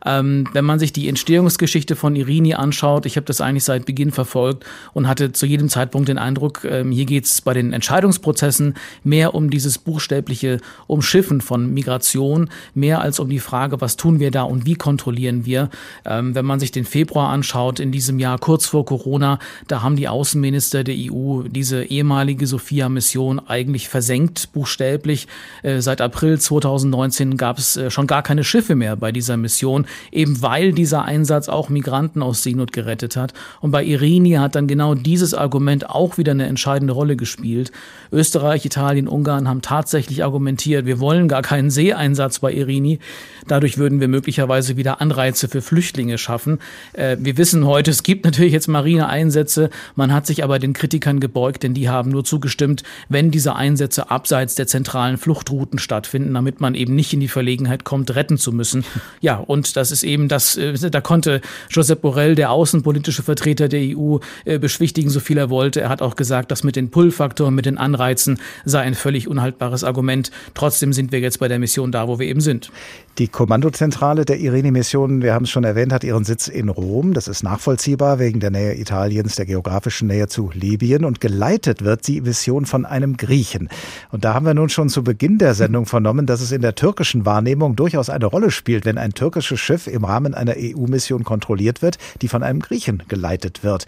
Ähm, 0.06 0.48
wenn 0.52 0.64
man 0.64 0.78
sich 0.78 0.92
die 0.92 1.08
Entstehungsgeschichte 1.08 1.96
von 1.96 2.14
Irini 2.16 2.54
anschaut, 2.54 3.06
ich 3.06 3.16
habe 3.16 3.26
das 3.26 3.40
eigentlich 3.40 3.64
seit 3.64 3.84
Beginn 3.84 4.12
verfolgt 4.12 4.64
und 4.94 5.08
hatte 5.08 5.32
zu 5.32 5.46
jedem 5.46 5.68
Zeitpunkt 5.68 6.08
den 6.08 6.18
Eindruck, 6.18 6.64
ähm, 6.64 6.92
hier 6.92 7.04
geht 7.04 7.24
es 7.24 7.40
bei 7.40 7.52
den 7.52 7.72
Entscheidungsprozessen 7.72 8.74
mehr 9.04 9.34
um 9.34 9.50
dieses 9.50 9.78
buchstäbliche 9.78 10.60
Umschiffen 10.86 11.40
von 11.40 11.74
Migration, 11.74 12.48
mehr 12.74 13.00
als 13.00 13.18
um 13.18 13.28
die 13.28 13.40
Frage, 13.40 13.80
was 13.80 13.96
tun 13.96 14.20
wir 14.20 14.30
da 14.30 14.42
und 14.42 14.64
wie 14.66 14.74
kontrollieren 14.74 15.44
wir. 15.44 15.70
Ähm, 16.04 16.34
wenn 16.34 16.44
man 16.44 16.60
sich 16.60 16.70
den 16.70 16.84
Februar 16.84 17.30
anschaut, 17.30 17.80
in 17.80 17.90
diesem 17.90 18.18
Jahr 18.18 18.38
kurz 18.38 18.66
vor 18.66 18.84
Corona, 18.84 19.38
da 19.66 19.82
haben 19.82 19.96
die 19.96 20.08
Außenminister 20.08 20.84
der 20.84 20.94
EU 20.96 21.42
diese 21.48 21.84
ehemalige 21.84 22.46
Sophia-Mission 22.46 23.40
eigentlich 23.40 23.88
versenkt, 23.88 24.52
buchstäblich. 24.52 25.26
Äh, 25.62 25.80
seit 25.80 26.00
April 26.00 26.38
2019 26.38 27.36
gab 27.36 27.58
es 27.58 27.76
äh, 27.76 27.90
schon 27.90 28.06
gar 28.06 28.22
keine 28.22 28.44
Schiffe 28.44 28.74
mehr 28.74 28.96
bei 28.96 29.12
dieser 29.12 29.36
Mission, 29.36 29.86
eben 30.12 30.42
weil 30.42 30.72
dieser 30.72 31.04
Einsatz 31.04 31.48
auch 31.48 31.68
Migranten 31.68 32.22
aus 32.22 32.42
Seenot 32.42 32.72
gerettet 32.72 33.16
hat. 33.16 33.32
Und 33.60 33.70
bei 33.70 33.84
Irini 33.84 34.32
hat 34.32 34.54
dann 34.54 34.66
genau 34.66 34.94
dieses 34.94 35.34
Argument 35.34 35.88
auch 35.88 36.18
wieder 36.18 36.32
eine 36.32 36.46
entscheidende 36.46 36.92
Rolle 36.92 37.16
gespielt. 37.16 37.72
Österreich, 38.12 38.64
Italien, 38.64 39.08
Ungarn 39.08 39.48
haben 39.48 39.62
tatsächlich 39.62 40.24
argumentiert, 40.24 40.86
wir 40.86 41.00
wollen 41.00 41.28
gar 41.28 41.42
keinen 41.42 41.70
Seeeinsatz 41.70 42.38
bei 42.40 42.52
Irini. 42.52 42.98
Dadurch 43.46 43.78
würden 43.78 44.00
wir 44.00 44.08
möglicherweise 44.08 44.76
wieder 44.76 45.00
Anreize 45.00 45.48
für 45.48 45.62
Flüchtlinge 45.62 46.18
schaffen. 46.18 46.58
Äh, 46.92 47.16
wir 47.20 47.36
wissen 47.36 47.66
heute, 47.66 47.90
es 47.90 48.02
gibt 48.02 48.24
natürlich 48.24 48.52
jetzt 48.52 48.68
Marineeinsätze. 48.68 49.70
Man 49.94 50.12
hat 50.12 50.26
sich 50.26 50.42
aber 50.42 50.58
den 50.58 50.72
Kritikern 50.72 51.20
gebeugt, 51.20 51.62
denn 51.62 51.74
die 51.74 51.88
haben 51.88 52.10
nur 52.10 52.24
zugestimmt, 52.24 52.82
wenn 53.08 53.30
diese 53.30 53.56
Einsätze 53.56 54.10
abseits 54.10 54.54
der 54.54 54.66
zentralen 54.66 55.18
Fluchtrouten 55.18 55.78
stattfinden, 55.78 56.34
damit 56.34 56.60
man 56.60 56.74
eben 56.74 56.94
nicht 56.94 57.12
in 57.12 57.20
die 57.20 57.28
Verlegenheit 57.28 57.84
kommt, 57.84 58.14
retten 58.14 58.38
zu 58.38 58.52
müssen. 58.52 58.84
Ja, 59.20 59.36
und 59.36 59.76
das 59.76 59.85
ist 59.92 60.02
eben 60.02 60.28
das, 60.28 60.56
äh, 60.56 60.90
da 60.90 61.00
konnte 61.00 61.40
Josep 61.70 62.00
Borrell, 62.00 62.34
der 62.34 62.50
außenpolitische 62.50 63.22
Vertreter 63.22 63.68
der 63.68 63.80
EU, 63.96 64.18
äh, 64.44 64.58
beschwichtigen, 64.58 65.10
so 65.10 65.20
viel 65.20 65.38
er 65.38 65.50
wollte. 65.50 65.80
Er 65.80 65.88
hat 65.88 66.02
auch 66.02 66.16
gesagt, 66.16 66.50
dass 66.50 66.64
mit 66.64 66.76
den 66.76 66.90
Pull-Faktoren, 66.90 67.54
mit 67.54 67.66
den 67.66 67.78
Anreizen 67.78 68.38
sei 68.64 68.80
ein 68.80 68.94
völlig 68.94 69.28
unhaltbares 69.28 69.84
Argument. 69.84 70.30
Trotzdem 70.54 70.92
sind 70.92 71.12
wir 71.12 71.20
jetzt 71.20 71.38
bei 71.38 71.48
der 71.48 71.58
Mission 71.58 71.92
da, 71.92 72.08
wo 72.08 72.18
wir 72.18 72.26
eben 72.26 72.40
sind. 72.40 72.70
Die 73.18 73.28
Kommandozentrale 73.28 74.26
der 74.26 74.38
Irene-Mission, 74.40 75.22
wir 75.22 75.32
haben 75.32 75.44
es 75.44 75.50
schon 75.50 75.64
erwähnt, 75.64 75.90
hat 75.90 76.04
ihren 76.04 76.24
Sitz 76.24 76.48
in 76.48 76.68
Rom. 76.68 77.14
Das 77.14 77.28
ist 77.28 77.42
nachvollziehbar 77.42 78.18
wegen 78.18 78.40
der 78.40 78.50
Nähe 78.50 78.74
Italiens, 78.78 79.36
der 79.36 79.46
geografischen 79.46 80.06
Nähe 80.08 80.28
zu 80.28 80.50
Libyen. 80.52 81.02
Und 81.06 81.22
geleitet 81.22 81.82
wird 81.82 82.06
die 82.06 82.20
Mission 82.20 82.66
von 82.66 82.84
einem 82.84 83.16
Griechen. 83.16 83.70
Und 84.10 84.26
da 84.26 84.34
haben 84.34 84.44
wir 84.44 84.52
nun 84.52 84.68
schon 84.68 84.90
zu 84.90 85.02
Beginn 85.02 85.38
der 85.38 85.54
Sendung 85.54 85.86
vernommen, 85.86 86.26
dass 86.26 86.42
es 86.42 86.52
in 86.52 86.60
der 86.60 86.74
türkischen 86.74 87.24
Wahrnehmung 87.24 87.74
durchaus 87.74 88.10
eine 88.10 88.26
Rolle 88.26 88.50
spielt, 88.50 88.84
wenn 88.84 88.98
ein 88.98 89.14
türkisches 89.14 89.60
Schiff 89.60 89.86
im 89.86 90.04
Rahmen 90.04 90.34
einer 90.34 90.54
EU-Mission 90.58 91.24
kontrolliert 91.24 91.80
wird, 91.80 91.96
die 92.20 92.28
von 92.28 92.42
einem 92.42 92.60
Griechen 92.60 93.02
geleitet 93.08 93.64
wird. 93.64 93.86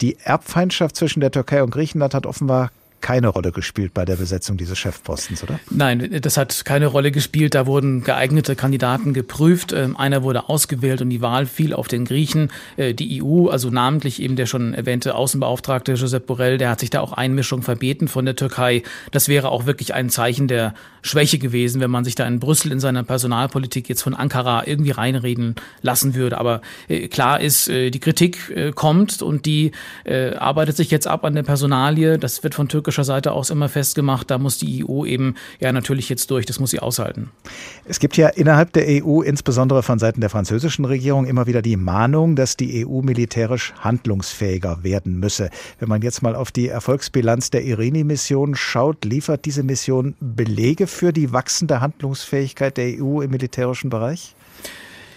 Die 0.00 0.16
Erbfeindschaft 0.24 0.96
zwischen 0.96 1.20
der 1.20 1.30
Türkei 1.30 1.62
und 1.62 1.72
Griechenland 1.72 2.14
hat 2.14 2.24
offenbar 2.24 2.70
keine 3.02 3.28
Rolle 3.28 3.52
gespielt 3.52 3.92
bei 3.92 4.06
der 4.06 4.16
Besetzung 4.16 4.56
dieses 4.56 4.78
Chefpostens, 4.78 5.42
oder? 5.42 5.60
Nein, 5.70 6.20
das 6.22 6.36
hat 6.38 6.64
keine 6.64 6.86
Rolle 6.86 7.10
gespielt. 7.10 7.54
Da 7.54 7.66
wurden 7.66 8.02
geeignete 8.02 8.56
Kandidaten 8.56 9.12
geprüft. 9.12 9.72
Ähm, 9.72 9.96
einer 9.96 10.22
wurde 10.22 10.48
ausgewählt 10.48 11.02
und 11.02 11.10
die 11.10 11.20
Wahl 11.20 11.44
fiel 11.44 11.74
auf 11.74 11.88
den 11.88 12.04
Griechen. 12.04 12.50
Äh, 12.76 12.94
die 12.94 13.22
EU, 13.22 13.48
also 13.48 13.68
namentlich 13.68 14.22
eben 14.22 14.36
der 14.36 14.46
schon 14.46 14.72
erwähnte 14.72 15.14
Außenbeauftragte 15.14 15.92
Josep 15.92 16.26
Borrell, 16.26 16.56
der 16.56 16.70
hat 16.70 16.80
sich 16.80 16.90
da 16.90 17.00
auch 17.00 17.12
Einmischung 17.12 17.62
verbeten 17.62 18.08
von 18.08 18.24
der 18.24 18.36
Türkei. 18.36 18.82
Das 19.10 19.28
wäre 19.28 19.50
auch 19.50 19.66
wirklich 19.66 19.92
ein 19.92 20.08
Zeichen 20.08 20.48
der 20.48 20.72
Schwäche 21.02 21.38
gewesen, 21.38 21.80
wenn 21.80 21.90
man 21.90 22.04
sich 22.04 22.14
da 22.14 22.26
in 22.26 22.38
Brüssel 22.40 22.72
in 22.72 22.80
seiner 22.80 23.02
Personalpolitik 23.02 23.88
jetzt 23.88 24.02
von 24.02 24.14
Ankara 24.14 24.66
irgendwie 24.66 24.92
reinreden 24.92 25.56
lassen 25.82 26.14
würde. 26.14 26.38
Aber 26.38 26.62
äh, 26.88 27.08
klar 27.08 27.40
ist, 27.40 27.68
äh, 27.68 27.90
die 27.90 28.00
Kritik 28.00 28.72
kommt 28.74 29.22
und 29.22 29.44
die 29.46 29.72
arbeitet 30.38 30.76
sich 30.76 30.90
jetzt 30.90 31.06
ab 31.06 31.24
an 31.24 31.34
der 31.34 31.42
Personalie. 31.42 32.18
Das 32.18 32.42
wird 32.42 32.54
von 32.54 32.68
türkischer 32.68 32.91
türkischer 32.92 33.04
Seite 33.04 33.32
aus 33.32 33.50
immer 33.50 33.68
festgemacht, 33.68 34.30
da 34.30 34.38
muss 34.38 34.58
die 34.58 34.84
EU 34.86 35.06
eben 35.06 35.34
ja 35.60 35.72
natürlich 35.72 36.08
jetzt 36.08 36.30
durch, 36.30 36.44
das 36.44 36.60
muss 36.60 36.70
sie 36.70 36.80
aushalten. 36.80 37.30
Es 37.86 37.98
gibt 38.00 38.16
ja 38.16 38.28
innerhalb 38.28 38.72
der 38.72 38.84
EU, 38.86 39.22
insbesondere 39.22 39.82
von 39.82 39.98
Seiten 39.98 40.20
der 40.20 40.28
französischen 40.28 40.84
Regierung, 40.84 41.26
immer 41.26 41.46
wieder 41.46 41.62
die 41.62 41.76
Mahnung, 41.76 42.36
dass 42.36 42.56
die 42.56 42.86
EU 42.86 43.00
militärisch 43.00 43.72
handlungsfähiger 43.80 44.84
werden 44.84 45.18
müsse. 45.18 45.48
Wenn 45.78 45.88
man 45.88 46.02
jetzt 46.02 46.22
mal 46.22 46.36
auf 46.36 46.50
die 46.52 46.68
Erfolgsbilanz 46.68 47.50
der 47.50 47.64
Irini-Mission 47.64 48.54
schaut, 48.54 49.04
liefert 49.04 49.46
diese 49.46 49.62
Mission 49.62 50.14
Belege 50.20 50.86
für 50.86 51.12
die 51.12 51.32
wachsende 51.32 51.80
Handlungsfähigkeit 51.80 52.76
der 52.76 53.02
EU 53.02 53.22
im 53.22 53.30
militärischen 53.30 53.88
Bereich? 53.88 54.34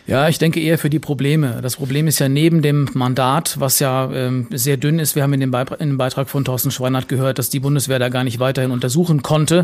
Ja, 0.08 0.30
ich 0.30 0.38
denke 0.38 0.60
eher 0.60 0.78
für 0.78 0.91
die 0.91 0.99
Probleme. 0.99 1.60
Das 1.64 1.78
Problem 1.78 2.06
ist 2.06 2.20
ja 2.20 2.30
neben 2.30 2.62
dem 2.62 2.88
Mandat, 2.93 3.60
was 3.60 3.80
ja 3.80 4.12
ähm, 4.14 4.45
sehr 4.51 4.78
dünn 4.78 4.99
ist. 4.99 5.16
Wir 5.16 5.24
haben 5.24 5.34
in 5.34 5.39
dem, 5.39 5.49
Beitrag, 5.49 5.82
in 5.82 5.89
dem 5.89 5.97
Beitrag 5.97 6.30
von 6.30 6.45
Thorsten 6.45 6.70
Schweinert 6.70 7.08
gehört, 7.08 7.39
dass 7.39 7.49
die 7.49 7.60
Bundeswehr 7.60 7.97
da 7.97 8.10
gar 8.10 8.24
nicht 8.24 8.38
weiterhin 8.38 8.70
untersuchen 8.70 9.24
konnte. 9.24 9.64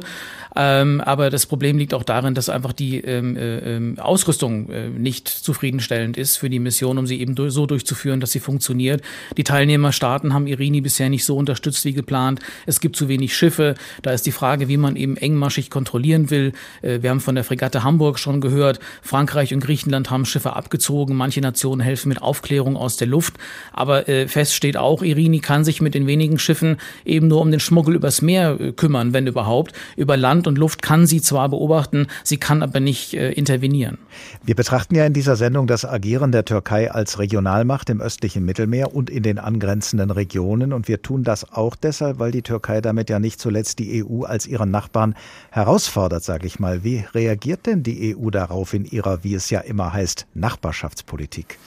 Ähm, 0.55 0.99
aber 0.99 1.29
das 1.29 1.45
Problem 1.45 1.77
liegt 1.77 1.93
auch 1.93 2.03
darin, 2.03 2.33
dass 2.33 2.49
einfach 2.49 2.73
die 2.73 3.01
ähm, 3.01 3.37
äh, 3.37 3.75
ähm, 3.75 3.99
Ausrüstung 3.99 4.69
äh, 4.71 4.89
nicht 4.89 5.27
zufriedenstellend 5.29 6.17
ist 6.17 6.37
für 6.37 6.49
die 6.49 6.57
Mission, 6.57 6.97
um 6.97 7.05
sie 7.05 7.21
eben 7.21 7.35
durch, 7.35 7.53
so 7.53 7.67
durchzuführen, 7.67 8.19
dass 8.19 8.31
sie 8.31 8.39
funktioniert. 8.39 9.03
Die 9.37 9.43
Teilnehmerstaaten 9.43 10.33
haben 10.33 10.47
Irini 10.47 10.81
bisher 10.81 11.09
nicht 11.09 11.23
so 11.23 11.37
unterstützt 11.37 11.85
wie 11.85 11.93
geplant. 11.93 12.39
Es 12.65 12.81
gibt 12.81 12.95
zu 12.95 13.07
wenig 13.07 13.35
Schiffe. 13.35 13.75
Da 14.01 14.11
ist 14.11 14.25
die 14.25 14.31
Frage, 14.31 14.67
wie 14.67 14.77
man 14.77 14.95
eben 14.95 15.17
engmaschig 15.17 15.69
kontrollieren 15.69 16.31
will. 16.31 16.53
Äh, 16.81 17.03
wir 17.03 17.11
haben 17.11 17.21
von 17.21 17.35
der 17.35 17.43
Fregatte 17.43 17.83
Hamburg 17.83 18.17
schon 18.17 18.41
gehört. 18.41 18.79
Frankreich 19.03 19.53
und 19.53 19.59
Griechenland 19.59 20.09
haben 20.09 20.25
Schiffe 20.31 20.55
abgezogen. 20.55 21.15
Manche 21.15 21.41
Nationen 21.41 21.81
helfen 21.81 22.09
mit 22.09 22.21
Aufklärung 22.21 22.75
aus 22.75 22.97
der 22.97 23.07
Luft. 23.07 23.35
Aber 23.73 24.09
äh, 24.09 24.27
fest 24.27 24.55
steht 24.55 24.77
auch, 24.77 25.03
Irini 25.03 25.39
kann 25.39 25.63
sich 25.63 25.81
mit 25.81 25.93
den 25.93 26.07
wenigen 26.07 26.39
Schiffen 26.39 26.77
eben 27.05 27.27
nur 27.27 27.41
um 27.41 27.51
den 27.51 27.59
Schmuggel 27.59 27.95
übers 27.95 28.21
Meer 28.21 28.59
äh, 28.59 28.71
kümmern, 28.71 29.13
wenn 29.13 29.27
überhaupt. 29.27 29.73
Über 29.95 30.17
Land 30.17 30.47
und 30.47 30.57
Luft 30.57 30.81
kann 30.81 31.05
sie 31.05 31.21
zwar 31.21 31.49
beobachten, 31.49 32.07
sie 32.23 32.37
kann 32.37 32.63
aber 32.63 32.79
nicht 32.79 33.13
äh, 33.13 33.31
intervenieren. 33.31 33.97
Wir 34.43 34.55
betrachten 34.55 34.95
ja 34.95 35.05
in 35.05 35.13
dieser 35.13 35.35
Sendung 35.35 35.67
das 35.67 35.85
Agieren 35.85 36.31
der 36.31 36.45
Türkei 36.45 36.91
als 36.91 37.19
Regionalmacht 37.19 37.89
im 37.89 38.01
östlichen 38.01 38.45
Mittelmeer 38.45 38.95
und 38.95 39.09
in 39.09 39.23
den 39.23 39.37
angrenzenden 39.37 40.11
Regionen. 40.11 40.73
Und 40.73 40.87
wir 40.87 41.01
tun 41.01 41.23
das 41.23 41.51
auch 41.51 41.75
deshalb, 41.75 42.19
weil 42.19 42.31
die 42.31 42.41
Türkei 42.41 42.81
damit 42.81 43.09
ja 43.09 43.19
nicht 43.19 43.39
zuletzt 43.39 43.79
die 43.79 44.03
EU 44.03 44.23
als 44.23 44.47
ihren 44.47 44.71
Nachbarn 44.71 45.15
herausfordert, 45.51 46.23
sage 46.23 46.47
ich 46.47 46.59
mal. 46.59 46.83
Wie 46.83 47.05
reagiert 47.13 47.65
denn 47.65 47.83
die 47.83 48.15
EU 48.15 48.29
darauf 48.29 48.73
in 48.73 48.85
ihrer, 48.85 49.23
wie 49.23 49.35
es 49.35 49.49
ja 49.49 49.59
immer 49.59 49.93
heißt, 49.93 50.20
Nachbarschaftspolitik? 50.33 51.57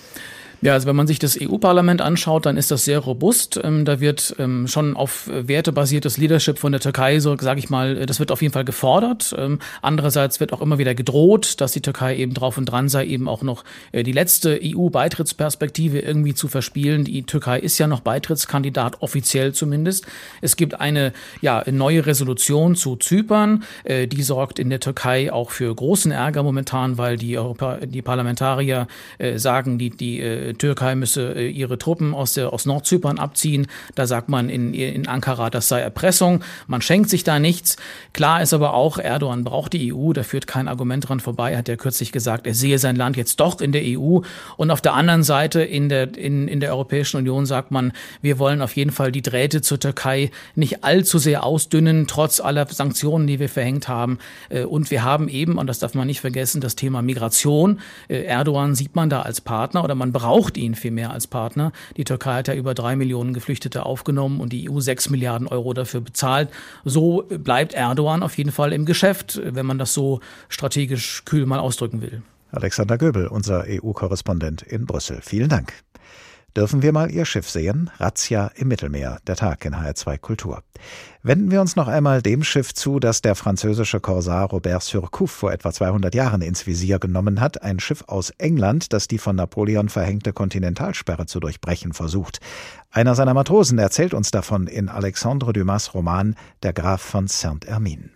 Ja, 0.64 0.72
also 0.72 0.88
wenn 0.88 0.96
man 0.96 1.06
sich 1.06 1.18
das 1.18 1.36
EU-Parlament 1.38 2.00
anschaut, 2.00 2.46
dann 2.46 2.56
ist 2.56 2.70
das 2.70 2.86
sehr 2.86 2.98
robust. 2.98 3.60
Ähm, 3.62 3.84
da 3.84 4.00
wird 4.00 4.34
ähm, 4.38 4.66
schon 4.66 4.96
auf 4.96 5.28
wertebasiertes 5.30 6.16
Leadership 6.16 6.58
von 6.58 6.72
der 6.72 6.80
Türkei, 6.80 7.20
so 7.20 7.36
sage 7.38 7.58
ich 7.58 7.68
mal, 7.68 8.06
das 8.06 8.18
wird 8.18 8.32
auf 8.32 8.40
jeden 8.40 8.54
Fall 8.54 8.64
gefordert. 8.64 9.34
Ähm, 9.36 9.58
andererseits 9.82 10.40
wird 10.40 10.54
auch 10.54 10.62
immer 10.62 10.78
wieder 10.78 10.94
gedroht, 10.94 11.60
dass 11.60 11.72
die 11.72 11.82
Türkei 11.82 12.16
eben 12.16 12.32
drauf 12.32 12.56
und 12.56 12.64
dran 12.64 12.88
sei, 12.88 13.04
eben 13.04 13.28
auch 13.28 13.42
noch 13.42 13.62
äh, 13.92 14.04
die 14.04 14.12
letzte 14.12 14.58
EU-Beitrittsperspektive 14.62 15.98
irgendwie 15.98 16.32
zu 16.32 16.48
verspielen. 16.48 17.04
Die 17.04 17.24
Türkei 17.24 17.58
ist 17.58 17.76
ja 17.76 17.86
noch 17.86 18.00
Beitrittskandidat, 18.00 19.02
offiziell 19.02 19.52
zumindest. 19.52 20.06
Es 20.40 20.56
gibt 20.56 20.80
eine 20.80 21.12
ja, 21.42 21.62
neue 21.70 22.06
Resolution 22.06 22.74
zu 22.74 22.96
Zypern. 22.96 23.64
Äh, 23.84 24.06
die 24.06 24.22
sorgt 24.22 24.58
in 24.58 24.70
der 24.70 24.80
Türkei 24.80 25.30
auch 25.30 25.50
für 25.50 25.74
großen 25.74 26.10
Ärger 26.10 26.42
momentan, 26.42 26.96
weil 26.96 27.18
die, 27.18 27.36
Europa, 27.36 27.80
die 27.84 28.00
Parlamentarier 28.00 28.86
äh, 29.18 29.38
sagen, 29.38 29.76
die, 29.76 29.90
die 29.90 30.20
äh, 30.20 30.53
Türkei 30.54 30.94
müsse 30.94 31.34
äh, 31.34 31.48
ihre 31.48 31.78
Truppen 31.78 32.14
aus, 32.14 32.34
der, 32.34 32.52
aus 32.52 32.66
Nordzypern 32.66 33.18
abziehen. 33.18 33.66
Da 33.94 34.06
sagt 34.06 34.28
man 34.28 34.48
in, 34.48 34.74
in 34.74 35.08
Ankara, 35.08 35.50
das 35.50 35.68
sei 35.68 35.80
Erpressung. 35.80 36.42
Man 36.66 36.82
schenkt 36.82 37.10
sich 37.10 37.24
da 37.24 37.38
nichts. 37.38 37.76
Klar 38.12 38.42
ist 38.42 38.52
aber 38.52 38.74
auch, 38.74 38.98
Erdogan 38.98 39.44
braucht 39.44 39.72
die 39.72 39.92
EU. 39.92 40.12
Da 40.12 40.22
führt 40.22 40.46
kein 40.46 40.68
Argument 40.68 41.08
dran 41.08 41.20
vorbei. 41.20 41.52
Er 41.52 41.58
hat 41.58 41.68
ja 41.68 41.76
kürzlich 41.76 42.12
gesagt, 42.12 42.46
er 42.46 42.54
sehe 42.54 42.78
sein 42.78 42.96
Land 42.96 43.16
jetzt 43.16 43.40
doch 43.40 43.60
in 43.60 43.72
der 43.72 43.82
EU. 43.84 44.20
Und 44.56 44.70
auf 44.70 44.80
der 44.80 44.94
anderen 44.94 45.22
Seite 45.22 45.62
in 45.62 45.88
der, 45.88 46.16
in, 46.16 46.48
in 46.48 46.60
der 46.60 46.70
Europäischen 46.70 47.16
Union 47.16 47.46
sagt 47.46 47.70
man, 47.70 47.92
wir 48.22 48.38
wollen 48.38 48.62
auf 48.62 48.76
jeden 48.76 48.90
Fall 48.90 49.12
die 49.12 49.22
Drähte 49.22 49.62
zur 49.62 49.80
Türkei 49.80 50.30
nicht 50.54 50.84
allzu 50.84 51.18
sehr 51.18 51.44
ausdünnen, 51.44 52.06
trotz 52.06 52.40
aller 52.40 52.66
Sanktionen, 52.66 53.26
die 53.26 53.38
wir 53.38 53.48
verhängt 53.48 53.88
haben. 53.88 54.18
Äh, 54.48 54.64
und 54.64 54.90
wir 54.90 55.04
haben 55.04 55.28
eben, 55.28 55.58
und 55.58 55.66
das 55.66 55.78
darf 55.78 55.94
man 55.94 56.06
nicht 56.06 56.20
vergessen, 56.20 56.60
das 56.60 56.76
Thema 56.76 57.02
Migration. 57.02 57.80
Äh, 58.08 58.24
Erdogan 58.24 58.74
sieht 58.74 58.94
man 58.94 59.10
da 59.10 59.22
als 59.22 59.40
Partner 59.40 59.84
oder 59.84 59.94
man 59.94 60.12
braucht 60.12 60.33
ihn 60.56 60.74
vielmehr 60.74 61.10
als 61.10 61.26
Partner. 61.26 61.72
Die 61.96 62.04
Türkei 62.04 62.34
hat 62.34 62.48
ja 62.48 62.54
über 62.54 62.74
drei 62.74 62.96
Millionen 62.96 63.32
Geflüchtete 63.34 63.86
aufgenommen 63.86 64.40
und 64.40 64.52
die 64.52 64.68
EU 64.68 64.80
sechs 64.80 65.08
Milliarden 65.08 65.46
Euro 65.46 65.72
dafür 65.74 66.00
bezahlt. 66.00 66.50
So 66.84 67.24
bleibt 67.28 67.74
Erdogan 67.74 68.22
auf 68.22 68.36
jeden 68.36 68.52
Fall 68.52 68.72
im 68.72 68.84
Geschäft, 68.84 69.40
wenn 69.44 69.66
man 69.66 69.78
das 69.78 69.94
so 69.94 70.20
strategisch 70.48 71.24
kühl 71.24 71.46
mal 71.46 71.60
ausdrücken 71.60 72.02
will. 72.02 72.22
Alexander 72.50 72.98
Göbel, 72.98 73.26
unser 73.26 73.64
EU-Korrespondent 73.68 74.62
in 74.62 74.86
Brüssel. 74.86 75.20
Vielen 75.22 75.48
Dank. 75.48 75.72
Dürfen 76.56 76.82
wir 76.82 76.92
mal 76.92 77.10
Ihr 77.10 77.24
Schiff 77.24 77.50
sehen? 77.50 77.90
Razzia 77.98 78.52
im 78.54 78.68
Mittelmeer, 78.68 79.18
der 79.26 79.34
Tag 79.34 79.64
in 79.64 79.74
HR2 79.74 80.18
Kultur. 80.18 80.62
Wenden 81.24 81.50
wir 81.50 81.60
uns 81.60 81.74
noch 81.74 81.88
einmal 81.88 82.22
dem 82.22 82.44
Schiff 82.44 82.72
zu, 82.72 83.00
das 83.00 83.22
der 83.22 83.34
französische 83.34 83.98
Korsar 83.98 84.50
Robert 84.50 84.84
Surcouf 84.84 85.32
vor 85.32 85.52
etwa 85.52 85.72
200 85.72 86.14
Jahren 86.14 86.42
ins 86.42 86.64
Visier 86.64 87.00
genommen 87.00 87.40
hat. 87.40 87.62
Ein 87.62 87.80
Schiff 87.80 88.04
aus 88.06 88.30
England, 88.38 88.92
das 88.92 89.08
die 89.08 89.18
von 89.18 89.34
Napoleon 89.34 89.88
verhängte 89.88 90.32
Kontinentalsperre 90.32 91.26
zu 91.26 91.40
durchbrechen 91.40 91.92
versucht. 91.92 92.38
Einer 92.92 93.16
seiner 93.16 93.34
Matrosen 93.34 93.80
erzählt 93.80 94.14
uns 94.14 94.30
davon 94.30 94.68
in 94.68 94.88
Alexandre 94.88 95.52
Dumas 95.52 95.92
Roman 95.92 96.36
Der 96.62 96.72
Graf 96.72 97.02
von 97.02 97.26
Saint-Hermine. 97.26 98.10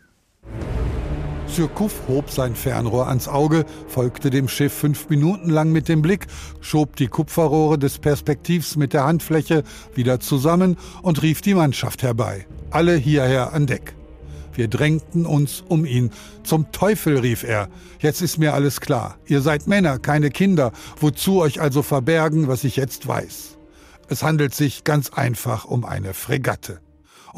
Surcouf 1.48 2.02
hob 2.06 2.30
sein 2.30 2.54
Fernrohr 2.54 3.08
ans 3.08 3.26
Auge, 3.26 3.64
folgte 3.88 4.30
dem 4.30 4.48
Schiff 4.48 4.72
fünf 4.72 5.08
Minuten 5.08 5.50
lang 5.50 5.72
mit 5.72 5.88
dem 5.88 6.02
Blick, 6.02 6.26
schob 6.60 6.96
die 6.96 7.08
Kupferrohre 7.08 7.78
des 7.78 7.98
Perspektivs 7.98 8.76
mit 8.76 8.92
der 8.92 9.04
Handfläche 9.04 9.64
wieder 9.94 10.20
zusammen 10.20 10.76
und 11.02 11.22
rief 11.22 11.40
die 11.40 11.54
Mannschaft 11.54 12.02
herbei. 12.02 12.46
Alle 12.70 12.96
hierher 12.96 13.52
an 13.52 13.66
Deck. 13.66 13.94
Wir 14.54 14.68
drängten 14.68 15.24
uns 15.24 15.62
um 15.66 15.84
ihn. 15.84 16.10
Zum 16.42 16.72
Teufel, 16.72 17.18
rief 17.18 17.44
er. 17.44 17.68
Jetzt 18.00 18.22
ist 18.22 18.38
mir 18.38 18.54
alles 18.54 18.80
klar. 18.80 19.16
Ihr 19.26 19.40
seid 19.40 19.66
Männer, 19.66 19.98
keine 19.98 20.30
Kinder. 20.30 20.72
Wozu 21.00 21.40
euch 21.40 21.60
also 21.60 21.82
verbergen, 21.82 22.48
was 22.48 22.64
ich 22.64 22.76
jetzt 22.76 23.06
weiß? 23.06 23.56
Es 24.08 24.22
handelt 24.22 24.54
sich 24.54 24.84
ganz 24.84 25.10
einfach 25.10 25.64
um 25.64 25.84
eine 25.84 26.12
Fregatte. 26.14 26.80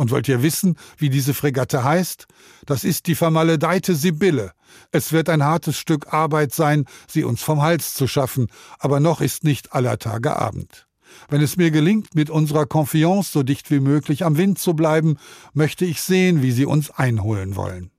Und 0.00 0.10
wollt 0.10 0.28
ihr 0.28 0.42
wissen, 0.42 0.78
wie 0.96 1.10
diese 1.10 1.34
Fregatte 1.34 1.84
heißt? 1.84 2.26
Das 2.64 2.84
ist 2.84 3.06
die 3.06 3.14
vermaledeite 3.14 3.94
Sibylle. 3.94 4.52
Es 4.92 5.12
wird 5.12 5.28
ein 5.28 5.44
hartes 5.44 5.76
Stück 5.76 6.14
Arbeit 6.14 6.54
sein, 6.54 6.86
sie 7.06 7.22
uns 7.22 7.42
vom 7.42 7.60
Hals 7.60 7.92
zu 7.92 8.06
schaffen, 8.06 8.46
aber 8.78 8.98
noch 8.98 9.20
ist 9.20 9.44
nicht 9.44 9.74
aller 9.74 9.98
Tage 9.98 10.34
Abend. 10.34 10.86
Wenn 11.28 11.42
es 11.42 11.58
mir 11.58 11.70
gelingt, 11.70 12.14
mit 12.14 12.30
unserer 12.30 12.64
Confiance 12.64 13.30
so 13.30 13.42
dicht 13.42 13.70
wie 13.70 13.80
möglich 13.80 14.24
am 14.24 14.38
Wind 14.38 14.58
zu 14.58 14.72
bleiben, 14.72 15.18
möchte 15.52 15.84
ich 15.84 16.00
sehen, 16.00 16.40
wie 16.40 16.52
sie 16.52 16.64
uns 16.64 16.90
einholen 16.90 17.54
wollen. 17.54 17.90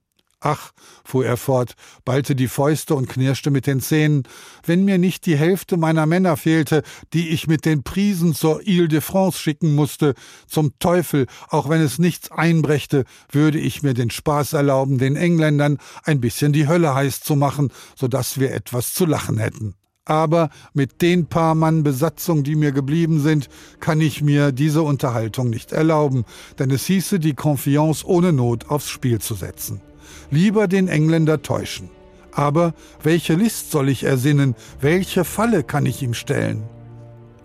Ach, 0.44 0.72
fuhr 1.06 1.24
er 1.24 1.38
fort, 1.38 1.76
ballte 2.04 2.36
die 2.36 2.48
Fäuste 2.48 2.96
und 2.96 3.08
knirschte 3.08 3.52
mit 3.52 3.68
den 3.68 3.80
Zähnen, 3.80 4.24
wenn 4.66 4.84
mir 4.86 4.98
nicht 4.98 5.28
die 5.28 5.38
Hälfte 5.38 5.78
meiner 5.78 6.08
Männer 6.08 6.36
fehlte, 6.36 6.82
die 7.14 7.30
ich 7.30 7.46
mit 7.46 7.64
den 7.64 7.84
Prisen 7.84 8.34
zur 8.34 8.66
Ile 8.66 8.88
de 8.88 9.02
France 9.02 9.38
schicken 9.38 9.76
musste, 9.76 10.16
zum 10.48 10.74
Teufel, 10.80 11.28
auch 11.50 11.70
wenn 11.70 11.80
es 11.80 12.00
nichts 12.00 12.32
einbrächte, 12.32 13.06
würde 13.32 13.60
ich 13.60 13.84
mir 13.84 13.94
den 13.94 14.10
Spaß 14.10 14.54
erlauben, 14.54 14.98
den 14.98 15.16
Engländern 15.16 15.78
ein 16.06 16.22
bisschen 16.22 16.54
die 16.54 16.68
Hölle 16.68 16.96
heiß 16.96 17.20
zu 17.20 17.36
machen, 17.36 17.72
so 17.96 18.08
dass 18.08 18.40
wir 18.40 18.52
etwas 18.52 18.96
zu 18.96 19.06
lachen 19.06 19.38
hätten. 19.38 19.76
Aber 20.06 20.50
mit 20.74 21.04
den 21.04 21.28
paar 21.28 21.54
Mann 21.54 21.84
Besatzung, 21.84 22.44
die 22.44 22.56
mir 22.56 22.72
geblieben 22.72 23.20
sind, 23.20 23.48
kann 23.80 24.02
ich 24.02 24.24
mir 24.24 24.52
diese 24.52 24.82
Unterhaltung 24.82 25.52
nicht 25.52 25.72
erlauben, 25.72 26.26
denn 26.58 26.72
es 26.72 26.88
hieße, 26.88 27.20
die 27.20 27.36
Confiance 27.36 28.04
ohne 28.08 28.34
Not 28.34 28.72
aufs 28.72 28.90
Spiel 28.90 29.20
zu 29.20 29.36
setzen 29.36 29.82
lieber 30.30 30.68
den 30.68 30.88
Engländer 30.88 31.42
täuschen. 31.42 31.90
Aber 32.32 32.74
welche 33.04 33.34
List 33.34 33.72
soll 33.72 33.90
ich 33.90 34.04
ersinnen, 34.04 34.56
welche 34.80 35.24
Falle 35.24 35.64
kann 35.64 35.86
ich 35.86 36.02
ihm 36.02 36.14
stellen? 36.14 36.64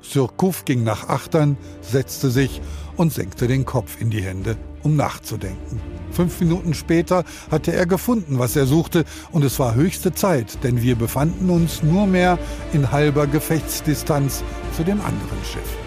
Surcouf 0.01 0.65
ging 0.65 0.85
nach 0.85 1.09
Achtern, 1.09 1.57
setzte 1.81 2.31
sich 2.31 2.61
und 2.97 3.13
senkte 3.13 3.49
den 3.49 3.65
Kopf 3.65 4.01
in 4.01 4.11
die 4.11 4.23
Hände, 4.23 4.57
um 4.83 4.97
nachzudenken. 4.97 5.81
Fünf 6.13 6.41
Minuten 6.41 6.75
später 6.75 7.25
hatte 7.51 7.73
er 7.73 7.87
gefunden, 7.87 8.39
was 8.39 8.57
er 8.57 8.67
suchte, 8.67 9.05
und 9.33 9.45
es 9.45 9.59
war 9.59 9.75
höchste 9.75 10.15
Zeit, 10.15 10.63
denn 10.63 10.81
wir 10.81 10.97
befanden 10.97 11.51
uns 11.51 11.83
nur 11.83 12.07
mehr 12.07 12.39
in 12.73 12.93
halber 12.93 13.27
Gefechtsdistanz 13.27 14.45
zu 14.77 14.85
dem 14.85 15.01
anderen 15.01 15.45
Schiff. 15.45 15.86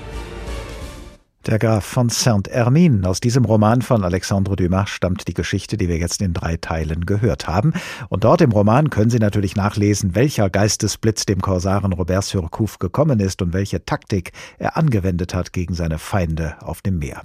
Der 1.50 1.58
Graf 1.58 1.84
von 1.84 2.10
Saint-Hermine. 2.10 3.10
Aus 3.10 3.22
diesem 3.22 3.44
Roman 3.44 3.82
von 3.82 4.04
Alexandre 4.04 4.56
Dumas 4.56 4.88
stammt 4.88 5.28
die 5.28 5.34
Geschichte, 5.34 5.78
die 5.78 5.88
wir 5.88 5.98
jetzt 5.98 6.22
in 6.22 6.32
drei 6.32 6.58
Teilen 6.58 7.08
gehört 7.08 7.48
haben. 7.48 7.74
Und 8.08 8.24
dort 8.24 8.42
im 8.42 8.52
Roman 8.52 8.92
können 8.92 9.10
Sie 9.10 9.18
natürlich 9.18 9.56
nachlesen, 9.56 10.14
welcher 10.14 10.52
Geistesblitz 10.52 11.26
dem 11.26 11.42
Korsaren 11.42 11.92
Robert 11.92 12.24
Surcouf 12.24 12.78
gekommen 12.78 13.20
ist 13.20 13.42
und 13.42 13.52
welche 13.52 13.84
Taktik 13.84 14.32
er 14.60 14.78
angewendet 14.78 15.34
hat 15.34 15.52
gegen 15.52 15.74
seine 15.74 15.98
Feinde 15.98 16.56
auf 16.62 16.84
dem 16.84 17.00
Meer. 17.00 17.24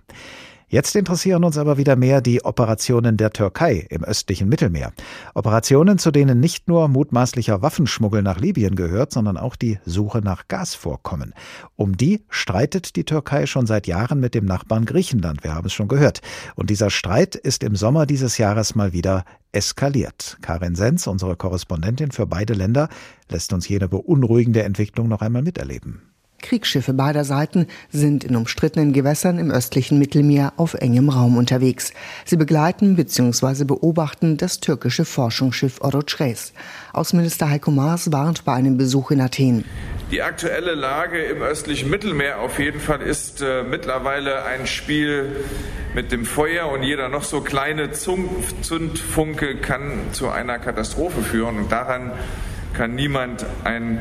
Jetzt 0.75 0.97
interessieren 0.97 1.45
uns 1.45 1.57
aber 1.57 1.79
wieder 1.79 1.95
mehr 1.95 2.21
die 2.21 2.45
Operationen 2.45 3.17
der 3.17 3.31
Türkei 3.31 3.87
im 3.91 4.03
östlichen 4.03 4.49
Mittelmeer. 4.49 4.93
Operationen, 5.33 5.99
zu 5.99 6.11
denen 6.11 6.41
nicht 6.41 6.67
nur 6.67 6.89
mutmaßlicher 6.89 7.63
Waffenschmuggel 7.63 8.23
nach 8.23 8.41
Libyen 8.41 8.75
gehört, 8.75 9.13
sondern 9.13 9.37
auch 9.37 9.55
die 9.55 9.79
Suche 9.87 10.19
nach 10.19 10.49
Gasvorkommen. 10.49 11.33
Um 11.77 11.97
die 11.97 12.25
streitet 12.29 12.97
die 12.97 13.05
Türkei 13.05 13.47
schon 13.47 13.69
seit 13.69 13.87
Jahren 13.87 14.19
mit 14.19 14.35
dem 14.35 14.47
Nachbarn 14.47 14.85
Griechenland. 14.85 15.45
Wir 15.45 15.55
haben 15.55 15.69
es 15.69 15.73
schon 15.73 15.87
gehört. 15.87 16.23
Und 16.57 16.71
dieser 16.71 16.91
Streit 16.91 17.37
ist 17.37 17.63
im 17.63 17.77
Sommer 17.77 18.05
dieses 18.05 18.37
Jahres 18.39 18.75
mal 18.75 18.93
wieder 18.93 19.25
eskaliert. 19.53 20.39
Karin 20.43 20.75
Sens, 20.75 21.07
unsere 21.07 21.37
Korrespondentin 21.37 22.11
für 22.11 22.27
beide 22.27 22.55
Länder, 22.55 22.89
lässt 23.31 23.53
uns 23.53 23.69
jene 23.69 23.89
beunruhigende 23.89 24.65
Entwicklung 24.65 25.07
noch 25.07 25.23
einmal 25.23 25.43
miterleben. 25.43 26.14
Kriegsschiffe 26.45 26.93
beider 26.93 27.25
Seiten 27.25 27.67
sind 27.91 28.23
in 28.23 28.37
umstrittenen 28.37 28.93
Gewässern 28.93 29.39
im 29.39 29.51
östlichen 29.51 29.99
Mittelmeer 29.99 30.53
auf 30.57 30.75
engem 30.75 31.09
Raum 31.09 31.39
unterwegs. 31.39 31.93
Sie 32.27 32.37
begleiten 32.37 32.97
bzw. 32.97 33.65
beobachten 33.65 34.37
das 34.37 34.61
türkische 34.61 35.07
Forschungsschiff 35.07 35.81
Oroçres. 35.81 36.53
Außenminister 36.93 37.49
Heiko 37.49 37.71
Maas 37.71 38.13
warnt 38.13 38.45
bei 38.45 38.53
einem 38.53 38.77
Besuch 38.77 39.11
in 39.11 39.23
Athen. 39.23 39.65
Die 40.11 40.21
aktuelle 40.21 40.75
Lage 40.75 41.19
im 41.19 41.41
östlichen 41.41 41.89
Mittelmeer 41.89 42.39
auf 42.41 42.59
jeden 42.59 42.79
Fall 42.79 43.01
ist 43.01 43.41
äh, 43.41 43.63
mittlerweile 43.63 44.45
ein 44.45 44.67
Spiel 44.67 45.45
mit 45.95 46.13
dem 46.13 46.27
Feuer 46.27 46.69
und 46.71 46.83
jeder 46.83 47.09
noch 47.09 47.25
so 47.25 47.41
kleine 47.41 47.91
Zündfunke 47.93 49.57
kann 49.57 49.93
zu 50.13 50.29
einer 50.29 50.59
Katastrophe 50.59 51.23
führen 51.23 51.57
und 51.57 51.73
daran 51.73 52.13
kann 52.75 52.95
niemand 52.95 53.47
ein 53.65 54.01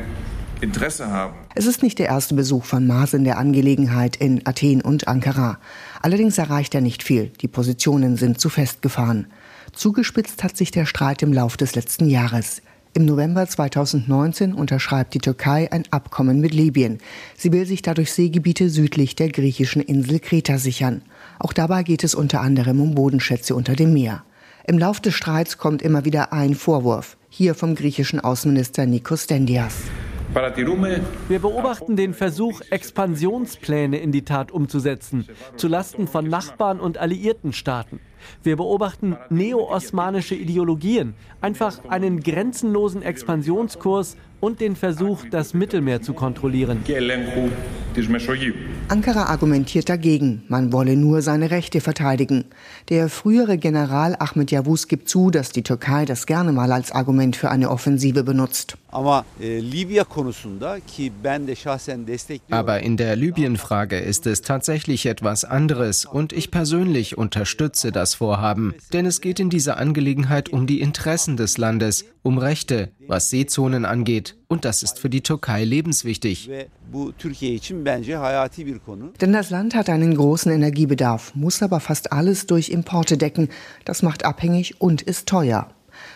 Interesse 0.64 1.10
haben. 1.10 1.34
Es 1.54 1.66
ist 1.66 1.82
nicht 1.82 1.98
der 1.98 2.06
erste 2.06 2.34
Besuch 2.34 2.64
von 2.64 2.86
Maas 2.86 3.14
in 3.14 3.24
der 3.24 3.38
Angelegenheit 3.38 4.16
in 4.16 4.44
Athen 4.46 4.80
und 4.80 5.06
Ankara. 5.06 5.58
Allerdings 6.02 6.38
erreicht 6.38 6.74
er 6.74 6.80
nicht 6.80 7.02
viel. 7.02 7.30
Die 7.40 7.48
Positionen 7.48 8.16
sind 8.16 8.40
zu 8.40 8.48
festgefahren. 8.48 9.28
Zugespitzt 9.72 10.42
hat 10.42 10.56
sich 10.56 10.70
der 10.70 10.86
Streit 10.86 11.22
im 11.22 11.32
Lauf 11.32 11.56
des 11.56 11.74
letzten 11.74 12.08
Jahres. 12.08 12.62
Im 12.96 13.06
November 13.06 13.46
2019 13.46 14.54
unterschreibt 14.54 15.14
die 15.14 15.18
Türkei 15.18 15.70
ein 15.72 15.82
Abkommen 15.90 16.40
mit 16.40 16.54
Libyen. 16.54 16.98
Sie 17.36 17.52
will 17.52 17.66
sich 17.66 17.82
dadurch 17.82 18.12
Seegebiete 18.12 18.70
südlich 18.70 19.16
der 19.16 19.30
griechischen 19.30 19.82
Insel 19.82 20.20
Kreta 20.20 20.58
sichern. 20.58 21.02
Auch 21.40 21.52
dabei 21.52 21.82
geht 21.82 22.04
es 22.04 22.14
unter 22.14 22.40
anderem 22.40 22.80
um 22.80 22.94
Bodenschätze 22.94 23.56
unter 23.56 23.74
dem 23.74 23.92
Meer. 23.92 24.22
Im 24.66 24.78
Lauf 24.78 25.00
des 25.00 25.14
Streits 25.14 25.58
kommt 25.58 25.82
immer 25.82 26.04
wieder 26.04 26.32
ein 26.32 26.54
Vorwurf, 26.54 27.16
hier 27.28 27.54
vom 27.54 27.74
griechischen 27.74 28.20
Außenminister 28.20 28.86
Nikos 28.86 29.26
Dendias. 29.26 29.74
Wir 31.28 31.38
beobachten 31.38 31.96
den 31.96 32.12
Versuch, 32.12 32.60
Expansionspläne 32.70 33.98
in 33.98 34.10
die 34.10 34.24
Tat 34.24 34.50
umzusetzen, 34.50 35.28
zulasten 35.56 36.08
von 36.08 36.28
Nachbarn 36.28 36.80
und 36.80 36.98
alliierten 36.98 37.52
Staaten. 37.52 38.00
Wir 38.42 38.56
beobachten 38.56 39.16
neo-osmanische 39.30 40.34
Ideologien, 40.34 41.14
einfach 41.40 41.84
einen 41.88 42.20
grenzenlosen 42.20 43.02
Expansionskurs 43.02 44.16
und 44.40 44.60
den 44.60 44.76
Versuch, 44.76 45.24
das 45.30 45.54
Mittelmeer 45.54 46.02
zu 46.02 46.14
kontrollieren. 46.14 46.82
Ankara 48.88 49.24
argumentiert 49.26 49.88
dagegen, 49.88 50.42
man 50.48 50.72
wolle 50.72 50.96
nur 50.96 51.22
seine 51.22 51.50
Rechte 51.50 51.80
verteidigen. 51.80 52.44
Der 52.88 53.08
frühere 53.08 53.56
General 53.56 54.16
Ahmed 54.18 54.50
Yavuz 54.50 54.88
gibt 54.88 55.08
zu, 55.08 55.30
dass 55.30 55.50
die 55.50 55.62
Türkei 55.62 56.04
das 56.04 56.26
gerne 56.26 56.52
mal 56.52 56.72
als 56.72 56.92
Argument 56.92 57.36
für 57.36 57.50
eine 57.50 57.70
Offensive 57.70 58.24
benutzt. 58.24 58.76
Aber 62.50 62.80
in 62.80 62.96
der 62.96 63.16
Libyen-Frage 63.16 63.98
ist 63.98 64.26
es 64.26 64.42
tatsächlich 64.42 65.06
etwas 65.06 65.44
anderes 65.44 66.04
und 66.04 66.32
ich 66.32 66.50
persönlich 66.50 67.18
unterstütze 67.18 67.90
das 67.92 68.14
Vorhaben, 68.14 68.74
denn 68.92 69.06
es 69.06 69.20
geht 69.20 69.40
in 69.40 69.50
dieser 69.50 69.78
Angelegenheit 69.78 70.48
um 70.48 70.66
die 70.66 70.80
Interessen 70.80 71.36
des 71.36 71.58
Landes, 71.58 72.04
um 72.22 72.38
Rechte, 72.38 72.92
was 73.06 73.30
Seezonen 73.30 73.84
angeht 73.84 74.36
und 74.48 74.64
das 74.64 74.84
ist 74.84 75.00
für 75.00 75.10
die 75.10 75.22
Türkei 75.22 75.64
lebenswichtig. 75.64 76.48
Denn 79.20 79.32
das 79.32 79.50
Land 79.50 79.74
hat 79.74 79.90
einen 79.90 80.14
großen 80.16 80.52
Energiebedarf, 80.52 81.34
muss 81.34 81.62
aber 81.62 81.80
fast 81.80 82.12
alles 82.12 82.46
durch 82.46 82.68
Importe 82.68 83.16
decken. 83.16 83.48
Das 83.84 84.02
macht 84.02 84.24
abhängig 84.24 84.80
und 84.80 85.02
ist 85.02 85.28
teuer. 85.28 85.68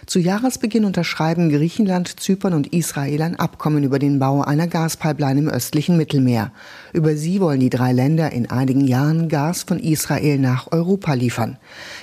Zu 0.08 0.20
Jahresbeginn 0.20 0.86
unterschreiben 0.86 1.50
Griechenland, 1.50 2.18
Zypern 2.18 2.54
und 2.54 2.72
Israel 2.72 3.20
ein 3.20 3.38
Abkommen 3.38 3.84
über 3.84 3.98
den 3.98 4.18
Bau 4.18 4.40
einer 4.40 4.66
Gaspipeline 4.66 5.38
im 5.38 5.48
östlichen 5.50 5.98
Mittelmeer. 5.98 6.50
Über 6.94 7.14
sie 7.14 7.42
wollen 7.42 7.60
die 7.60 7.68
drei 7.68 7.92
Länder 7.92 8.32
in 8.32 8.48
einigen 8.48 8.86
Jahren 8.86 9.28
Gas 9.28 9.64
von 9.64 9.78
Israel 9.78 10.38
nach 10.38 10.72
Europa 10.72 11.12
liefern. 11.12 11.58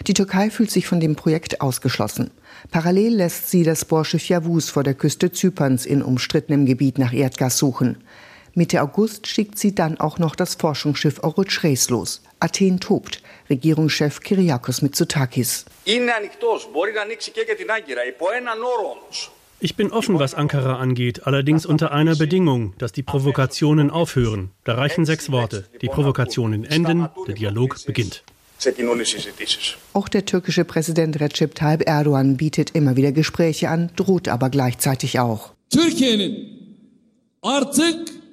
Die 0.05 0.13
Türkei 0.13 0.51
fühlt 0.51 0.69
sich 0.69 0.85
von 0.85 0.99
dem 0.99 1.15
Projekt 1.15 1.61
ausgeschlossen. 1.61 2.29
Parallel 2.69 3.15
lässt 3.15 3.49
sie 3.49 3.63
das 3.63 3.85
Bohrschiff 3.85 4.29
Yavuz 4.29 4.69
vor 4.69 4.83
der 4.83 4.93
Küste 4.93 5.31
Zyperns 5.31 5.87
in 5.87 6.03
umstrittenem 6.03 6.67
Gebiet 6.67 6.99
nach 6.99 7.11
Erdgas 7.11 7.57
suchen. 7.57 7.97
Mitte 8.53 8.83
August 8.83 9.25
schickt 9.25 9.57
sie 9.57 9.73
dann 9.73 9.99
auch 9.99 10.19
noch 10.19 10.35
das 10.35 10.53
Forschungsschiff 10.53 11.23
Orochres 11.23 11.89
los. 11.89 12.21
Athen 12.39 12.79
tobt. 12.79 13.23
Regierungschef 13.49 14.19
Kyriakos 14.21 14.81
Mitsotakis. 14.81 15.65
Ich 19.59 19.75
bin 19.75 19.91
offen, 19.91 20.19
was 20.19 20.33
Ankara 20.33 20.77
angeht, 20.77 21.25
allerdings 21.25 21.65
unter 21.65 21.91
einer 21.91 22.15
Bedingung, 22.15 22.73
dass 22.77 22.91
die 22.91 23.03
Provokationen 23.03 23.89
aufhören. 23.89 24.51
Da 24.63 24.75
reichen 24.75 25.05
sechs 25.05 25.31
Worte. 25.31 25.65
Die 25.81 25.87
Provokationen 25.87 26.65
enden, 26.65 27.07
der 27.27 27.35
Dialog 27.35 27.77
beginnt. 27.85 28.23
Auch 29.93 30.09
der 30.09 30.25
türkische 30.25 30.65
Präsident 30.65 31.19
Recep 31.19 31.55
Tayyip 31.55 31.87
Erdogan 31.87 32.37
bietet 32.37 32.71
immer 32.71 32.95
wieder 32.95 33.11
Gespräche 33.11 33.69
an, 33.69 33.91
droht 33.95 34.27
aber 34.27 34.49
gleichzeitig 34.49 35.19
auch. 35.19 35.53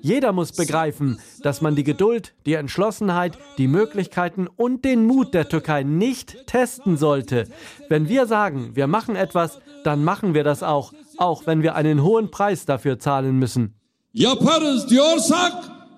Jeder 0.04 0.32
muss 0.32 0.50
begreifen, 0.50 1.20
dass 1.42 1.60
man 1.60 1.76
die 1.76 1.84
Geduld, 1.84 2.34
die 2.44 2.54
Entschlossenheit, 2.54 3.38
die 3.56 3.68
Möglichkeiten 3.68 4.48
und 4.48 4.84
den 4.84 5.06
Mut 5.06 5.32
der 5.32 5.48
Türkei 5.48 5.84
nicht 5.84 6.48
testen 6.48 6.96
sollte. 6.96 7.46
Wenn 7.88 8.08
wir 8.08 8.26
sagen, 8.26 8.72
wir 8.74 8.88
machen 8.88 9.14
etwas, 9.14 9.60
dann 9.84 10.02
machen 10.02 10.34
wir 10.34 10.42
das 10.42 10.64
auch, 10.64 10.92
auch 11.18 11.46
wenn 11.46 11.62
wir 11.62 11.76
einen 11.76 12.02
hohen 12.02 12.32
Preis 12.32 12.66
dafür 12.66 12.98
zahlen 12.98 13.38
müssen. 13.38 13.74
Yaparız 14.14 14.90
diyorsak 14.90 15.52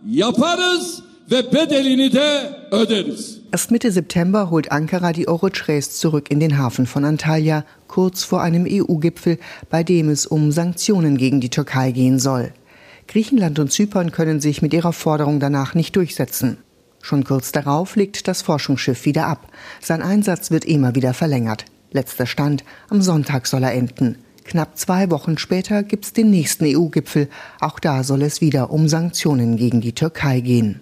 yaparız 0.07 1.03
ve 1.31 1.53
bedelini 1.53 2.13
de 2.13 2.51
öderiz. 2.73 3.41
Erst 3.53 3.71
Mitte 3.71 3.91
September 3.91 4.51
holt 4.51 4.71
Ankara 4.71 5.13
die 5.13 5.29
Orochres 5.29 5.99
zurück 5.99 6.31
in 6.31 6.41
den 6.41 6.59
Hafen 6.59 6.87
von 6.87 7.05
Antalya, 7.05 7.65
kurz 7.89 8.23
vor 8.23 8.43
einem 8.43 8.67
EU-Gipfel, 8.69 9.39
bei 9.71 9.83
dem 9.83 10.11
es 10.11 10.27
um 10.27 10.53
Sanktionen 10.53 11.17
gegen 11.17 11.41
die 11.41 11.51
Türkei 11.51 11.91
gehen 11.93 12.19
soll. 12.19 12.53
Griechenland 13.07 13.59
und 13.59 13.71
Zypern 13.71 14.13
können 14.13 14.41
sich 14.41 14.63
mit 14.63 14.73
ihrer 14.75 14.93
Forderung 14.93 15.41
danach 15.41 15.75
nicht 15.75 15.97
durchsetzen. 15.97 16.59
Schon 17.03 17.25
kurz 17.25 17.53
darauf 17.53 17.97
legt 17.97 18.29
das 18.29 18.43
Forschungsschiff 18.43 19.05
wieder 19.05 19.27
ab. 19.27 19.49
Sein 19.81 20.01
Einsatz 20.01 20.51
wird 20.51 20.65
immer 20.65 20.95
wieder 20.95 21.13
verlängert. 21.13 21.67
Letzter 21.93 22.27
Stand, 22.27 22.65
am 22.89 23.03
Sonntag 23.03 23.47
soll 23.47 23.63
er 23.63 23.75
enden. 23.75 24.17
Knapp 24.45 24.77
zwei 24.79 25.11
Wochen 25.11 25.39
später 25.39 25.83
gibt's 25.83 26.13
den 26.13 26.31
nächsten 26.31 26.65
EU-Gipfel. 26.65 27.29
Auch 27.61 27.79
da 27.79 28.05
soll 28.05 28.23
es 28.23 28.41
wieder 28.41 28.71
um 28.71 28.89
Sanktionen 28.89 29.57
gegen 29.57 29.81
die 29.81 29.95
Türkei 29.95 30.41
gehen. 30.41 30.81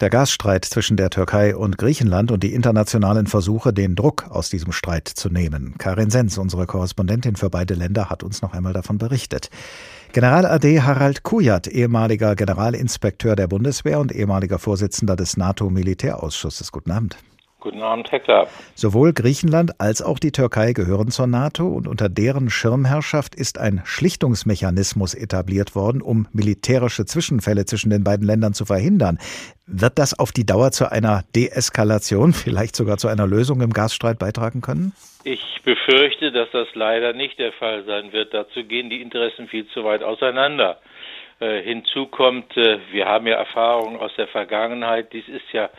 Der 0.00 0.10
Gasstreit 0.10 0.64
zwischen 0.64 0.96
der 0.96 1.08
Türkei 1.08 1.54
und 1.54 1.78
Griechenland 1.78 2.32
und 2.32 2.42
die 2.42 2.52
internationalen 2.52 3.26
Versuche, 3.26 3.72
den 3.72 3.94
Druck 3.94 4.26
aus 4.28 4.50
diesem 4.50 4.72
Streit 4.72 5.06
zu 5.08 5.30
nehmen. 5.30 5.76
Karin 5.78 6.10
Sens, 6.10 6.36
unsere 6.36 6.66
Korrespondentin 6.66 7.36
für 7.36 7.48
beide 7.48 7.74
Länder, 7.74 8.10
hat 8.10 8.22
uns 8.22 8.42
noch 8.42 8.54
einmal 8.54 8.72
davon 8.72 8.98
berichtet. 8.98 9.50
General 10.14 10.46
AD 10.46 10.80
Harald 10.80 11.24
Kujat, 11.24 11.66
ehemaliger 11.66 12.36
Generalinspekteur 12.36 13.34
der 13.34 13.48
Bundeswehr 13.48 13.98
und 13.98 14.12
ehemaliger 14.12 14.60
Vorsitzender 14.60 15.16
des 15.16 15.36
NATO-Militärausschusses. 15.36 16.70
Guten 16.70 16.92
Abend. 16.92 17.16
Guten 17.64 17.80
Abend, 17.80 18.12
Herr 18.12 18.20
Klapp. 18.20 18.50
Sowohl 18.74 19.14
Griechenland 19.14 19.80
als 19.80 20.02
auch 20.02 20.18
die 20.18 20.32
Türkei 20.32 20.74
gehören 20.74 21.08
zur 21.08 21.26
NATO 21.26 21.66
und 21.66 21.88
unter 21.88 22.10
deren 22.10 22.50
Schirmherrschaft 22.50 23.34
ist 23.34 23.58
ein 23.58 23.80
Schlichtungsmechanismus 23.86 25.14
etabliert 25.14 25.74
worden, 25.74 26.02
um 26.02 26.28
militärische 26.34 27.06
Zwischenfälle 27.06 27.64
zwischen 27.64 27.88
den 27.88 28.04
beiden 28.04 28.26
Ländern 28.26 28.52
zu 28.52 28.66
verhindern. 28.66 29.18
Wird 29.66 29.98
das 29.98 30.18
auf 30.18 30.30
die 30.30 30.44
Dauer 30.44 30.72
zu 30.72 30.92
einer 30.92 31.24
Deeskalation, 31.34 32.32
vielleicht 32.34 32.76
sogar 32.76 32.98
zu 32.98 33.08
einer 33.08 33.26
Lösung 33.26 33.62
im 33.62 33.72
Gasstreit 33.72 34.18
beitragen 34.18 34.60
können? 34.60 34.92
Ich 35.24 35.62
befürchte, 35.64 36.32
dass 36.32 36.50
das 36.52 36.68
leider 36.74 37.14
nicht 37.14 37.38
der 37.38 37.52
Fall 37.52 37.84
sein 37.86 38.12
wird. 38.12 38.34
Dazu 38.34 38.62
gehen 38.64 38.90
die 38.90 39.00
Interessen 39.00 39.48
viel 39.48 39.66
zu 39.68 39.84
weit 39.84 40.02
auseinander. 40.02 40.80
Äh, 41.40 41.62
hinzu 41.62 42.06
kommt, 42.06 42.54
äh, 42.58 42.78
wir 42.92 43.06
haben 43.06 43.26
ja 43.26 43.36
Erfahrungen 43.36 43.98
aus 43.98 44.12
der 44.16 44.28
Vergangenheit. 44.28 45.14
Dies 45.14 45.26
ist 45.28 45.50
ja 45.52 45.70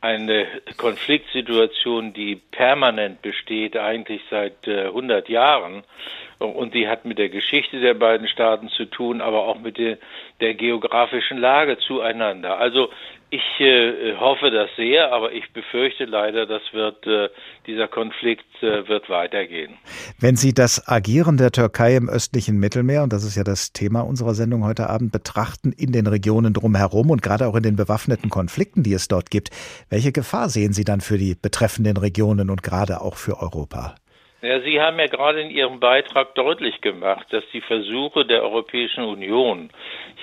eine 0.00 0.46
Konfliktsituation, 0.76 2.12
die 2.12 2.36
permanent 2.36 3.20
besteht, 3.22 3.76
eigentlich 3.76 4.22
seit 4.30 4.66
äh, 4.66 4.86
100 4.86 5.28
Jahren. 5.28 5.84
Und 6.38 6.72
die 6.72 6.88
hat 6.88 7.04
mit 7.04 7.18
der 7.18 7.28
Geschichte 7.28 7.80
der 7.80 7.92
beiden 7.92 8.26
Staaten 8.26 8.70
zu 8.70 8.86
tun, 8.86 9.20
aber 9.20 9.46
auch 9.46 9.58
mit 9.58 9.76
der, 9.76 9.98
der 10.40 10.54
geografischen 10.54 11.36
Lage 11.36 11.76
zueinander. 11.78 12.58
Also 12.58 12.88
ich 13.30 13.60
äh, 13.60 14.16
hoffe 14.18 14.50
das 14.50 14.68
sehr, 14.76 15.12
aber 15.12 15.32
ich 15.32 15.52
befürchte 15.52 16.04
leider, 16.04 16.46
das 16.46 16.62
wird 16.72 17.06
äh, 17.06 17.28
dieser 17.66 17.86
Konflikt 17.86 18.44
äh, 18.60 18.88
wird 18.88 19.08
weitergehen. 19.08 19.74
Wenn 20.18 20.36
Sie 20.36 20.52
das 20.52 20.88
Agieren 20.88 21.36
der 21.36 21.52
Türkei 21.52 21.96
im 21.96 22.08
östlichen 22.08 22.58
Mittelmeer 22.58 23.04
und 23.04 23.12
das 23.12 23.24
ist 23.24 23.36
ja 23.36 23.44
das 23.44 23.72
Thema 23.72 24.00
unserer 24.00 24.34
Sendung 24.34 24.64
heute 24.64 24.90
Abend 24.90 25.12
betrachten 25.12 25.72
in 25.72 25.92
den 25.92 26.08
Regionen 26.08 26.52
drumherum 26.52 27.10
und 27.10 27.22
gerade 27.22 27.46
auch 27.46 27.54
in 27.54 27.62
den 27.62 27.76
bewaffneten 27.76 28.30
Konflikten, 28.30 28.82
die 28.82 28.94
es 28.94 29.06
dort 29.06 29.30
gibt, 29.30 29.50
welche 29.88 30.10
Gefahr 30.10 30.48
sehen 30.48 30.72
Sie 30.72 30.84
dann 30.84 31.00
für 31.00 31.16
die 31.16 31.36
betreffenden 31.40 31.96
Regionen 31.96 32.50
und 32.50 32.64
gerade 32.64 33.00
auch 33.00 33.16
für 33.16 33.40
Europa? 33.40 33.94
Ja, 34.42 34.58
Sie 34.60 34.80
haben 34.80 34.98
ja 34.98 35.06
gerade 35.06 35.42
in 35.42 35.50
Ihrem 35.50 35.80
Beitrag 35.80 36.34
deutlich 36.34 36.80
gemacht, 36.80 37.26
dass 37.28 37.44
die 37.52 37.60
Versuche 37.60 38.24
der 38.24 38.42
Europäischen 38.42 39.04
Union, 39.04 39.68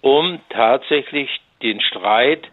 um 0.01 0.39
tatsächlich 0.49 1.29
den 1.61 1.81
Streit 1.81 2.47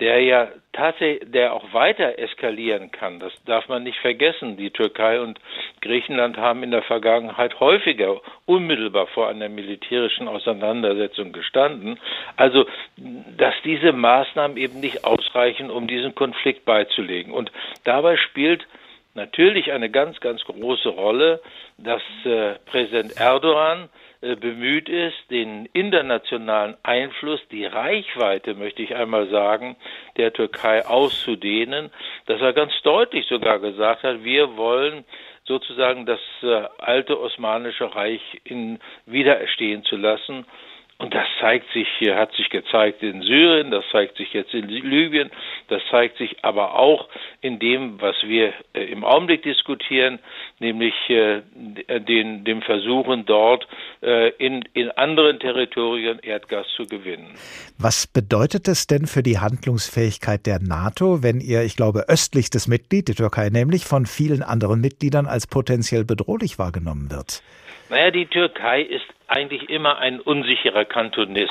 der 0.00 0.20
ja 0.22 0.48
tatsächlich, 0.72 1.30
der 1.30 1.52
auch 1.52 1.72
weiter 1.72 2.18
eskalieren 2.18 2.90
kann. 2.90 3.20
Das 3.20 3.32
darf 3.44 3.68
man 3.68 3.84
nicht 3.84 3.98
vergessen. 4.00 4.56
Die 4.56 4.70
Türkei 4.70 5.20
und 5.20 5.38
Griechenland 5.80 6.36
haben 6.36 6.64
in 6.64 6.72
der 6.72 6.82
Vergangenheit 6.82 7.60
häufiger 7.60 8.20
unmittelbar 8.44 9.06
vor 9.08 9.28
einer 9.28 9.48
militärischen 9.48 10.26
Auseinandersetzung 10.26 11.32
gestanden. 11.32 12.00
Also, 12.36 12.66
dass 12.96 13.54
diese 13.64 13.92
Maßnahmen 13.92 14.56
eben 14.56 14.80
nicht 14.80 15.04
ausreichen, 15.04 15.70
um 15.70 15.86
diesen 15.86 16.14
Konflikt 16.14 16.64
beizulegen. 16.64 17.32
Und 17.32 17.52
dabei 17.84 18.16
spielt 18.16 18.66
natürlich 19.14 19.70
eine 19.70 19.90
ganz, 19.90 20.18
ganz 20.18 20.42
große 20.42 20.88
Rolle, 20.88 21.40
dass 21.78 22.02
äh, 22.24 22.54
Präsident 22.66 23.16
Erdogan 23.16 23.88
bemüht 24.36 24.88
ist, 24.88 25.16
den 25.30 25.66
internationalen 25.72 26.76
Einfluss, 26.82 27.40
die 27.50 27.66
Reichweite, 27.66 28.54
möchte 28.54 28.82
ich 28.82 28.94
einmal 28.94 29.28
sagen, 29.28 29.76
der 30.16 30.32
Türkei 30.32 30.84
auszudehnen, 30.86 31.90
dass 32.26 32.40
er 32.40 32.52
ganz 32.52 32.72
deutlich 32.82 33.26
sogar 33.26 33.58
gesagt 33.58 34.02
hat, 34.02 34.24
wir 34.24 34.56
wollen 34.56 35.04
sozusagen 35.46 36.06
das 36.06 36.20
äh, 36.42 36.64
alte 36.78 37.20
Osmanische 37.20 37.94
Reich 37.94 38.22
in 38.44 38.78
wiedererstehen 39.06 39.84
zu 39.84 39.96
lassen 39.96 40.46
und 40.98 41.12
das 41.12 41.26
zeigt 41.40 41.66
sich, 41.72 41.88
hat 42.14 42.32
sich 42.34 42.48
gezeigt 42.50 43.02
in 43.02 43.20
Syrien, 43.22 43.72
das 43.72 43.84
zeigt 43.90 44.16
sich 44.16 44.32
jetzt 44.32 44.54
in 44.54 44.68
Libyen, 44.68 45.30
das 45.68 45.82
zeigt 45.90 46.18
sich 46.18 46.44
aber 46.44 46.78
auch 46.78 47.08
in 47.40 47.58
dem, 47.58 48.00
was 48.00 48.14
wir 48.22 48.52
äh, 48.74 48.84
im 48.84 49.04
Augenblick 49.04 49.42
diskutieren, 49.42 50.20
nämlich 50.60 50.94
äh, 51.08 51.42
den, 52.00 52.44
dem 52.44 52.62
Versuchen 52.62 53.26
dort 53.26 53.66
äh, 54.02 54.30
in, 54.36 54.62
in 54.72 54.90
anderen 54.92 55.40
Territorien 55.40 56.20
Erdgas 56.20 56.66
zu 56.76 56.86
gewinnen. 56.86 57.34
Was 57.76 58.06
bedeutet 58.06 58.68
es 58.68 58.86
denn 58.86 59.06
für 59.06 59.24
die 59.24 59.38
Handlungsfähigkeit 59.40 60.46
der 60.46 60.60
NATO, 60.60 61.24
wenn 61.24 61.40
ihr, 61.40 61.64
ich 61.64 61.76
glaube, 61.76 62.04
östlichstes 62.08 62.68
Mitglied, 62.68 63.08
die 63.08 63.14
Türkei 63.14 63.48
nämlich, 63.48 63.84
von 63.84 64.06
vielen 64.06 64.44
anderen 64.44 64.80
Mitgliedern 64.80 65.26
als 65.26 65.48
potenziell 65.48 66.04
bedrohlich 66.04 66.58
wahrgenommen 66.58 67.10
wird? 67.10 67.42
Naja, 67.90 68.10
die 68.10 68.26
Türkei 68.26 68.82
ist 68.82 69.04
eigentlich 69.34 69.68
immer 69.68 69.98
ein 69.98 70.20
unsicherer 70.20 70.84
Kantonist 70.84 71.50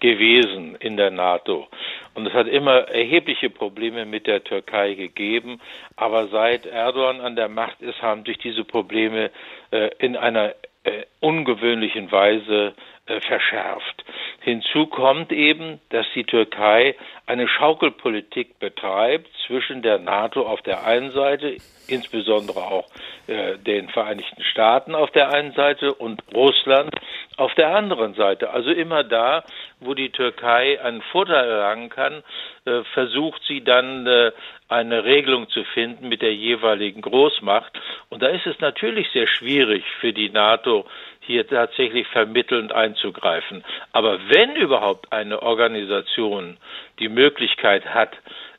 gewesen 0.00 0.76
in 0.76 0.96
der 0.96 1.10
NATO. 1.10 1.66
Und 2.14 2.26
es 2.26 2.34
hat 2.34 2.46
immer 2.46 2.88
erhebliche 2.88 3.48
Probleme 3.50 4.04
mit 4.04 4.26
der 4.26 4.44
Türkei 4.44 4.94
gegeben. 4.94 5.60
Aber 5.96 6.28
seit 6.28 6.66
Erdogan 6.66 7.20
an 7.20 7.36
der 7.36 7.48
Macht 7.48 7.80
ist, 7.80 8.00
haben 8.02 8.24
sich 8.24 8.38
diese 8.38 8.64
Probleme 8.64 9.30
äh, 9.70 9.90
in 9.98 10.16
einer 10.16 10.54
äh, 10.84 11.04
ungewöhnlichen 11.20 12.12
Weise 12.12 12.74
verschärft. 13.06 14.04
Hinzu 14.40 14.86
kommt 14.86 15.32
eben, 15.32 15.80
dass 15.90 16.06
die 16.14 16.24
Türkei 16.24 16.96
eine 17.26 17.48
Schaukelpolitik 17.48 18.58
betreibt 18.58 19.28
zwischen 19.46 19.82
der 19.82 19.98
NATO 19.98 20.46
auf 20.46 20.62
der 20.62 20.84
einen 20.84 21.12
Seite, 21.12 21.56
insbesondere 21.88 22.60
auch 22.60 22.86
äh, 23.26 23.58
den 23.58 23.88
Vereinigten 23.88 24.42
Staaten 24.42 24.94
auf 24.94 25.10
der 25.10 25.30
einen 25.30 25.52
Seite 25.52 25.94
und 25.94 26.22
Russland 26.34 26.94
auf 27.36 27.54
der 27.54 27.74
anderen 27.74 28.14
Seite. 28.14 28.50
Also 28.50 28.70
immer 28.70 29.04
da, 29.04 29.44
wo 29.80 29.94
die 29.94 30.10
Türkei 30.10 30.80
einen 30.80 31.02
Vorteil 31.02 31.48
erlangen 31.48 31.88
kann, 31.88 32.22
äh, 32.64 32.82
versucht 32.94 33.42
sie 33.46 33.62
dann 33.62 34.06
äh, 34.06 34.32
eine 34.68 35.04
Regelung 35.04 35.48
zu 35.48 35.64
finden 35.64 36.08
mit 36.08 36.22
der 36.22 36.34
jeweiligen 36.34 37.00
Großmacht. 37.00 37.72
Und 38.08 38.22
da 38.22 38.28
ist 38.28 38.46
es 38.46 38.58
natürlich 38.60 39.08
sehr 39.12 39.26
schwierig 39.26 39.84
für 40.00 40.12
die 40.12 40.30
NATO, 40.30 40.86
hier 41.20 41.46
tatsächlich 41.46 42.06
vermittelnd 42.08 42.72
einzugreifen. 42.72 43.64
Aber 43.92 44.18
wenn 44.28 44.56
überhaupt 44.56 45.12
eine 45.12 45.42
Organisation 45.42 46.56
die 46.98 47.08
Möglichkeit 47.08 47.84
hat, 47.86 48.16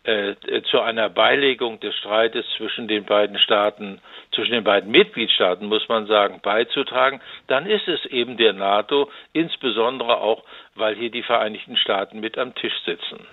äh, 0.07 0.35
zu 0.71 0.79
einer 0.79 1.09
Beilegung 1.09 1.81
des 1.81 1.93
Streites 1.95 2.45
zwischen 2.55 2.87
den 2.87 3.03
beiden 3.03 3.37
Staaten, 3.39 3.99
zwischen 4.33 4.53
den 4.53 4.63
beiden 4.63 4.89
Mitgliedstaaten, 4.89 5.67
muss 5.67 5.89
man 5.89 6.07
sagen, 6.07 6.39
beizutragen, 6.41 7.19
dann 7.47 7.65
ist 7.65 7.87
es 7.89 8.05
eben 8.05 8.37
der 8.37 8.53
NATO, 8.53 9.11
insbesondere 9.33 10.21
auch, 10.21 10.43
weil 10.75 10.95
hier 10.95 11.11
die 11.11 11.23
Vereinigten 11.23 11.75
Staaten 11.75 12.21
mit 12.21 12.37
am 12.37 12.55
Tisch 12.55 12.75
sitzen. 12.85 13.27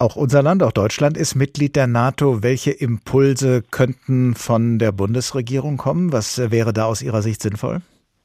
Auch 0.00 0.14
unser 0.14 0.44
Land, 0.44 0.62
auch 0.62 0.70
Deutschland 0.70 1.16
ist 1.16 1.34
Mitglied 1.34 1.74
der 1.74 1.88
NATO. 1.88 2.40
Welche 2.44 2.70
Impulse 2.70 3.64
könnten 3.68 4.36
von 4.36 4.78
der 4.78 4.92
Bundesregierung 4.92 5.76
kommen? 5.76 6.12
Was 6.12 6.52
wäre 6.52 6.72
da 6.72 6.84
aus 6.84 7.02
Ihrer 7.02 7.20
Sicht 7.20 7.42
sinnvoll? 7.42 7.80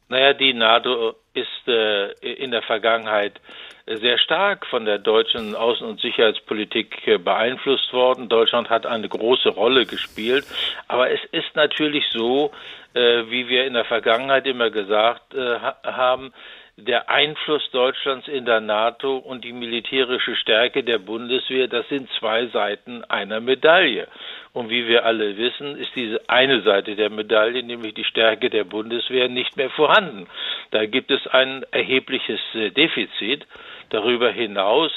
Naja, 0.08 0.34
die 0.34 0.54
NATO 0.54 1.16
ist 1.34 1.68
äh, 1.68 2.12
in 2.32 2.52
der 2.52 2.62
Vergangenheit 2.62 3.42
sehr 3.88 4.20
stark 4.20 4.68
von 4.68 4.86
der 4.86 5.00
deutschen 5.00 5.56
Außen- 5.56 5.84
und 5.84 6.00
Sicherheitspolitik 6.00 7.08
äh, 7.08 7.18
beeinflusst 7.18 7.92
worden. 7.92 8.30
Deutschland 8.30 8.70
hat 8.70 8.86
eine 8.86 9.10
große 9.10 9.50
Rolle 9.50 9.88
gespielt. 9.88 10.46
Aber 10.88 11.10
es 11.10 11.22
ist 11.32 11.56
natürlich 11.56 12.06
so, 12.12 12.52
äh, 12.94 13.24
wie 13.32 13.50
wir 13.50 13.66
in 13.66 13.74
der 13.74 13.86
Vergangenheit 13.86 14.46
immer 14.46 14.70
gesagt 14.70 15.34
äh, 15.34 15.58
haben, 15.84 16.34
der 16.78 17.10
Einfluss 17.10 17.70
Deutschlands 17.72 18.28
in 18.28 18.46
der 18.46 18.60
NATO 18.60 19.18
und 19.18 19.44
die 19.44 19.54
militärische 19.54 20.36
Stärke 20.36 20.84
der 20.84 20.98
Bundeswehr, 20.98 21.68
das 21.68 21.88
sind 21.90 22.10
zwei 22.18 22.48
Seiten 22.48 23.04
einer 23.06 23.40
Medaille. 23.42 24.08
Und 24.54 24.70
wie 24.70 24.88
wir 24.88 25.06
alle 25.06 25.38
wissen, 25.38 25.78
ist 25.78 25.96
diese 25.96 26.28
eine 26.28 26.62
Seite 26.62 26.96
der 26.96 27.12
Medaille, 27.12 27.62
nämlich 27.64 27.94
die 27.94 28.04
Stärke 28.04 28.50
der 28.50 28.64
Bundeswehr, 28.64 29.30
nicht 29.30 29.56
mehr 29.56 29.70
vorhanden. 29.70 30.28
Da 30.72 30.86
gibt 30.86 31.12
es 31.12 31.28
ein 31.28 31.64
erhebliches 31.72 32.40
äh, 32.56 32.72
Defizit. 32.72 33.46
Darüber 33.90 34.32
hinaus 34.32 34.92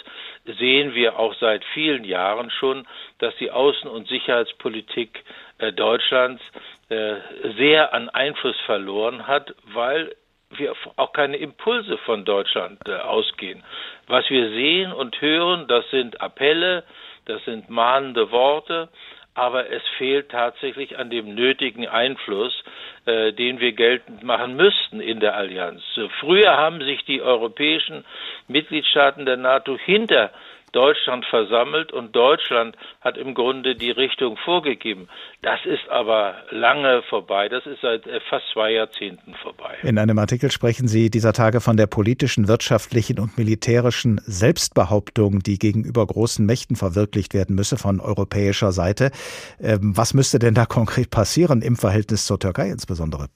sehen 0.58 0.94
wir 0.94 1.18
auch 1.18 1.34
seit 1.34 1.64
vielen 1.74 2.04
Jahren 2.04 2.50
schon, 2.50 2.86
dass 3.18 3.36
die 3.36 3.52
Außen- 3.52 3.88
und 3.88 4.08
Sicherheitspolitik 4.08 5.24
äh, 5.58 5.72
Deutschlands 5.72 6.42
äh, 6.88 7.16
sehr 7.58 7.92
an 7.92 8.08
Einfluss 8.08 8.58
verloren 8.64 9.26
hat, 9.26 9.54
weil 9.64 10.14
wir 10.50 10.74
auch 10.96 11.12
keine 11.12 11.36
Impulse 11.36 11.98
von 11.98 12.24
Deutschland 12.24 12.78
äh, 12.86 12.94
ausgehen. 12.94 13.62
Was 14.06 14.28
wir 14.30 14.50
sehen 14.50 14.92
und 14.92 15.20
hören, 15.20 15.66
das 15.68 15.88
sind 15.90 16.20
Appelle, 16.20 16.84
das 17.24 17.44
sind 17.44 17.68
mahnende 17.68 18.30
Worte, 18.30 18.88
aber 19.34 19.70
es 19.70 19.82
fehlt 19.98 20.30
tatsächlich 20.30 20.98
an 20.98 21.10
dem 21.10 21.34
nötigen 21.34 21.86
Einfluss, 21.86 22.54
äh, 23.04 23.32
den 23.32 23.60
wir 23.60 23.72
geltend 23.72 24.22
machen 24.22 24.56
müssten 24.56 25.00
in 25.00 25.20
der 25.20 25.36
Allianz. 25.36 25.82
Früher 26.20 26.56
haben 26.56 26.80
sich 26.80 27.04
die 27.04 27.20
europäischen 27.20 28.04
Mitgliedstaaten 28.48 29.26
der 29.26 29.36
NATO 29.36 29.76
hinter 29.76 30.30
Deutschland 30.76 31.24
versammelt 31.24 31.90
und 31.90 32.14
Deutschland 32.14 32.76
hat 33.00 33.16
im 33.16 33.32
Grunde 33.32 33.76
die 33.76 33.90
Richtung 33.90 34.36
vorgegeben. 34.36 35.08
Das 35.40 35.58
ist 35.64 35.88
aber 35.88 36.34
lange 36.50 37.02
vorbei. 37.08 37.48
Das 37.48 37.64
ist 37.64 37.80
seit 37.80 38.06
äh, 38.06 38.20
fast 38.28 38.44
zwei 38.52 38.72
Jahrzehnten 38.72 39.34
vorbei. 39.42 39.74
In 39.82 39.96
einem 39.98 40.18
Artikel 40.18 40.50
sprechen 40.50 40.86
Sie 40.86 41.08
dieser 41.08 41.32
Tage 41.32 41.62
von 41.62 41.78
der 41.78 41.86
politischen, 41.86 42.46
wirtschaftlichen 42.46 43.18
und 43.18 43.38
militärischen 43.38 44.20
Selbstbehauptung, 44.24 45.40
die 45.40 45.58
gegenüber 45.58 46.06
großen 46.06 46.44
Mächten 46.44 46.76
verwirklicht 46.76 47.32
werden 47.32 47.56
müsse 47.56 47.78
von 47.78 47.98
europäischer 47.98 48.72
Seite. 48.72 49.12
Ähm, 49.58 49.96
was 49.96 50.12
müsste 50.12 50.38
denn 50.38 50.52
da 50.52 50.66
konkret 50.66 51.10
passieren 51.10 51.62
im 51.62 51.76
Verhältnis 51.76 52.26
zur 52.26 52.38
Türkei 52.38 52.68
insbesondere? 52.68 53.28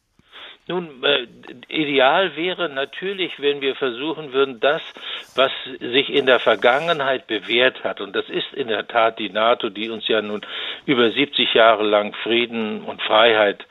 Nun, 0.70 1.02
äh, 1.02 1.19
ideal 1.68 2.36
wäre 2.36 2.68
natürlich, 2.68 3.40
wenn 3.40 3.60
wir 3.60 3.74
versuchen 3.74 4.32
würden, 4.32 4.60
das, 4.60 4.82
was 5.34 5.52
sich 5.78 6.10
in 6.10 6.26
der 6.26 6.40
Vergangenheit 6.40 7.26
bewährt 7.26 7.84
hat, 7.84 8.00
und 8.00 8.14
das 8.14 8.28
ist 8.28 8.52
in 8.54 8.68
der 8.68 8.86
Tat 8.86 9.18
die 9.18 9.30
NATO, 9.30 9.68
die 9.70 9.90
uns 9.90 10.06
ja 10.08 10.22
nun 10.22 10.40
über 10.86 11.10
70 11.10 11.54
Jahre 11.54 11.84
lang 11.84 12.14
Frieden 12.22 12.82
und 12.82 13.02
Freiheit 13.02 13.64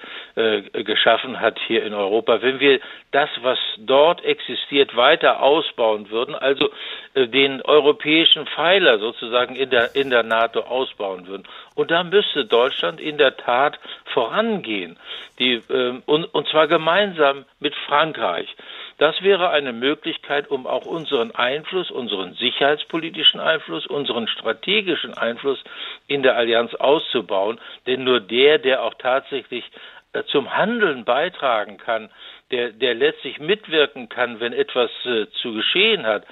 geschaffen 0.72 1.40
hat 1.40 1.60
hier 1.68 1.84
in 1.84 1.94
Europa, 1.94 2.42
wenn 2.42 2.60
wir 2.60 2.80
das, 3.12 3.30
was 3.42 3.60
dort 3.78 4.24
existiert, 4.24 4.96
weiter 4.96 5.42
ausbauen 5.42 6.10
würden, 6.10 6.36
also 6.36 6.70
äh, 7.14 7.28
den 7.28 7.62
europäischen 7.62 8.46
Pfeiler 8.48 9.00
sozusagen 9.00 9.56
in 9.56 9.70
der, 9.70 9.96
in 9.96 10.10
der 10.10 10.24
NATO 10.24 10.62
ausbauen 10.62 11.28
würden. 11.28 11.44
Und 11.76 11.92
da 11.92 12.04
müsste 12.04 12.46
Deutschland 12.46 13.02
in 13.02 13.18
der 13.18 13.38
Tat 13.38 13.80
vorangehen, 14.14 14.98
die, 15.40 15.56
äh, 15.56 16.02
und, 16.06 16.26
und 16.26 16.48
zwar 16.48 16.68
gemeinsam 16.68 17.46
mit 17.60 17.76
Frankreich. 17.88 18.56
Das 18.98 19.22
wäre 19.22 19.50
eine 19.50 19.72
Möglichkeit, 19.72 20.52
um 20.52 20.68
auch 20.68 20.86
unseren 20.86 21.32
Einfluss, 21.32 21.90
unseren 21.90 22.34
sicherheitspolitischen 22.34 23.40
Einfluss, 23.40 23.88
unseren 23.88 24.28
strategischen 24.28 25.18
Einfluss 25.18 25.64
in 26.08 26.22
der 26.22 26.36
Allianz 26.36 26.76
auszubauen. 26.76 27.60
Denn 27.88 28.04
nur 28.04 28.20
der, 28.20 28.58
der 28.58 28.84
auch 28.84 28.94
tatsächlich 28.96 29.64
äh, 29.64 29.99
zum 30.28 30.56
Handeln 30.56 31.06
beitragen 31.06 31.78
kann, 31.78 32.10
der, 32.52 32.72
der 32.72 32.96
letztlich 32.96 33.40
mitwirken 33.40 34.10
kann, 34.10 34.40
wenn 34.40 34.54
etwas 34.54 34.90
äh, 35.06 35.28
zu 35.42 35.54
geschehen 35.54 36.06
hat, 36.06 36.26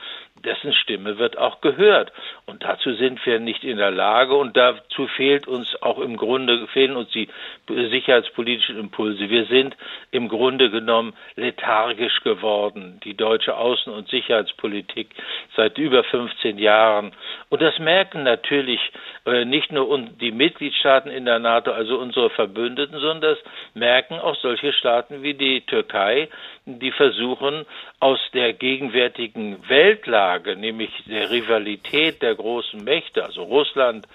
dessen 0.44 0.74
Stimme 0.74 1.18
wird 1.18 1.38
auch 1.38 1.62
gehört. 1.62 2.12
Und 2.46 2.64
dazu 2.64 2.94
sind 2.94 3.26
wir 3.26 3.40
nicht 3.40 3.64
in 3.64 3.78
der 3.78 3.92
Lage 3.92 4.36
und 4.36 4.56
dazu 4.56 5.08
fehlt 5.08 5.48
uns 5.48 5.82
auch 5.82 6.00
im 6.00 6.18
Grunde, 6.18 6.68
fehlen 6.68 6.96
uns 6.96 7.10
die 7.12 7.28
sicherheitspolitischen 7.68 8.80
Impulse. 8.80 9.30
Wir 9.30 9.46
sind 9.46 9.76
im 10.12 10.30
Grunde 10.30 10.70
genommen 10.70 11.14
lethargisch 11.36 12.22
geworden, 12.22 13.00
die 13.04 13.16
deutsche 13.16 13.58
Außen- 13.58 13.90
und 13.90 14.10
Sicherheitspolitik 14.10 15.10
seit 15.56 15.78
über 15.78 16.04
15 16.04 16.58
Jahren. 16.58 17.12
Und 17.50 17.62
das 17.62 17.78
merken 17.80 18.24
natürlich 18.24 18.80
äh, 19.26 19.46
nicht 19.46 19.72
nur 19.72 19.98
die 20.00 20.32
Mitgliedstaaten 20.32 21.12
in 21.12 21.26
der 21.26 21.40
NATO, 21.40 21.72
also 21.72 21.98
unsere 21.98 22.30
Verbündeten, 22.30 23.00
sondern 23.00 23.36
das 23.36 23.38
merken 23.74 24.20
auch 24.20 24.36
solche 24.36 24.74
Staaten 24.74 25.24
wie 25.24 25.34
die 25.34 25.62
Türkei, 25.62 26.30
die 26.66 26.92
versuchen, 26.92 27.66
aus 28.00 28.20
der 28.34 28.54
gegenwärtigen 28.54 29.68
Weltlage, 29.70 30.27
nämlich 30.56 30.92
der 31.06 31.30
Rivalität 31.30 32.22
der 32.22 32.36
großen 32.36 32.84
Mächte, 32.84 33.24
also 33.24 33.44
Russland, 33.44 34.08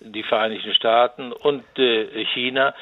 die 0.00 0.22
Vereinigten 0.22 0.74
Staaten 0.74 1.32
und 1.32 1.64
äh, 1.78 2.24
China, 2.26 2.74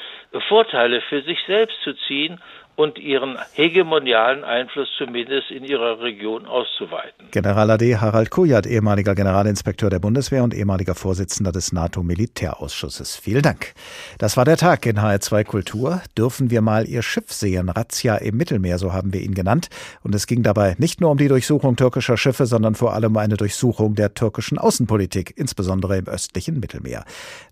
Vorteile 0.49 1.01
für 1.03 1.23
sich 1.23 1.39
selbst 1.47 1.77
zu 1.83 1.95
ziehen 2.07 2.41
und 2.77 2.99
ihren 2.99 3.39
hegemonialen 3.53 4.45
Einfluss 4.45 4.89
zumindest 4.99 5.51
in 5.51 5.65
ihrer 5.65 6.01
Region 6.01 6.47
auszuweiten. 6.47 7.29
General 7.31 7.71
AD 7.71 7.97
Harald 7.97 8.31
Kujat, 8.31 8.67
ehemaliger 8.67 9.15
Generalinspekteur 9.15 9.91
der 9.91 9.99
Bundeswehr 9.99 10.45
und 10.45 10.55
ehemaliger 10.55 10.95
Vorsitzender 10.95 11.53
des 11.53 11.73
NATO-Militärausschusses. 11.73 13.17
Vielen 13.17 13.43
Dank. 13.43 13.73
Das 14.19 14.37
war 14.37 14.45
der 14.45 14.59
Tag 14.59 14.85
in 14.87 14.99
HR2 14.99 15.45
Kultur. 15.45 16.03
Dürfen 16.17 16.51
wir 16.51 16.61
mal 16.61 16.87
Ihr 16.87 17.03
Schiff 17.03 17.33
sehen? 17.33 17.71
Razzia 17.71 18.17
im 18.17 18.37
Mittelmeer, 18.37 18.79
so 18.79 18.93
haben 18.93 19.13
wir 19.13 19.23
ihn 19.23 19.35
genannt. 19.35 19.69
Und 20.03 20.15
es 20.15 20.27
ging 20.27 20.43
dabei 20.43 20.77
nicht 20.79 21.01
nur 21.01 21.11
um 21.11 21.19
die 21.19 21.29
Durchsuchung 21.29 21.77
türkischer 21.77 22.19
Schiffe, 22.19 22.47
sondern 22.47 22.75
vor 22.75 22.93
allem 22.93 23.13
um 23.13 23.17
eine 23.17 23.37
Durchsuchung 23.37 23.95
der 23.95 24.13
türkischen 24.13 24.59
Außenpolitik, 24.59 25.33
insbesondere 25.37 25.97
im 25.97 26.07
östlichen 26.07 26.61
Mittelmeer. 26.61 27.05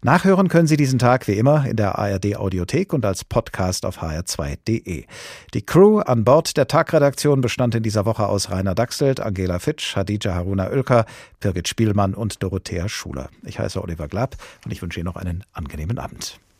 Nachhören 0.02 0.48
können 0.48 0.66
Sie 0.66 0.76
diesen 0.76 0.98
Tag 0.98 1.26
wie 1.28 1.38
immer 1.38 1.64
in 1.66 1.76
der 1.76 1.98
ARD 1.98 2.36
Audiothek 2.36 2.92
und 2.92 3.06
als 3.06 3.24
Podcast 3.24 3.86
auf 3.86 4.02
hr2.de. 4.02 5.04
Die 5.54 5.64
Crew 5.64 6.00
an 6.00 6.24
Bord 6.24 6.56
der 6.56 6.66
Tagredaktion 6.66 7.40
bestand 7.40 7.74
in 7.74 7.82
dieser 7.82 8.04
Woche 8.06 8.26
aus 8.26 8.50
Rainer 8.50 8.74
Dachselt, 8.74 9.20
Angela 9.20 9.58
Fitsch, 9.58 9.96
Hadija 9.96 10.34
Haruna 10.34 10.70
Oelker, 10.70 11.06
Birgit 11.40 11.68
Spielmann 11.68 12.14
und 12.14 12.42
Dorothea 12.42 12.88
Schuler. 12.88 13.28
Ich 13.44 13.58
heiße 13.58 13.82
Oliver 13.82 14.08
Glapp 14.08 14.36
und 14.64 14.72
ich 14.72 14.82
wünsche 14.82 15.00
Ihnen 15.00 15.06
noch 15.06 15.16
einen 15.16 15.44
angenehmen 15.52 15.98
Abend. 15.98 16.40